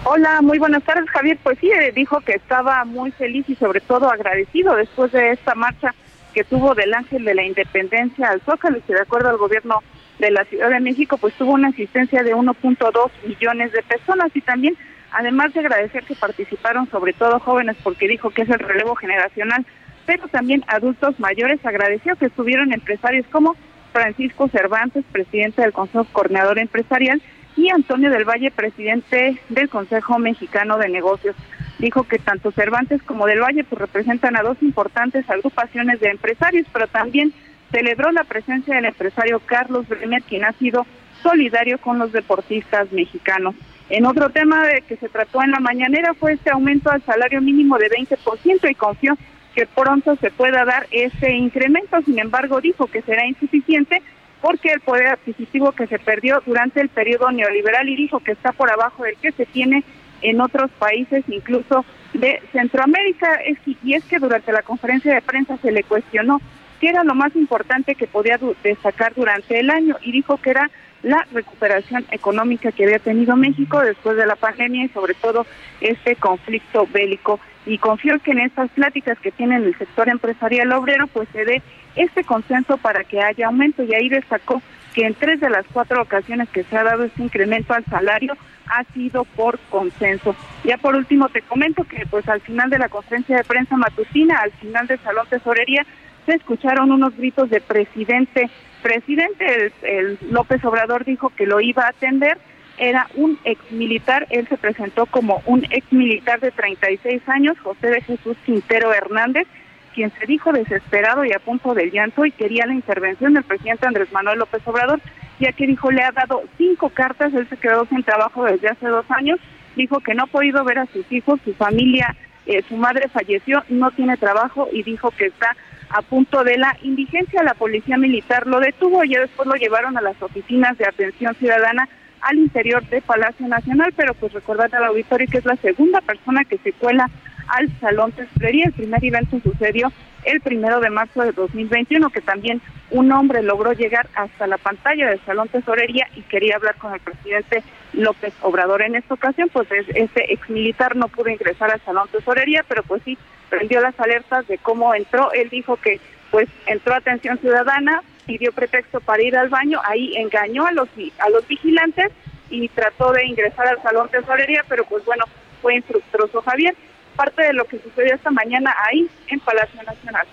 Hola, 0.04 0.40
muy 0.42 0.58
buenas 0.58 0.82
tardes, 0.82 1.08
Javier. 1.10 1.38
Pues 1.42 1.58
sí, 1.60 1.70
eh, 1.70 1.92
dijo 1.94 2.20
que 2.20 2.32
estaba 2.32 2.84
muy 2.84 3.10
feliz 3.12 3.48
y 3.48 3.54
sobre 3.54 3.80
todo 3.80 4.10
agradecido 4.10 4.74
después 4.74 5.12
de 5.12 5.32
esta 5.32 5.54
marcha 5.54 5.94
que 6.34 6.44
tuvo 6.44 6.74
del 6.74 6.94
Ángel 6.94 7.24
de 7.24 7.34
la 7.34 7.42
Independencia 7.42 8.28
al 8.28 8.40
Zócalo 8.42 8.78
y 8.78 8.92
de 8.92 9.00
acuerdo 9.00 9.30
al 9.30 9.36
gobierno 9.36 9.82
de 10.20 10.30
la 10.30 10.44
Ciudad 10.44 10.70
de 10.70 10.80
México, 10.80 11.16
pues 11.18 11.34
tuvo 11.34 11.52
una 11.52 11.68
asistencia 11.68 12.22
de 12.22 12.34
1.2 12.34 13.10
millones 13.26 13.72
de 13.72 13.82
personas 13.82 14.30
y 14.34 14.40
también 14.40 14.76
además 15.12 15.52
de 15.52 15.60
agradecer 15.60 16.04
que 16.04 16.14
participaron 16.14 16.88
sobre 16.90 17.12
todo 17.12 17.40
jóvenes 17.40 17.76
porque 17.82 18.06
dijo 18.06 18.30
que 18.30 18.42
es 18.42 18.50
el 18.50 18.58
relevo 18.58 18.94
generacional, 18.94 19.66
pero 20.06 20.28
también 20.28 20.64
adultos 20.68 21.18
mayores, 21.18 21.64
agradeció 21.64 22.16
que 22.16 22.26
estuvieron 22.26 22.72
empresarios 22.72 23.26
como 23.32 23.56
Francisco 23.92 24.48
Cervantes, 24.48 25.04
presidente 25.10 25.62
del 25.62 25.72
Consejo 25.72 26.06
Coordinador 26.12 26.58
Empresarial, 26.58 27.20
y 27.56 27.68
Antonio 27.70 28.10
del 28.10 28.24
Valle, 28.24 28.50
presidente 28.50 29.40
del 29.48 29.68
Consejo 29.68 30.18
Mexicano 30.18 30.78
de 30.78 30.88
Negocios. 30.88 31.34
Dijo 31.78 32.04
que 32.04 32.18
tanto 32.18 32.52
Cervantes 32.52 33.02
como 33.02 33.26
del 33.26 33.40
Valle 33.40 33.64
pues, 33.64 33.80
representan 33.80 34.36
a 34.36 34.42
dos 34.42 34.62
importantes 34.62 35.28
agrupaciones 35.28 36.00
de 36.00 36.10
empresarios, 36.10 36.66
pero 36.72 36.86
también 36.86 37.32
celebró 37.70 38.10
la 38.12 38.24
presencia 38.24 38.74
del 38.74 38.86
empresario 38.86 39.40
Carlos 39.40 39.88
Bremer, 39.88 40.22
quien 40.22 40.44
ha 40.44 40.52
sido 40.52 40.86
solidario 41.22 41.78
con 41.78 41.98
los 41.98 42.12
deportistas 42.12 42.90
mexicanos. 42.92 43.54
En 43.88 44.06
otro 44.06 44.30
tema 44.30 44.66
de 44.66 44.82
que 44.82 44.96
se 44.96 45.08
trató 45.08 45.42
en 45.42 45.50
la 45.50 45.60
mañanera 45.60 46.14
fue 46.14 46.34
este 46.34 46.50
aumento 46.50 46.90
al 46.90 47.02
salario 47.02 47.40
mínimo 47.40 47.76
de 47.78 47.90
20% 47.90 48.70
y 48.70 48.74
confió 48.74 49.16
que 49.54 49.66
pronto 49.66 50.16
se 50.16 50.30
pueda 50.30 50.64
dar 50.64 50.86
ese 50.90 51.32
incremento. 51.32 52.00
Sin 52.02 52.18
embargo, 52.18 52.60
dijo 52.60 52.86
que 52.86 53.02
será 53.02 53.26
insuficiente 53.26 54.00
porque 54.40 54.72
el 54.72 54.80
poder 54.80 55.08
adquisitivo 55.08 55.72
que 55.72 55.86
se 55.86 55.98
perdió 55.98 56.40
durante 56.46 56.80
el 56.80 56.88
periodo 56.88 57.30
neoliberal 57.30 57.88
y 57.88 57.96
dijo 57.96 58.20
que 58.20 58.32
está 58.32 58.52
por 58.52 58.70
abajo 58.70 59.04
del 59.04 59.16
que 59.16 59.32
se 59.32 59.44
tiene 59.44 59.82
en 60.22 60.40
otros 60.40 60.70
países, 60.78 61.24
incluso 61.28 61.84
de 62.14 62.40
Centroamérica. 62.52 63.40
Y 63.82 63.94
es 63.94 64.04
que 64.04 64.18
durante 64.18 64.52
la 64.52 64.62
conferencia 64.62 65.14
de 65.14 65.22
prensa 65.22 65.56
se 65.58 65.72
le 65.72 65.82
cuestionó 65.82 66.40
qué 66.80 66.88
era 66.88 67.04
lo 67.04 67.14
más 67.14 67.36
importante 67.36 67.94
que 67.94 68.06
podía 68.06 68.38
destacar 68.62 69.14
durante 69.14 69.60
el 69.60 69.70
año 69.70 69.96
y 70.02 70.12
dijo 70.12 70.38
que 70.38 70.50
era 70.50 70.70
la 71.02 71.26
recuperación 71.32 72.04
económica 72.10 72.72
que 72.72 72.84
había 72.84 72.98
tenido 72.98 73.36
México 73.36 73.80
después 73.80 74.16
de 74.16 74.26
la 74.26 74.36
pandemia 74.36 74.84
y 74.84 74.88
sobre 74.88 75.14
todo 75.14 75.46
este 75.80 76.16
conflicto 76.16 76.86
bélico. 76.92 77.40
Y 77.66 77.78
confío 77.78 78.18
que 78.20 78.32
en 78.32 78.40
estas 78.40 78.70
pláticas 78.70 79.18
que 79.18 79.30
tiene 79.30 79.56
el 79.56 79.76
sector 79.76 80.08
empresarial 80.08 80.72
obrero 80.72 81.06
pues 81.06 81.28
se 81.32 81.44
dé 81.44 81.62
este 81.96 82.24
consenso 82.24 82.76
para 82.78 83.04
que 83.04 83.20
haya 83.20 83.46
aumento 83.46 83.82
y 83.82 83.94
ahí 83.94 84.08
destacó 84.08 84.62
que 84.94 85.06
en 85.06 85.14
tres 85.14 85.40
de 85.40 85.50
las 85.50 85.64
cuatro 85.72 86.02
ocasiones 86.02 86.48
que 86.48 86.64
se 86.64 86.76
ha 86.76 86.84
dado 86.84 87.04
este 87.04 87.22
incremento 87.22 87.74
al 87.74 87.84
salario 87.84 88.36
ha 88.66 88.84
sido 88.92 89.24
por 89.24 89.58
consenso. 89.70 90.34
Ya 90.64 90.78
por 90.78 90.94
último 90.94 91.28
te 91.28 91.42
comento 91.42 91.84
que 91.84 92.06
pues 92.10 92.28
al 92.28 92.40
final 92.40 92.70
de 92.70 92.78
la 92.78 92.88
conferencia 92.88 93.36
de 93.36 93.44
prensa 93.44 93.76
matutina, 93.76 94.38
al 94.38 94.52
final 94.52 94.86
del 94.86 94.98
Salón 95.00 95.26
Tesorería, 95.28 95.84
se 96.26 96.34
escucharon 96.34 96.90
unos 96.90 97.16
gritos 97.16 97.50
de 97.50 97.60
presidente. 97.60 98.50
Presidente 98.82 99.72
el, 99.82 100.18
López 100.30 100.64
Obrador 100.64 101.04
dijo 101.04 101.30
que 101.30 101.46
lo 101.46 101.60
iba 101.60 101.84
a 101.84 101.90
atender, 101.90 102.38
era 102.78 103.08
un 103.14 103.38
ex 103.44 103.60
militar, 103.70 104.26
él 104.30 104.48
se 104.48 104.56
presentó 104.56 105.04
como 105.06 105.42
un 105.44 105.64
ex 105.70 105.92
militar 105.92 106.40
de 106.40 106.50
36 106.50 107.28
años, 107.28 107.58
José 107.60 107.88
de 107.88 108.00
Jesús 108.00 108.36
Quintero 108.46 108.94
Hernández, 108.94 109.46
quien 109.94 110.10
se 110.12 110.26
dijo 110.26 110.52
desesperado 110.52 111.24
y 111.24 111.32
a 111.32 111.40
punto 111.40 111.74
de 111.74 111.90
llanto 111.90 112.24
y 112.24 112.30
quería 112.30 112.66
la 112.66 112.74
intervención 112.74 113.34
del 113.34 113.44
presidente 113.44 113.86
Andrés 113.86 114.10
Manuel 114.12 114.38
López 114.38 114.62
Obrador, 114.66 115.00
ya 115.38 115.52
que 115.52 115.66
dijo 115.66 115.90
le 115.90 116.02
ha 116.02 116.12
dado 116.12 116.42
cinco 116.56 116.88
cartas, 116.88 117.34
él 117.34 117.46
se 117.48 117.56
quedó 117.56 117.84
sin 117.86 118.02
trabajo 118.02 118.44
desde 118.44 118.68
hace 118.68 118.86
dos 118.86 119.04
años, 119.10 119.38
dijo 119.76 120.00
que 120.00 120.14
no 120.14 120.24
ha 120.24 120.26
podido 120.26 120.64
ver 120.64 120.78
a 120.78 120.86
sus 120.86 121.10
hijos, 121.12 121.40
su 121.44 121.52
familia, 121.54 122.16
eh, 122.46 122.62
su 122.68 122.76
madre 122.76 123.08
falleció, 123.08 123.62
no 123.68 123.90
tiene 123.90 124.16
trabajo 124.16 124.68
y 124.72 124.82
dijo 124.82 125.10
que 125.10 125.26
está 125.26 125.54
a 125.90 126.02
punto 126.02 126.44
de 126.44 126.56
la 126.56 126.76
indigencia. 126.82 127.42
La 127.42 127.54
policía 127.54 127.96
militar 127.96 128.46
lo 128.46 128.60
detuvo 128.60 129.04
y 129.04 129.14
después 129.14 129.46
lo 129.46 129.54
llevaron 129.54 129.96
a 129.98 130.00
las 130.00 130.20
oficinas 130.22 130.78
de 130.78 130.86
atención 130.86 131.34
ciudadana 131.34 131.88
al 132.22 132.38
interior 132.38 132.84
de 132.88 133.00
Palacio 133.00 133.48
Nacional, 133.48 133.92
pero 133.96 134.14
pues 134.14 134.32
recordar 134.32 134.74
al 134.74 134.84
auditorio 134.84 135.26
que 135.30 135.38
es 135.38 135.44
la 135.44 135.56
segunda 135.56 136.00
persona 136.00 136.44
que 136.44 136.58
se 136.58 136.72
cuela 136.72 137.08
al 137.48 137.68
Salón 137.80 138.12
Tesorería. 138.12 138.66
El 138.66 138.72
primer 138.72 139.04
evento 139.04 139.40
sucedió 139.42 139.92
el 140.24 140.40
primero 140.40 140.80
de 140.80 140.90
marzo 140.90 141.22
de 141.22 141.32
2021, 141.32 142.10
que 142.10 142.20
también 142.20 142.60
un 142.90 143.10
hombre 143.12 143.42
logró 143.42 143.72
llegar 143.72 144.08
hasta 144.14 144.46
la 144.46 144.58
pantalla 144.58 145.08
del 145.08 145.20
Salón 145.24 145.48
Tesorería 145.48 146.08
y 146.14 146.22
quería 146.22 146.56
hablar 146.56 146.76
con 146.76 146.92
el 146.92 147.00
presidente 147.00 147.62
López 147.94 148.34
Obrador. 148.42 148.82
En 148.82 148.96
esta 148.96 149.14
ocasión, 149.14 149.48
pues 149.52 149.68
este 149.70 150.32
ex 150.32 150.48
militar 150.50 150.96
no 150.96 151.08
pudo 151.08 151.30
ingresar 151.30 151.70
al 151.70 151.80
Salón 151.80 152.08
Tesorería, 152.12 152.64
pero 152.68 152.82
pues 152.82 153.02
sí 153.04 153.16
prendió 153.50 153.80
las 153.80 153.98
alertas 154.00 154.46
de 154.48 154.56
cómo 154.56 154.94
entró. 154.94 155.32
Él 155.32 155.50
dijo 155.50 155.76
que 155.76 156.00
pues 156.30 156.48
entró 156.66 156.94
atención 156.94 157.38
ciudadana, 157.38 158.02
pidió 158.24 158.52
pretexto 158.52 159.00
para 159.00 159.22
ir 159.22 159.36
al 159.36 159.48
baño, 159.48 159.80
ahí 159.84 160.16
engañó 160.16 160.64
a 160.64 160.72
los 160.72 160.88
a 161.18 161.28
los 161.28 161.46
vigilantes 161.46 162.12
y 162.48 162.68
trató 162.68 163.12
de 163.12 163.26
ingresar 163.26 163.66
al 163.66 163.82
salón 163.82 164.08
tesorería, 164.08 164.64
pero 164.68 164.84
pues 164.84 165.04
bueno, 165.04 165.24
fue 165.60 165.76
infructuoso 165.76 166.40
Javier. 166.42 166.74
Parte 167.16 167.42
de 167.42 167.52
lo 167.52 167.64
que 167.64 167.78
sucedió 167.80 168.14
esta 168.14 168.30
mañana 168.30 168.74
ahí 168.88 169.08
en 169.28 169.40
Palacio 169.40 169.82
Nacional. 169.82 170.26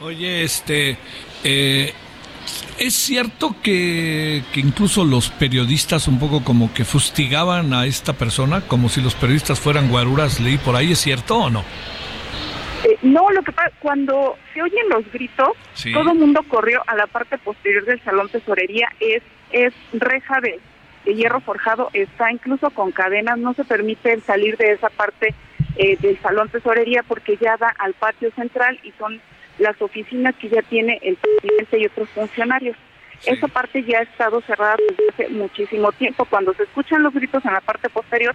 Oye, 0.00 0.42
este, 0.42 0.98
eh, 1.44 1.92
¿es 2.78 2.94
cierto 2.94 3.56
que, 3.62 4.42
que 4.52 4.60
incluso 4.60 5.04
los 5.04 5.30
periodistas 5.30 6.08
un 6.08 6.18
poco 6.18 6.44
como 6.44 6.74
que 6.74 6.84
fustigaban 6.84 7.72
a 7.72 7.86
esta 7.86 8.12
persona, 8.12 8.62
como 8.62 8.88
si 8.88 9.00
los 9.00 9.14
periodistas 9.14 9.60
fueran 9.60 9.88
guaruras, 9.88 10.40
leí 10.40 10.58
por 10.58 10.76
ahí, 10.76 10.92
¿es 10.92 10.98
cierto 10.98 11.38
o 11.38 11.50
no? 11.50 11.64
Eh, 12.84 12.98
no, 13.02 13.30
lo 13.30 13.42
que 13.42 13.52
pasa, 13.52 13.70
cuando 13.80 14.36
se 14.52 14.62
oyen 14.62 14.88
los 14.90 15.10
gritos, 15.10 15.52
todo 15.92 16.12
el 16.12 16.18
mundo 16.18 16.42
corrió 16.48 16.82
a 16.86 16.94
la 16.94 17.06
parte 17.06 17.38
posterior 17.38 17.84
del 17.86 18.02
salón 18.02 18.28
tesorería, 18.28 18.88
es, 19.00 19.22
es 19.52 19.72
reja 19.94 20.40
de, 20.40 20.60
hierro 21.06 21.40
forjado, 21.40 21.88
está 21.94 22.30
incluso 22.30 22.70
con 22.70 22.92
cadenas, 22.92 23.38
no 23.38 23.54
se 23.54 23.64
permite 23.64 24.20
salir 24.20 24.56
de 24.58 24.72
esa 24.72 24.90
parte 24.90 25.34
eh, 25.76 25.96
del 25.98 26.18
salón 26.20 26.48
tesorería 26.50 27.02
porque 27.02 27.36
ya 27.36 27.56
da 27.56 27.74
al 27.78 27.94
patio 27.94 28.30
central 28.32 28.78
y 28.82 28.92
son 28.92 29.20
las 29.58 29.80
oficinas 29.80 30.34
que 30.36 30.48
ya 30.48 30.62
tiene 30.62 30.98
el 31.02 31.16
presidente 31.16 31.78
y 31.78 31.86
otros 31.86 32.08
funcionarios. 32.10 32.76
Esa 33.24 33.48
parte 33.48 33.82
ya 33.84 34.00
ha 34.00 34.02
estado 34.02 34.40
cerrada 34.42 34.76
desde 34.88 35.08
hace 35.10 35.28
muchísimo 35.30 35.92
tiempo. 35.92 36.26
Cuando 36.26 36.52
se 36.54 36.64
escuchan 36.64 37.02
los 37.02 37.14
gritos 37.14 37.44
en 37.44 37.52
la 37.52 37.60
parte 37.60 37.88
posterior, 37.88 38.34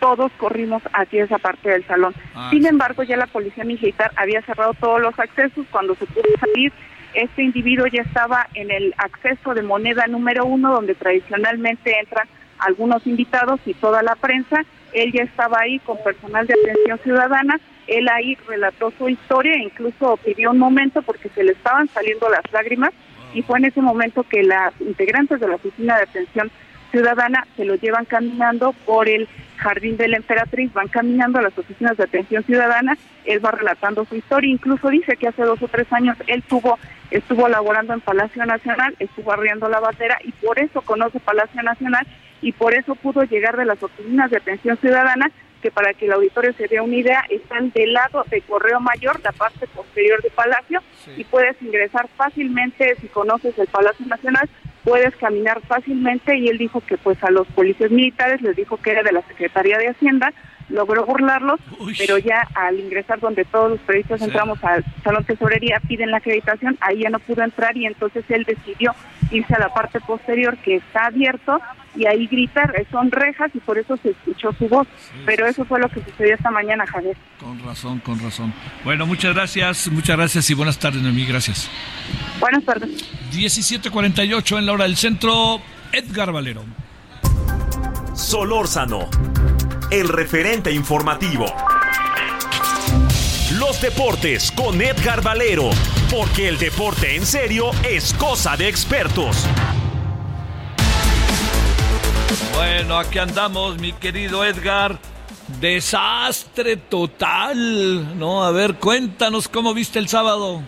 todos 0.00 0.32
corrimos 0.38 0.82
hacia 0.92 1.24
esa 1.24 1.38
parte 1.38 1.70
del 1.70 1.86
salón. 1.86 2.14
Ah, 2.34 2.48
Sin 2.50 2.66
embargo, 2.66 3.02
ya 3.02 3.16
la 3.16 3.26
policía 3.26 3.64
militar 3.64 4.10
había 4.16 4.42
cerrado 4.42 4.74
todos 4.74 5.00
los 5.00 5.16
accesos. 5.18 5.66
Cuando 5.70 5.94
se 5.94 6.06
pudo 6.06 6.24
salir, 6.40 6.72
este 7.14 7.42
individuo 7.42 7.86
ya 7.86 8.02
estaba 8.02 8.48
en 8.54 8.70
el 8.70 8.94
acceso 8.98 9.54
de 9.54 9.62
moneda 9.62 10.06
número 10.06 10.44
uno, 10.44 10.72
donde 10.72 10.94
tradicionalmente 10.94 11.96
entran 11.98 12.26
algunos 12.58 13.06
invitados 13.06 13.60
y 13.66 13.74
toda 13.74 14.02
la 14.02 14.16
prensa. 14.16 14.64
Él 14.92 15.12
ya 15.12 15.22
estaba 15.22 15.60
ahí 15.60 15.78
con 15.80 16.02
personal 16.02 16.46
de 16.46 16.54
atención 16.54 16.98
ciudadana. 16.98 17.60
Él 17.86 18.08
ahí 18.08 18.36
relató 18.48 18.92
su 18.96 19.08
historia 19.08 19.52
e 19.54 19.64
incluso 19.64 20.16
pidió 20.18 20.50
un 20.50 20.58
momento 20.58 21.02
porque 21.02 21.28
se 21.28 21.44
le 21.44 21.52
estaban 21.52 21.88
saliendo 21.88 22.28
las 22.28 22.42
lágrimas 22.52 22.90
y 23.34 23.42
fue 23.42 23.58
en 23.58 23.66
ese 23.66 23.80
momento 23.80 24.24
que 24.24 24.42
las 24.42 24.72
integrantes 24.80 25.40
de 25.40 25.48
la 25.48 25.54
oficina 25.56 25.96
de 25.96 26.02
atención 26.02 26.50
ciudadana 26.90 27.46
se 27.56 27.64
lo 27.64 27.74
llevan 27.76 28.04
caminando 28.04 28.72
por 28.84 29.08
el 29.08 29.28
Jardín 29.56 29.96
de 29.96 30.08
la 30.08 30.16
Emperatriz, 30.16 30.72
van 30.72 30.88
caminando 30.88 31.38
a 31.38 31.42
las 31.42 31.56
oficinas 31.56 31.96
de 31.96 32.04
atención 32.04 32.42
ciudadana, 32.44 32.96
él 33.24 33.44
va 33.44 33.50
relatando 33.50 34.04
su 34.06 34.16
historia, 34.16 34.50
incluso 34.50 34.88
dice 34.88 35.16
que 35.16 35.28
hace 35.28 35.42
dos 35.42 35.62
o 35.62 35.68
tres 35.68 35.92
años 35.92 36.16
él 36.26 36.42
tuvo, 36.42 36.78
estuvo 37.10 37.48
laborando 37.48 37.92
en 37.92 38.00
Palacio 38.00 38.44
Nacional, 38.46 38.96
estuvo 38.98 39.32
arriendo 39.32 39.68
la 39.68 39.80
bandera 39.80 40.18
y 40.24 40.32
por 40.32 40.58
eso 40.58 40.80
conoce 40.80 41.20
Palacio 41.20 41.62
Nacional 41.62 42.06
y 42.42 42.52
por 42.52 42.74
eso 42.74 42.94
pudo 42.94 43.22
llegar 43.24 43.56
de 43.56 43.66
las 43.66 43.82
oficinas 43.82 44.30
de 44.30 44.38
atención 44.38 44.78
ciudadana, 44.78 45.30
que 45.60 45.70
para 45.70 45.92
que 45.92 46.06
el 46.06 46.12
auditorio 46.12 46.54
se 46.54 46.68
dé 46.68 46.80
una 46.80 46.96
idea, 46.96 47.22
están 47.28 47.70
del 47.72 47.92
lado 47.92 48.24
de 48.30 48.40
Correo 48.40 48.80
Mayor, 48.80 49.20
la 49.22 49.32
parte 49.32 49.66
posterior 49.66 50.22
de 50.22 50.30
Palacio, 50.30 50.82
y 51.18 51.24
puedes 51.24 51.60
ingresar 51.60 52.08
fácilmente 52.16 52.96
si 52.98 53.08
conoces 53.08 53.58
el 53.58 53.66
Palacio 53.66 54.06
Nacional 54.06 54.48
puedes 54.84 55.14
caminar 55.16 55.60
fácilmente 55.62 56.36
y 56.36 56.48
él 56.48 56.58
dijo 56.58 56.80
que 56.80 56.96
pues 56.98 57.22
a 57.22 57.30
los 57.30 57.46
policías 57.48 57.90
militares 57.90 58.40
les 58.42 58.56
dijo 58.56 58.76
que 58.76 58.90
era 58.90 59.02
de 59.02 59.12
la 59.12 59.22
Secretaría 59.22 59.78
de 59.78 59.88
Hacienda, 59.88 60.32
logró 60.70 61.04
burlarlos, 61.04 61.60
pero 61.98 62.18
ya 62.18 62.46
al 62.54 62.78
ingresar 62.78 63.20
donde 63.20 63.44
todos 63.44 63.72
los 63.72 63.80
periodistas 63.80 64.22
entramos 64.22 64.62
al 64.64 64.84
Salón 65.02 65.24
Tesorería, 65.24 65.80
piden 65.86 66.10
la 66.10 66.18
acreditación, 66.18 66.78
ahí 66.80 67.02
ya 67.02 67.10
no 67.10 67.18
pudo 67.18 67.42
entrar 67.42 67.76
y 67.76 67.86
entonces 67.86 68.24
él 68.28 68.44
decidió 68.44 68.94
irse 69.30 69.54
a 69.54 69.58
la 69.58 69.68
parte 69.72 70.00
posterior 70.00 70.56
que 70.58 70.76
está 70.76 71.06
abierto 71.06 71.60
y 71.96 72.06
ahí 72.06 72.26
gritar, 72.26 72.72
son 72.90 73.10
rejas 73.10 73.50
y 73.54 73.58
por 73.58 73.78
eso 73.78 73.96
se 73.96 74.10
escuchó 74.10 74.52
su 74.52 74.68
voz. 74.68 74.86
Pero 75.26 75.46
eso 75.46 75.64
fue 75.64 75.80
lo 75.80 75.88
que 75.88 76.02
sucedió 76.02 76.34
esta 76.34 76.50
mañana, 76.50 76.86
Javier. 76.86 77.16
Con 77.38 77.58
razón, 77.64 77.98
con 78.00 78.18
razón. 78.20 78.52
Bueno, 78.84 79.06
muchas 79.06 79.34
gracias, 79.34 79.88
muchas 79.88 80.16
gracias 80.16 80.48
y 80.50 80.54
buenas 80.54 80.78
tardes, 80.78 81.02
Noemí, 81.02 81.26
gracias. 81.26 81.68
Buenas 82.38 82.64
tardes. 82.64 82.90
17:48 83.32 84.58
en 84.58 84.66
la 84.66 84.72
hora 84.72 84.84
del 84.84 84.96
centro, 84.96 85.60
Edgar 85.92 86.32
Valero. 86.32 86.64
Solórzano, 88.14 89.08
el 89.90 90.08
referente 90.08 90.70
informativo. 90.70 91.46
Los 93.58 93.82
deportes 93.82 94.52
con 94.52 94.80
Edgar 94.80 95.20
Valero, 95.20 95.70
porque 96.10 96.48
el 96.48 96.58
deporte 96.58 97.16
en 97.16 97.26
serio 97.26 97.72
es 97.88 98.14
cosa 98.14 98.56
de 98.56 98.68
expertos. 98.68 99.48
Bueno, 102.54 102.98
aquí 102.98 103.18
andamos, 103.18 103.78
mi 103.80 103.92
querido 103.92 104.44
Edgar. 104.44 104.96
Desastre 105.60 106.76
total, 106.76 108.16
¿no? 108.16 108.44
A 108.44 108.52
ver, 108.52 108.74
cuéntanos 108.74 109.48
cómo 109.48 109.74
viste 109.74 109.98
el 109.98 110.06
sábado. 110.06 110.62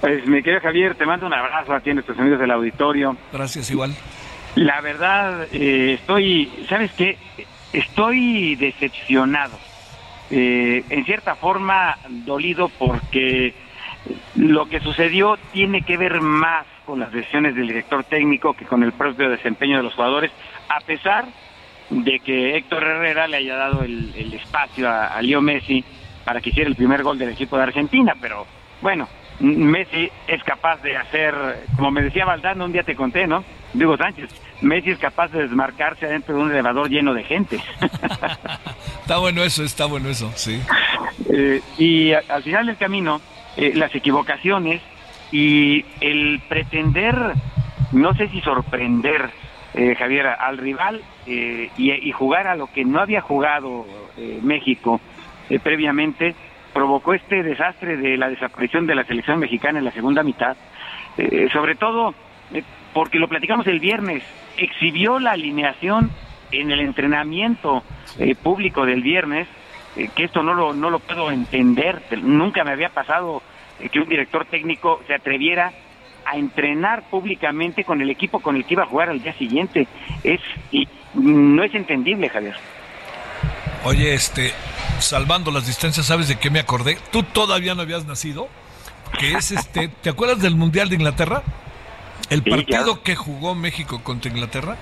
Pues 0.00 0.26
mi 0.26 0.42
querido 0.42 0.60
Javier, 0.60 0.96
te 0.96 1.06
mando 1.06 1.26
un 1.26 1.34
abrazo 1.34 1.72
a 1.72 1.80
ti, 1.80 1.90
a 1.90 1.94
nuestros 1.94 2.18
amigos 2.18 2.40
del 2.40 2.50
auditorio. 2.50 3.16
Gracias, 3.32 3.70
igual. 3.70 3.94
La 4.56 4.80
verdad, 4.80 5.46
eh, 5.52 5.98
estoy, 6.00 6.50
¿sabes 6.68 6.90
qué? 6.92 7.16
Estoy 7.72 8.56
decepcionado. 8.56 9.58
Eh, 10.30 10.84
en 10.90 11.04
cierta 11.04 11.34
forma, 11.34 11.96
dolido 12.08 12.68
porque 12.68 13.54
lo 14.36 14.68
que 14.68 14.80
sucedió 14.80 15.38
tiene 15.52 15.82
que 15.82 15.96
ver 15.96 16.20
más 16.20 16.66
con 16.84 17.00
las 17.00 17.12
decisiones 17.12 17.54
del 17.54 17.68
director 17.68 18.04
técnico 18.04 18.54
que 18.54 18.64
con 18.64 18.82
el 18.82 18.92
propio 18.92 19.28
desempeño 19.28 19.78
de 19.78 19.82
los 19.82 19.94
jugadores, 19.94 20.30
a 20.68 20.80
pesar 20.80 21.26
de 21.90 22.20
que 22.20 22.56
Héctor 22.56 22.84
Herrera 22.84 23.28
le 23.28 23.38
haya 23.38 23.56
dado 23.56 23.82
el, 23.82 24.32
espacio 24.34 24.88
a, 24.88 25.18
a 25.18 25.40
Messi 25.40 25.84
para 26.24 26.40
que 26.40 26.50
hiciera 26.50 26.68
el 26.68 26.76
primer 26.76 27.02
gol 27.02 27.18
del 27.18 27.30
equipo 27.30 27.56
de 27.56 27.62
Argentina, 27.62 28.14
pero 28.20 28.46
bueno, 28.80 29.08
Messi 29.40 30.10
es 30.26 30.42
capaz 30.42 30.82
de 30.82 30.96
hacer, 30.96 31.34
como 31.76 31.90
me 31.90 32.02
decía 32.02 32.24
Valdano, 32.24 32.64
un 32.64 32.72
día 32.72 32.82
te 32.82 32.96
conté, 32.96 33.26
¿no? 33.26 33.44
Digo 33.72 33.96
Sánchez, 33.96 34.30
Messi 34.62 34.90
es 34.90 34.98
capaz 34.98 35.28
de 35.28 35.42
desmarcarse 35.42 36.06
adentro 36.06 36.36
de 36.36 36.42
un 36.42 36.50
elevador 36.50 36.88
lleno 36.88 37.14
de 37.14 37.22
gente. 37.22 37.60
está 39.00 39.18
bueno 39.18 39.42
eso, 39.44 39.62
está 39.62 39.86
bueno 39.86 40.08
eso, 40.08 40.32
sí. 40.34 40.60
Eh, 41.30 41.60
y 41.78 42.12
al 42.12 42.42
final 42.42 42.66
del 42.66 42.76
camino, 42.76 43.20
eh, 43.56 43.72
las 43.74 43.94
equivocaciones 43.94 44.82
y 45.30 45.84
el 46.00 46.40
pretender, 46.48 47.14
no 47.92 48.14
sé 48.14 48.28
si 48.28 48.40
sorprender, 48.40 49.30
eh, 49.74 49.94
Javier, 49.96 50.26
al 50.26 50.58
rival 50.58 51.02
y, 51.26 51.70
y, 51.76 52.10
jugar 52.12 52.48
a 52.48 52.56
lo 52.56 52.72
que 52.72 52.84
no 52.84 53.00
había 53.00 53.20
jugado 53.20 53.86
México 54.42 55.00
previamente, 55.62 56.34
provocó 56.78 57.12
este 57.12 57.42
desastre 57.42 57.96
de 57.96 58.16
la 58.16 58.28
desaparición 58.28 58.86
de 58.86 58.94
la 58.94 59.02
selección 59.02 59.40
mexicana 59.40 59.80
en 59.80 59.84
la 59.84 59.90
segunda 59.90 60.22
mitad, 60.22 60.56
eh, 61.16 61.48
sobre 61.52 61.74
todo 61.74 62.14
eh, 62.54 62.62
porque 62.94 63.18
lo 63.18 63.26
platicamos 63.26 63.66
el 63.66 63.80
viernes, 63.80 64.22
exhibió 64.56 65.18
la 65.18 65.32
alineación 65.32 66.12
en 66.52 66.70
el 66.70 66.78
entrenamiento 66.78 67.82
eh, 68.20 68.36
público 68.36 68.86
del 68.86 69.02
viernes, 69.02 69.48
que 70.14 70.22
esto 70.22 70.44
no 70.44 70.54
lo, 70.54 70.72
no 70.72 70.88
lo 70.88 71.00
puedo 71.00 71.32
entender, 71.32 72.00
nunca 72.22 72.62
me 72.62 72.70
había 72.70 72.90
pasado 72.90 73.42
que 73.90 73.98
un 73.98 74.08
director 74.08 74.44
técnico 74.44 75.00
se 75.08 75.14
atreviera 75.14 75.72
a 76.24 76.36
entrenar 76.36 77.10
públicamente 77.10 77.82
con 77.82 78.00
el 78.00 78.08
equipo 78.08 78.38
con 78.38 78.54
el 78.54 78.64
que 78.64 78.74
iba 78.74 78.84
a 78.84 78.86
jugar 78.86 79.08
al 79.08 79.20
día 79.20 79.32
siguiente. 79.32 79.88
Es 80.22 80.40
y 80.70 80.86
no 81.14 81.64
es 81.64 81.74
entendible, 81.74 82.28
Javier. 82.28 82.54
Oye, 83.84 84.14
este, 84.14 84.52
salvando 85.00 85.50
las 85.50 85.66
distancias, 85.66 86.06
¿sabes 86.06 86.28
de 86.28 86.38
qué 86.38 86.50
me 86.50 86.60
acordé? 86.60 86.98
Tú 87.10 87.22
todavía 87.22 87.74
no 87.74 87.82
habías 87.82 88.04
nacido. 88.04 88.48
Que 89.18 89.32
es 89.32 89.50
este, 89.52 89.88
¿te 90.02 90.10
acuerdas 90.10 90.40
del 90.40 90.54
Mundial 90.54 90.88
de 90.88 90.96
Inglaterra? 90.96 91.42
El 92.30 92.42
partido 92.42 93.02
que 93.02 93.16
jugó 93.16 93.54
México 93.54 94.02
contra 94.02 94.30
Inglaterra. 94.30 94.76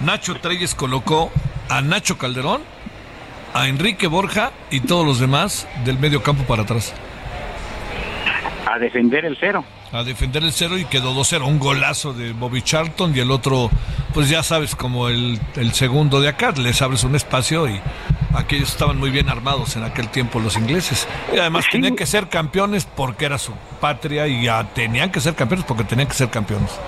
Nacho 0.00 0.36
Treyes 0.40 0.74
colocó 0.74 1.30
a 1.68 1.82
Nacho 1.82 2.16
Calderón, 2.16 2.62
a 3.52 3.68
Enrique 3.68 4.06
Borja 4.06 4.52
y 4.70 4.80
todos 4.80 5.04
los 5.04 5.20
demás 5.20 5.68
del 5.84 5.98
medio 5.98 6.22
campo 6.22 6.44
para 6.44 6.62
atrás. 6.62 6.94
A 8.66 8.78
defender 8.78 9.24
el 9.26 9.36
cero 9.38 9.64
a 9.92 10.04
defender 10.04 10.42
el 10.42 10.52
cero 10.52 10.78
y 10.78 10.84
quedó 10.84 11.14
2-0. 11.14 11.46
Un 11.46 11.58
golazo 11.58 12.12
de 12.12 12.32
Bobby 12.32 12.62
Charlton 12.62 13.14
y 13.14 13.20
el 13.20 13.30
otro, 13.30 13.70
pues 14.14 14.28
ya 14.28 14.42
sabes, 14.42 14.76
como 14.76 15.08
el, 15.08 15.38
el, 15.56 15.72
segundo 15.72 16.20
de 16.20 16.28
acá, 16.28 16.52
les 16.52 16.80
abres 16.82 17.04
un 17.04 17.16
espacio 17.16 17.68
y 17.68 17.80
aquellos 18.34 18.70
estaban 18.70 18.98
muy 18.98 19.10
bien 19.10 19.28
armados 19.28 19.76
en 19.76 19.84
aquel 19.84 20.08
tiempo 20.08 20.40
los 20.40 20.56
ingleses. 20.56 21.08
Y 21.34 21.38
además 21.38 21.66
tenían 21.70 21.96
que 21.96 22.06
ser 22.06 22.28
campeones 22.28 22.84
porque 22.84 23.24
era 23.24 23.38
su 23.38 23.52
patria 23.80 24.26
y 24.26 24.44
ya 24.44 24.64
tenían 24.74 25.10
que 25.10 25.20
ser 25.20 25.34
campeones 25.34 25.64
porque 25.64 25.84
tenían 25.84 26.08
que 26.08 26.14
ser 26.14 26.28
campeones. 26.30 26.78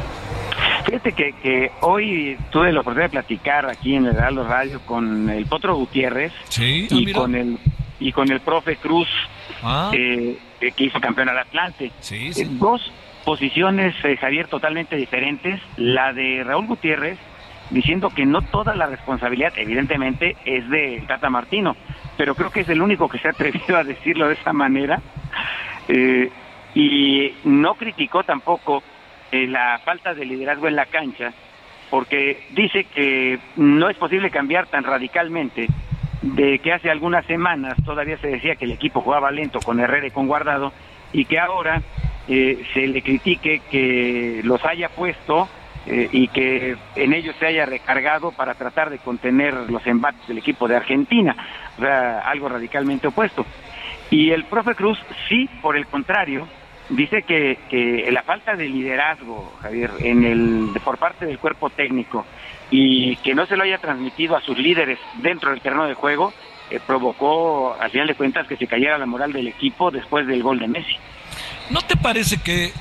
Fíjate 0.85 1.13
que, 1.13 1.33
que 1.43 1.73
hoy 1.81 2.37
tuve 2.51 2.73
la 2.73 2.81
oportunidad 2.81 3.07
de 3.07 3.13
platicar 3.13 3.69
aquí 3.69 3.95
en 3.95 4.07
el 4.07 4.17
Heraldo 4.17 4.45
Radio 4.47 4.81
con 4.81 5.31
el 5.31 5.47
Potro 5.47 5.75
Gutiérrez 5.77 6.33
sí, 6.49 6.89
y, 6.91 7.11
ah, 7.11 7.15
con 7.15 7.35
el, 7.35 7.59
y 8.01 8.13
con 8.13 8.31
el 8.31 8.41
profe 8.41 8.77
Cruz. 8.77 9.09
Ah. 9.63 9.91
Eh, 9.95 10.37
que 10.71 10.85
hizo 10.85 11.01
campeón 11.01 11.29
al 11.29 11.39
Atlante. 11.39 11.91
Sí, 12.01 12.31
eh, 12.37 12.47
Dos 12.51 12.93
posiciones, 13.25 13.95
eh, 14.05 14.17
Javier, 14.17 14.49
totalmente 14.49 14.97
diferentes. 14.97 15.61
La 15.77 16.13
de 16.13 16.43
Raúl 16.45 16.67
Gutiérrez, 16.67 17.19
diciendo 17.73 18.11
que 18.11 18.25
no 18.25 18.43
toda 18.43 18.75
la 18.75 18.87
responsabilidad, 18.87 19.53
evidentemente, 19.57 20.37
es 20.45 20.69
de 20.69 21.03
Tata 21.07 21.31
Martino, 21.31 21.77
pero 22.17 22.35
creo 22.35 22.51
que 22.51 22.61
es 22.61 22.69
el 22.69 22.83
único 22.83 23.09
que 23.09 23.19
se 23.19 23.29
ha 23.29 23.33
atrevido 23.33 23.77
a 23.77 23.85
decirlo 23.85 24.29
de 24.29 24.35
esa 24.35 24.53
manera. 24.53 25.01
Eh, 25.89 26.31
y 26.75 27.35
no 27.45 27.75
criticó 27.75 28.23
tampoco 28.25 28.83
la 29.31 29.79
falta 29.85 30.15
de 30.15 30.25
liderazgo 30.25 30.69
en 30.69 30.77
la 30.77 30.87
cancha, 30.87 31.33
porque 31.91 32.47
dice 32.53 32.85
que 32.85 33.39
no 33.57 33.91
es 33.91 33.97
posible 33.97 34.31
cambiar 34.31 34.67
tan 34.67 34.85
radicalmente 34.85 35.69
de 36.23 36.61
que 36.61 36.73
hace 36.73 36.91
algunas 36.91 37.27
semanas 37.27 37.75
todavía 37.85 38.17
se 38.19 38.29
decía 38.29 38.57
que 38.57 38.65
el 38.65 38.73
equipo 38.73 39.01
jugaba 39.01 39.31
lento 39.31 39.61
con 39.61 39.81
Herrera 39.81 40.07
y 40.07 40.11
con 40.11 40.29
Guardado 40.29 40.73
y 41.13 41.25
que 41.25 41.39
ahora 41.39 41.83
eh, 42.29 42.65
se 42.73 42.87
le 42.87 43.03
critique 43.03 43.61
que 43.71 44.41
los 44.45 44.65
haya 44.65 44.89
puesto 44.89 45.49
eh, 45.87 46.09
y 46.13 46.29
que 46.29 46.77
en 46.95 47.13
ellos 47.13 47.35
se 47.39 47.47
haya 47.47 47.67
recargado 47.67 48.31
para 48.31 48.55
tratar 48.55 48.91
de 48.91 48.99
contener 48.99 49.55
los 49.69 49.87
embates 49.87 50.27
del 50.29 50.39
equipo 50.39 50.69
de 50.69 50.77
Argentina, 50.77 51.37
algo 52.25 52.49
radicalmente 52.49 53.09
opuesto. 53.09 53.45
Y 54.11 54.31
el 54.31 54.45
profe 54.45 54.75
Cruz 54.75 54.99
sí, 55.29 55.49
por 55.61 55.77
el 55.77 55.87
contrario, 55.87 56.47
dice 56.89 57.23
que, 57.23 57.59
que 57.69 58.09
la 58.13 58.23
falta 58.23 58.55
de 58.55 58.69
liderazgo, 58.69 59.55
Javier, 59.63 59.91
en 60.01 60.25
el, 60.25 60.69
por 60.85 60.99
parte 60.99 61.27
del 61.27 61.39
cuerpo 61.39 61.71
técnico 61.71 62.27
y 62.71 63.17
que 63.17 63.35
no 63.35 63.47
se 63.47 63.57
lo 63.57 63.65
haya 63.65 63.79
transmitido 63.79 64.37
a 64.37 64.41
sus 64.41 64.59
líderes 64.59 64.99
dentro 65.17 65.51
del 65.51 65.61
terreno 65.61 65.87
de 65.87 65.95
juego, 65.95 66.33
eh, 66.71 66.81
provocó, 66.87 67.77
al 67.79 67.91
final 67.91 68.07
de 68.07 68.15
cuentas, 68.15 68.47
que 68.47 68.57
se 68.57 68.67
cayera 68.67 68.97
la 68.99 69.07
moral 69.07 69.33
del 69.33 69.49
equipo 69.49 69.91
después 69.91 70.27
del 70.27 70.43
gol 70.43 70.59
de 70.59 70.69
Messi. 70.69 70.97
¿No 71.71 71.83
te 71.83 71.97
parece 71.97 72.39
que, 72.43 72.73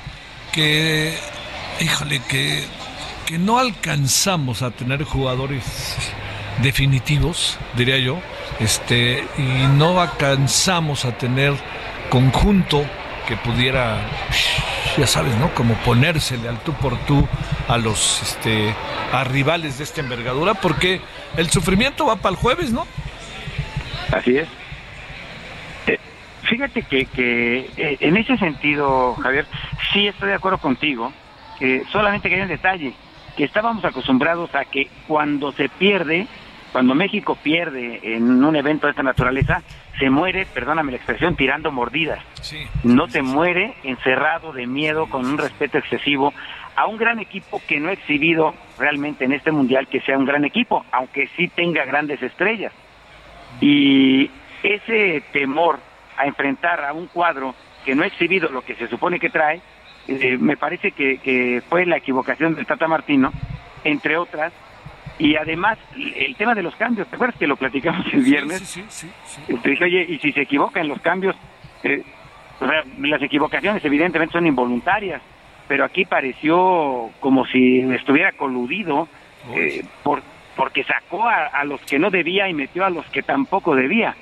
que 0.52 1.14
híjole, 1.80 2.20
que, 2.28 2.64
que 3.32 3.38
no 3.38 3.58
alcanzamos 3.58 4.60
a 4.60 4.72
tener 4.72 5.04
jugadores 5.04 5.96
definitivos, 6.60 7.58
diría 7.74 7.96
yo, 7.96 8.18
este, 8.60 9.24
y 9.38 9.66
no 9.78 10.02
alcanzamos 10.02 11.06
a 11.06 11.16
tener 11.16 11.54
conjunto 12.10 12.84
que 13.26 13.38
pudiera 13.38 14.06
ya 14.98 15.06
sabes, 15.06 15.34
¿no? 15.38 15.48
Como 15.54 15.72
ponérsele 15.76 16.46
al 16.46 16.58
tú 16.58 16.74
por 16.74 16.98
tú 17.06 17.26
a 17.68 17.78
los 17.78 18.20
este 18.20 18.74
a 19.14 19.24
rivales 19.24 19.78
de 19.78 19.84
esta 19.84 20.02
envergadura, 20.02 20.52
porque 20.52 21.00
el 21.38 21.48
sufrimiento 21.48 22.04
va 22.04 22.16
para 22.16 22.34
el 22.34 22.36
jueves, 22.36 22.70
¿no? 22.70 22.86
Así 24.12 24.36
es. 24.36 24.48
Eh, 25.86 25.98
fíjate 26.42 26.82
que, 26.82 27.06
que 27.06 27.70
eh, 27.78 27.96
en 27.98 28.18
ese 28.18 28.36
sentido, 28.36 29.14
Javier, 29.14 29.46
sí 29.94 30.06
estoy 30.06 30.28
de 30.28 30.34
acuerdo 30.34 30.58
contigo, 30.58 31.14
que 31.58 31.82
solamente 31.90 32.28
que 32.28 32.34
hay 32.34 32.42
un 32.42 32.48
detalle, 32.48 32.92
que 33.36 33.44
estábamos 33.44 33.84
acostumbrados 33.84 34.54
a 34.54 34.64
que 34.64 34.88
cuando 35.06 35.52
se 35.52 35.68
pierde, 35.68 36.26
cuando 36.72 36.94
México 36.94 37.36
pierde 37.42 38.00
en 38.02 38.44
un 38.44 38.56
evento 38.56 38.86
de 38.86 38.90
esta 38.90 39.02
naturaleza, 39.02 39.62
se 39.98 40.10
muere, 40.10 40.46
perdóname 40.46 40.92
la 40.92 40.96
expresión, 40.96 41.36
tirando 41.36 41.70
mordidas. 41.70 42.20
no 42.82 43.08
se 43.08 43.22
muere 43.22 43.74
encerrado 43.84 44.52
de 44.52 44.66
miedo, 44.66 45.06
con 45.06 45.24
un 45.26 45.38
respeto 45.38 45.78
excesivo 45.78 46.32
a 46.74 46.86
un 46.86 46.96
gran 46.96 47.20
equipo 47.20 47.60
que 47.66 47.78
no 47.78 47.90
ha 47.90 47.92
exhibido 47.92 48.54
realmente 48.78 49.24
en 49.24 49.32
este 49.32 49.52
mundial 49.52 49.86
que 49.88 50.00
sea 50.00 50.16
un 50.16 50.24
gran 50.24 50.44
equipo, 50.44 50.84
aunque 50.90 51.28
sí 51.36 51.48
tenga 51.48 51.84
grandes 51.84 52.22
estrellas. 52.22 52.72
Y 53.60 54.30
ese 54.62 55.22
temor 55.32 55.78
a 56.16 56.26
enfrentar 56.26 56.84
a 56.84 56.92
un 56.92 57.06
cuadro 57.08 57.54
que 57.84 57.94
no 57.94 58.04
ha 58.04 58.06
exhibido 58.06 58.48
lo 58.48 58.62
que 58.62 58.74
se 58.76 58.88
supone 58.88 59.18
que 59.18 59.28
trae, 59.28 59.60
eh, 60.08 60.36
me 60.38 60.56
parece 60.56 60.92
que, 60.92 61.18
que 61.18 61.62
fue 61.68 61.86
la 61.86 61.96
equivocación 61.96 62.54
del 62.54 62.66
Tata 62.66 62.88
Martino, 62.88 63.32
entre 63.84 64.16
otras, 64.16 64.52
y 65.18 65.36
además, 65.36 65.78
el 66.16 66.34
tema 66.36 66.54
de 66.54 66.62
los 66.62 66.74
cambios, 66.76 67.06
¿te 67.08 67.16
acuerdas 67.16 67.38
que 67.38 67.46
lo 67.46 67.56
platicamos 67.56 68.06
el 68.12 68.22
viernes? 68.22 68.60
Sí, 68.60 68.84
sí, 68.88 69.08
sí. 69.24 69.54
Te 69.62 69.70
dije, 69.70 69.84
oye, 69.84 70.06
y 70.08 70.18
si 70.18 70.32
se 70.32 70.42
equivoca 70.42 70.80
en 70.80 70.88
los 70.88 71.00
cambios, 71.00 71.36
eh, 71.84 72.02
o 72.60 72.66
sea, 72.66 72.82
las 72.98 73.22
equivocaciones 73.22 73.84
evidentemente 73.84 74.32
son 74.32 74.46
involuntarias, 74.46 75.22
pero 75.68 75.84
aquí 75.84 76.04
pareció 76.04 77.10
como 77.20 77.46
si 77.46 77.80
estuviera 77.92 78.32
coludido 78.32 79.08
eh, 79.54 79.84
por, 80.02 80.22
porque 80.56 80.84
sacó 80.84 81.28
a, 81.28 81.64
los 81.64 81.80
que 81.82 81.98
no 81.98 82.10
debía 82.10 82.48
y 82.48 82.54
metió 82.54 82.84
a 82.84 82.90
los 82.90 83.06
que 83.06 83.22
tampoco 83.22 83.74
debía. 83.74 84.14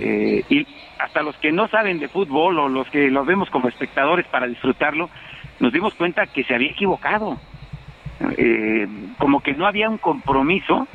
Eh, 0.00 0.44
y 0.48 0.66
hasta 0.98 1.22
los 1.22 1.36
que 1.36 1.52
no 1.52 1.68
saben 1.68 1.98
de 1.98 2.08
fútbol 2.08 2.58
o 2.58 2.68
los 2.68 2.88
que 2.88 3.10
los 3.10 3.26
vemos 3.26 3.50
como 3.50 3.68
espectadores 3.68 4.26
para 4.26 4.46
disfrutarlo, 4.46 5.08
nos 5.60 5.72
dimos 5.72 5.94
cuenta 5.94 6.26
que 6.26 6.44
se 6.44 6.54
había 6.54 6.70
equivocado 6.70 7.38
eh, 8.38 8.86
como 9.18 9.40
que 9.40 9.52
no 9.52 9.66
había 9.66 9.90
un 9.90 9.98
compromiso 9.98 10.88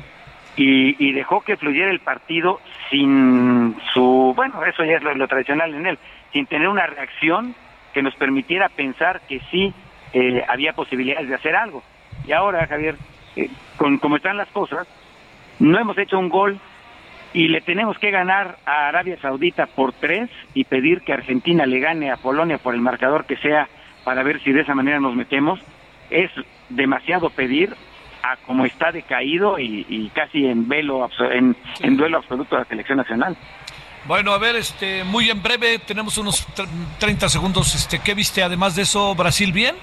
y, 0.56 1.12
dejó 1.12 1.40
que 1.40 1.56
fluyera 1.56 1.90
el 1.90 2.00
partido 2.00 2.60
sin 2.90 3.74
su, 3.92 4.32
bueno, 4.36 4.62
eso 4.64 4.84
ya 4.84 4.96
es 4.96 5.02
lo, 5.02 5.26
tradicional 5.28 5.74
en 5.74 5.86
él, 5.86 5.98
sin 6.32 6.46
tener 6.46 6.68
una 6.68 6.86
reacción 6.86 7.54
que 7.94 8.02
nos 8.02 8.14
permitiera 8.16 8.68
pensar 8.68 9.22
que 9.28 9.40
sí 9.50 9.72
eh, 10.12 10.44
había 10.48 10.74
posibilidades 10.74 11.28
de 11.28 11.34
hacer 11.34 11.56
algo. 11.56 11.82
Y 12.26 12.32
ahora, 12.32 12.66
Javier, 12.66 12.96
eh, 13.36 13.48
con 13.76 13.98
como 13.98 14.16
están 14.16 14.36
las 14.36 14.48
cosas, 14.48 14.86
no 15.58 15.78
hemos 15.78 15.96
hecho 15.96 16.18
un 16.18 16.28
gol 16.28 16.58
y 17.34 17.48
le 17.48 17.60
tenemos 17.60 17.98
que 17.98 18.10
ganar 18.10 18.58
a 18.66 18.88
Arabia 18.88 19.18
Saudita 19.20 19.66
por 19.66 19.92
tres 19.92 20.28
y 20.54 20.64
pedir 20.64 21.02
que 21.02 21.12
Argentina 21.12 21.66
le 21.66 21.80
gane 21.80 22.10
a 22.10 22.16
Polonia 22.16 22.58
por 22.58 22.74
el 22.74 22.80
marcador 22.80 23.24
que 23.24 23.36
sea 23.36 23.68
para 24.04 24.22
ver 24.22 24.42
si 24.42 24.52
de 24.52 24.60
esa 24.60 24.74
manera 24.74 25.00
nos 25.00 25.14
metemos. 25.14 25.60
Es 26.10 26.30
demasiado 26.68 27.30
pedir 27.30 27.74
a 28.22 28.36
como 28.46 28.64
está 28.64 28.92
decaído 28.92 29.58
y, 29.58 30.10
casi 30.14 30.46
en 30.46 30.68
velo 30.68 31.08
en, 31.32 31.56
en 31.80 31.96
duelo 31.96 32.18
absoluto 32.18 32.56
de 32.56 32.62
la 32.62 32.68
selección 32.68 32.98
nacional. 32.98 33.36
Bueno, 34.04 34.32
a 34.32 34.38
ver, 34.38 34.56
este, 34.56 35.04
muy 35.04 35.30
en 35.30 35.42
breve, 35.42 35.78
tenemos 35.78 36.18
unos 36.18 36.46
30 36.98 37.28
segundos. 37.28 37.74
Este, 37.74 38.00
¿Qué 38.00 38.14
viste 38.14 38.42
además 38.42 38.74
de 38.74 38.82
eso? 38.82 39.14
¿Brasil 39.14 39.52
bien? 39.52 39.76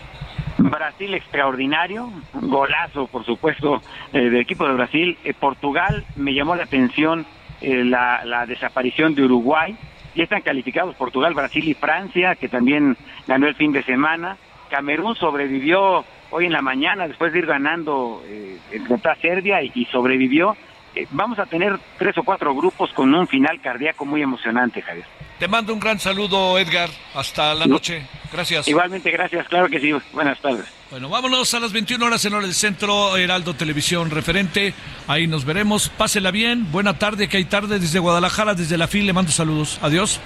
Brasil 0.58 1.14
extraordinario, 1.14 2.12
golazo, 2.34 3.08
por 3.08 3.26
supuesto, 3.26 3.82
eh, 4.12 4.20
del 4.20 4.42
equipo 4.42 4.68
de 4.68 4.74
Brasil. 4.74 5.18
Eh, 5.24 5.34
Portugal 5.34 6.06
me 6.18 6.34
llamó 6.34 6.56
la 6.56 6.64
atención 6.64 7.26
eh, 7.62 7.84
la, 7.84 8.24
la, 8.26 8.46
desaparición 8.46 9.16
de 9.16 9.24
Uruguay. 9.24 9.76
Ya 10.16 10.24
están 10.24 10.42
calificados 10.42 10.96
Portugal, 10.96 11.34
Brasil 11.34 11.68
y 11.68 11.74
Francia, 11.74 12.36
que 12.36 12.50
también 12.50 12.98
ganó 13.28 13.48
el 13.48 13.56
fin 13.56 13.72
de 13.72 13.84
semana. 13.84 14.38
Camerún 14.70 15.16
sobrevivió 15.16 16.06
hoy 16.32 16.46
en 16.46 16.54
la 16.54 16.62
mañana 16.62 17.08
después 17.08 17.34
de 17.34 17.40
ir 17.40 17.46
ganando 17.46 18.22
eh, 18.28 18.58
contra 18.88 19.16
Serbia 19.16 19.62
y, 19.62 19.86
sobrevivió. 19.86 20.56
Eh, 20.96 21.08
vamos 21.12 21.40
a 21.40 21.46
tener 21.46 21.80
tres 21.98 22.18
o 22.18 22.24
cuatro 22.24 22.54
grupos 22.56 22.92
con 22.94 23.14
un 23.14 23.28
final 23.28 23.60
cardíaco 23.62 24.06
muy 24.06 24.22
emocionante, 24.22 24.82
Javier. 24.82 25.06
Te 25.38 25.48
mando 25.48 25.74
un 25.74 25.80
gran 25.80 26.00
saludo, 26.00 26.58
Edgar. 26.60 26.90
Hasta 27.14 27.54
la 27.54 27.66
noche. 27.66 28.06
Gracias. 28.32 28.68
Igualmente, 28.68 29.10
gracias. 29.12 29.48
Claro 29.48 29.70
que 29.70 29.80
sí. 29.80 29.94
Buenas 30.12 30.40
tardes. 30.42 30.66
Bueno, 30.92 31.08
vámonos 31.08 31.54
a 31.54 31.60
las 31.60 31.72
21 31.72 32.04
horas 32.04 32.26
en 32.26 32.34
hora 32.34 32.46
del 32.46 32.56
centro, 32.56 33.16
Heraldo 33.16 33.54
Televisión 33.54 34.10
referente. 34.10 34.74
Ahí 35.08 35.28
nos 35.28 35.46
veremos. 35.46 35.90
Pásela 35.90 36.32
bien. 36.32 36.72
Buena 36.72 36.98
tarde, 36.98 37.30
que 37.30 37.38
hay 37.38 37.46
tarde 37.46 37.80
desde 37.80 38.00
Guadalajara, 38.00 38.56
desde 38.56 38.78
la 38.78 38.88
FIL. 38.88 39.06
Le 39.06 39.14
mando 39.14 39.32
saludos. 39.32 39.80
Adiós. 39.82 40.20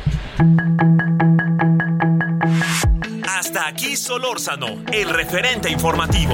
Hasta 3.27 3.67
aquí 3.67 3.95
Solórzano, 3.95 4.83
el 4.91 5.09
referente 5.09 5.69
informativo. 5.69 6.33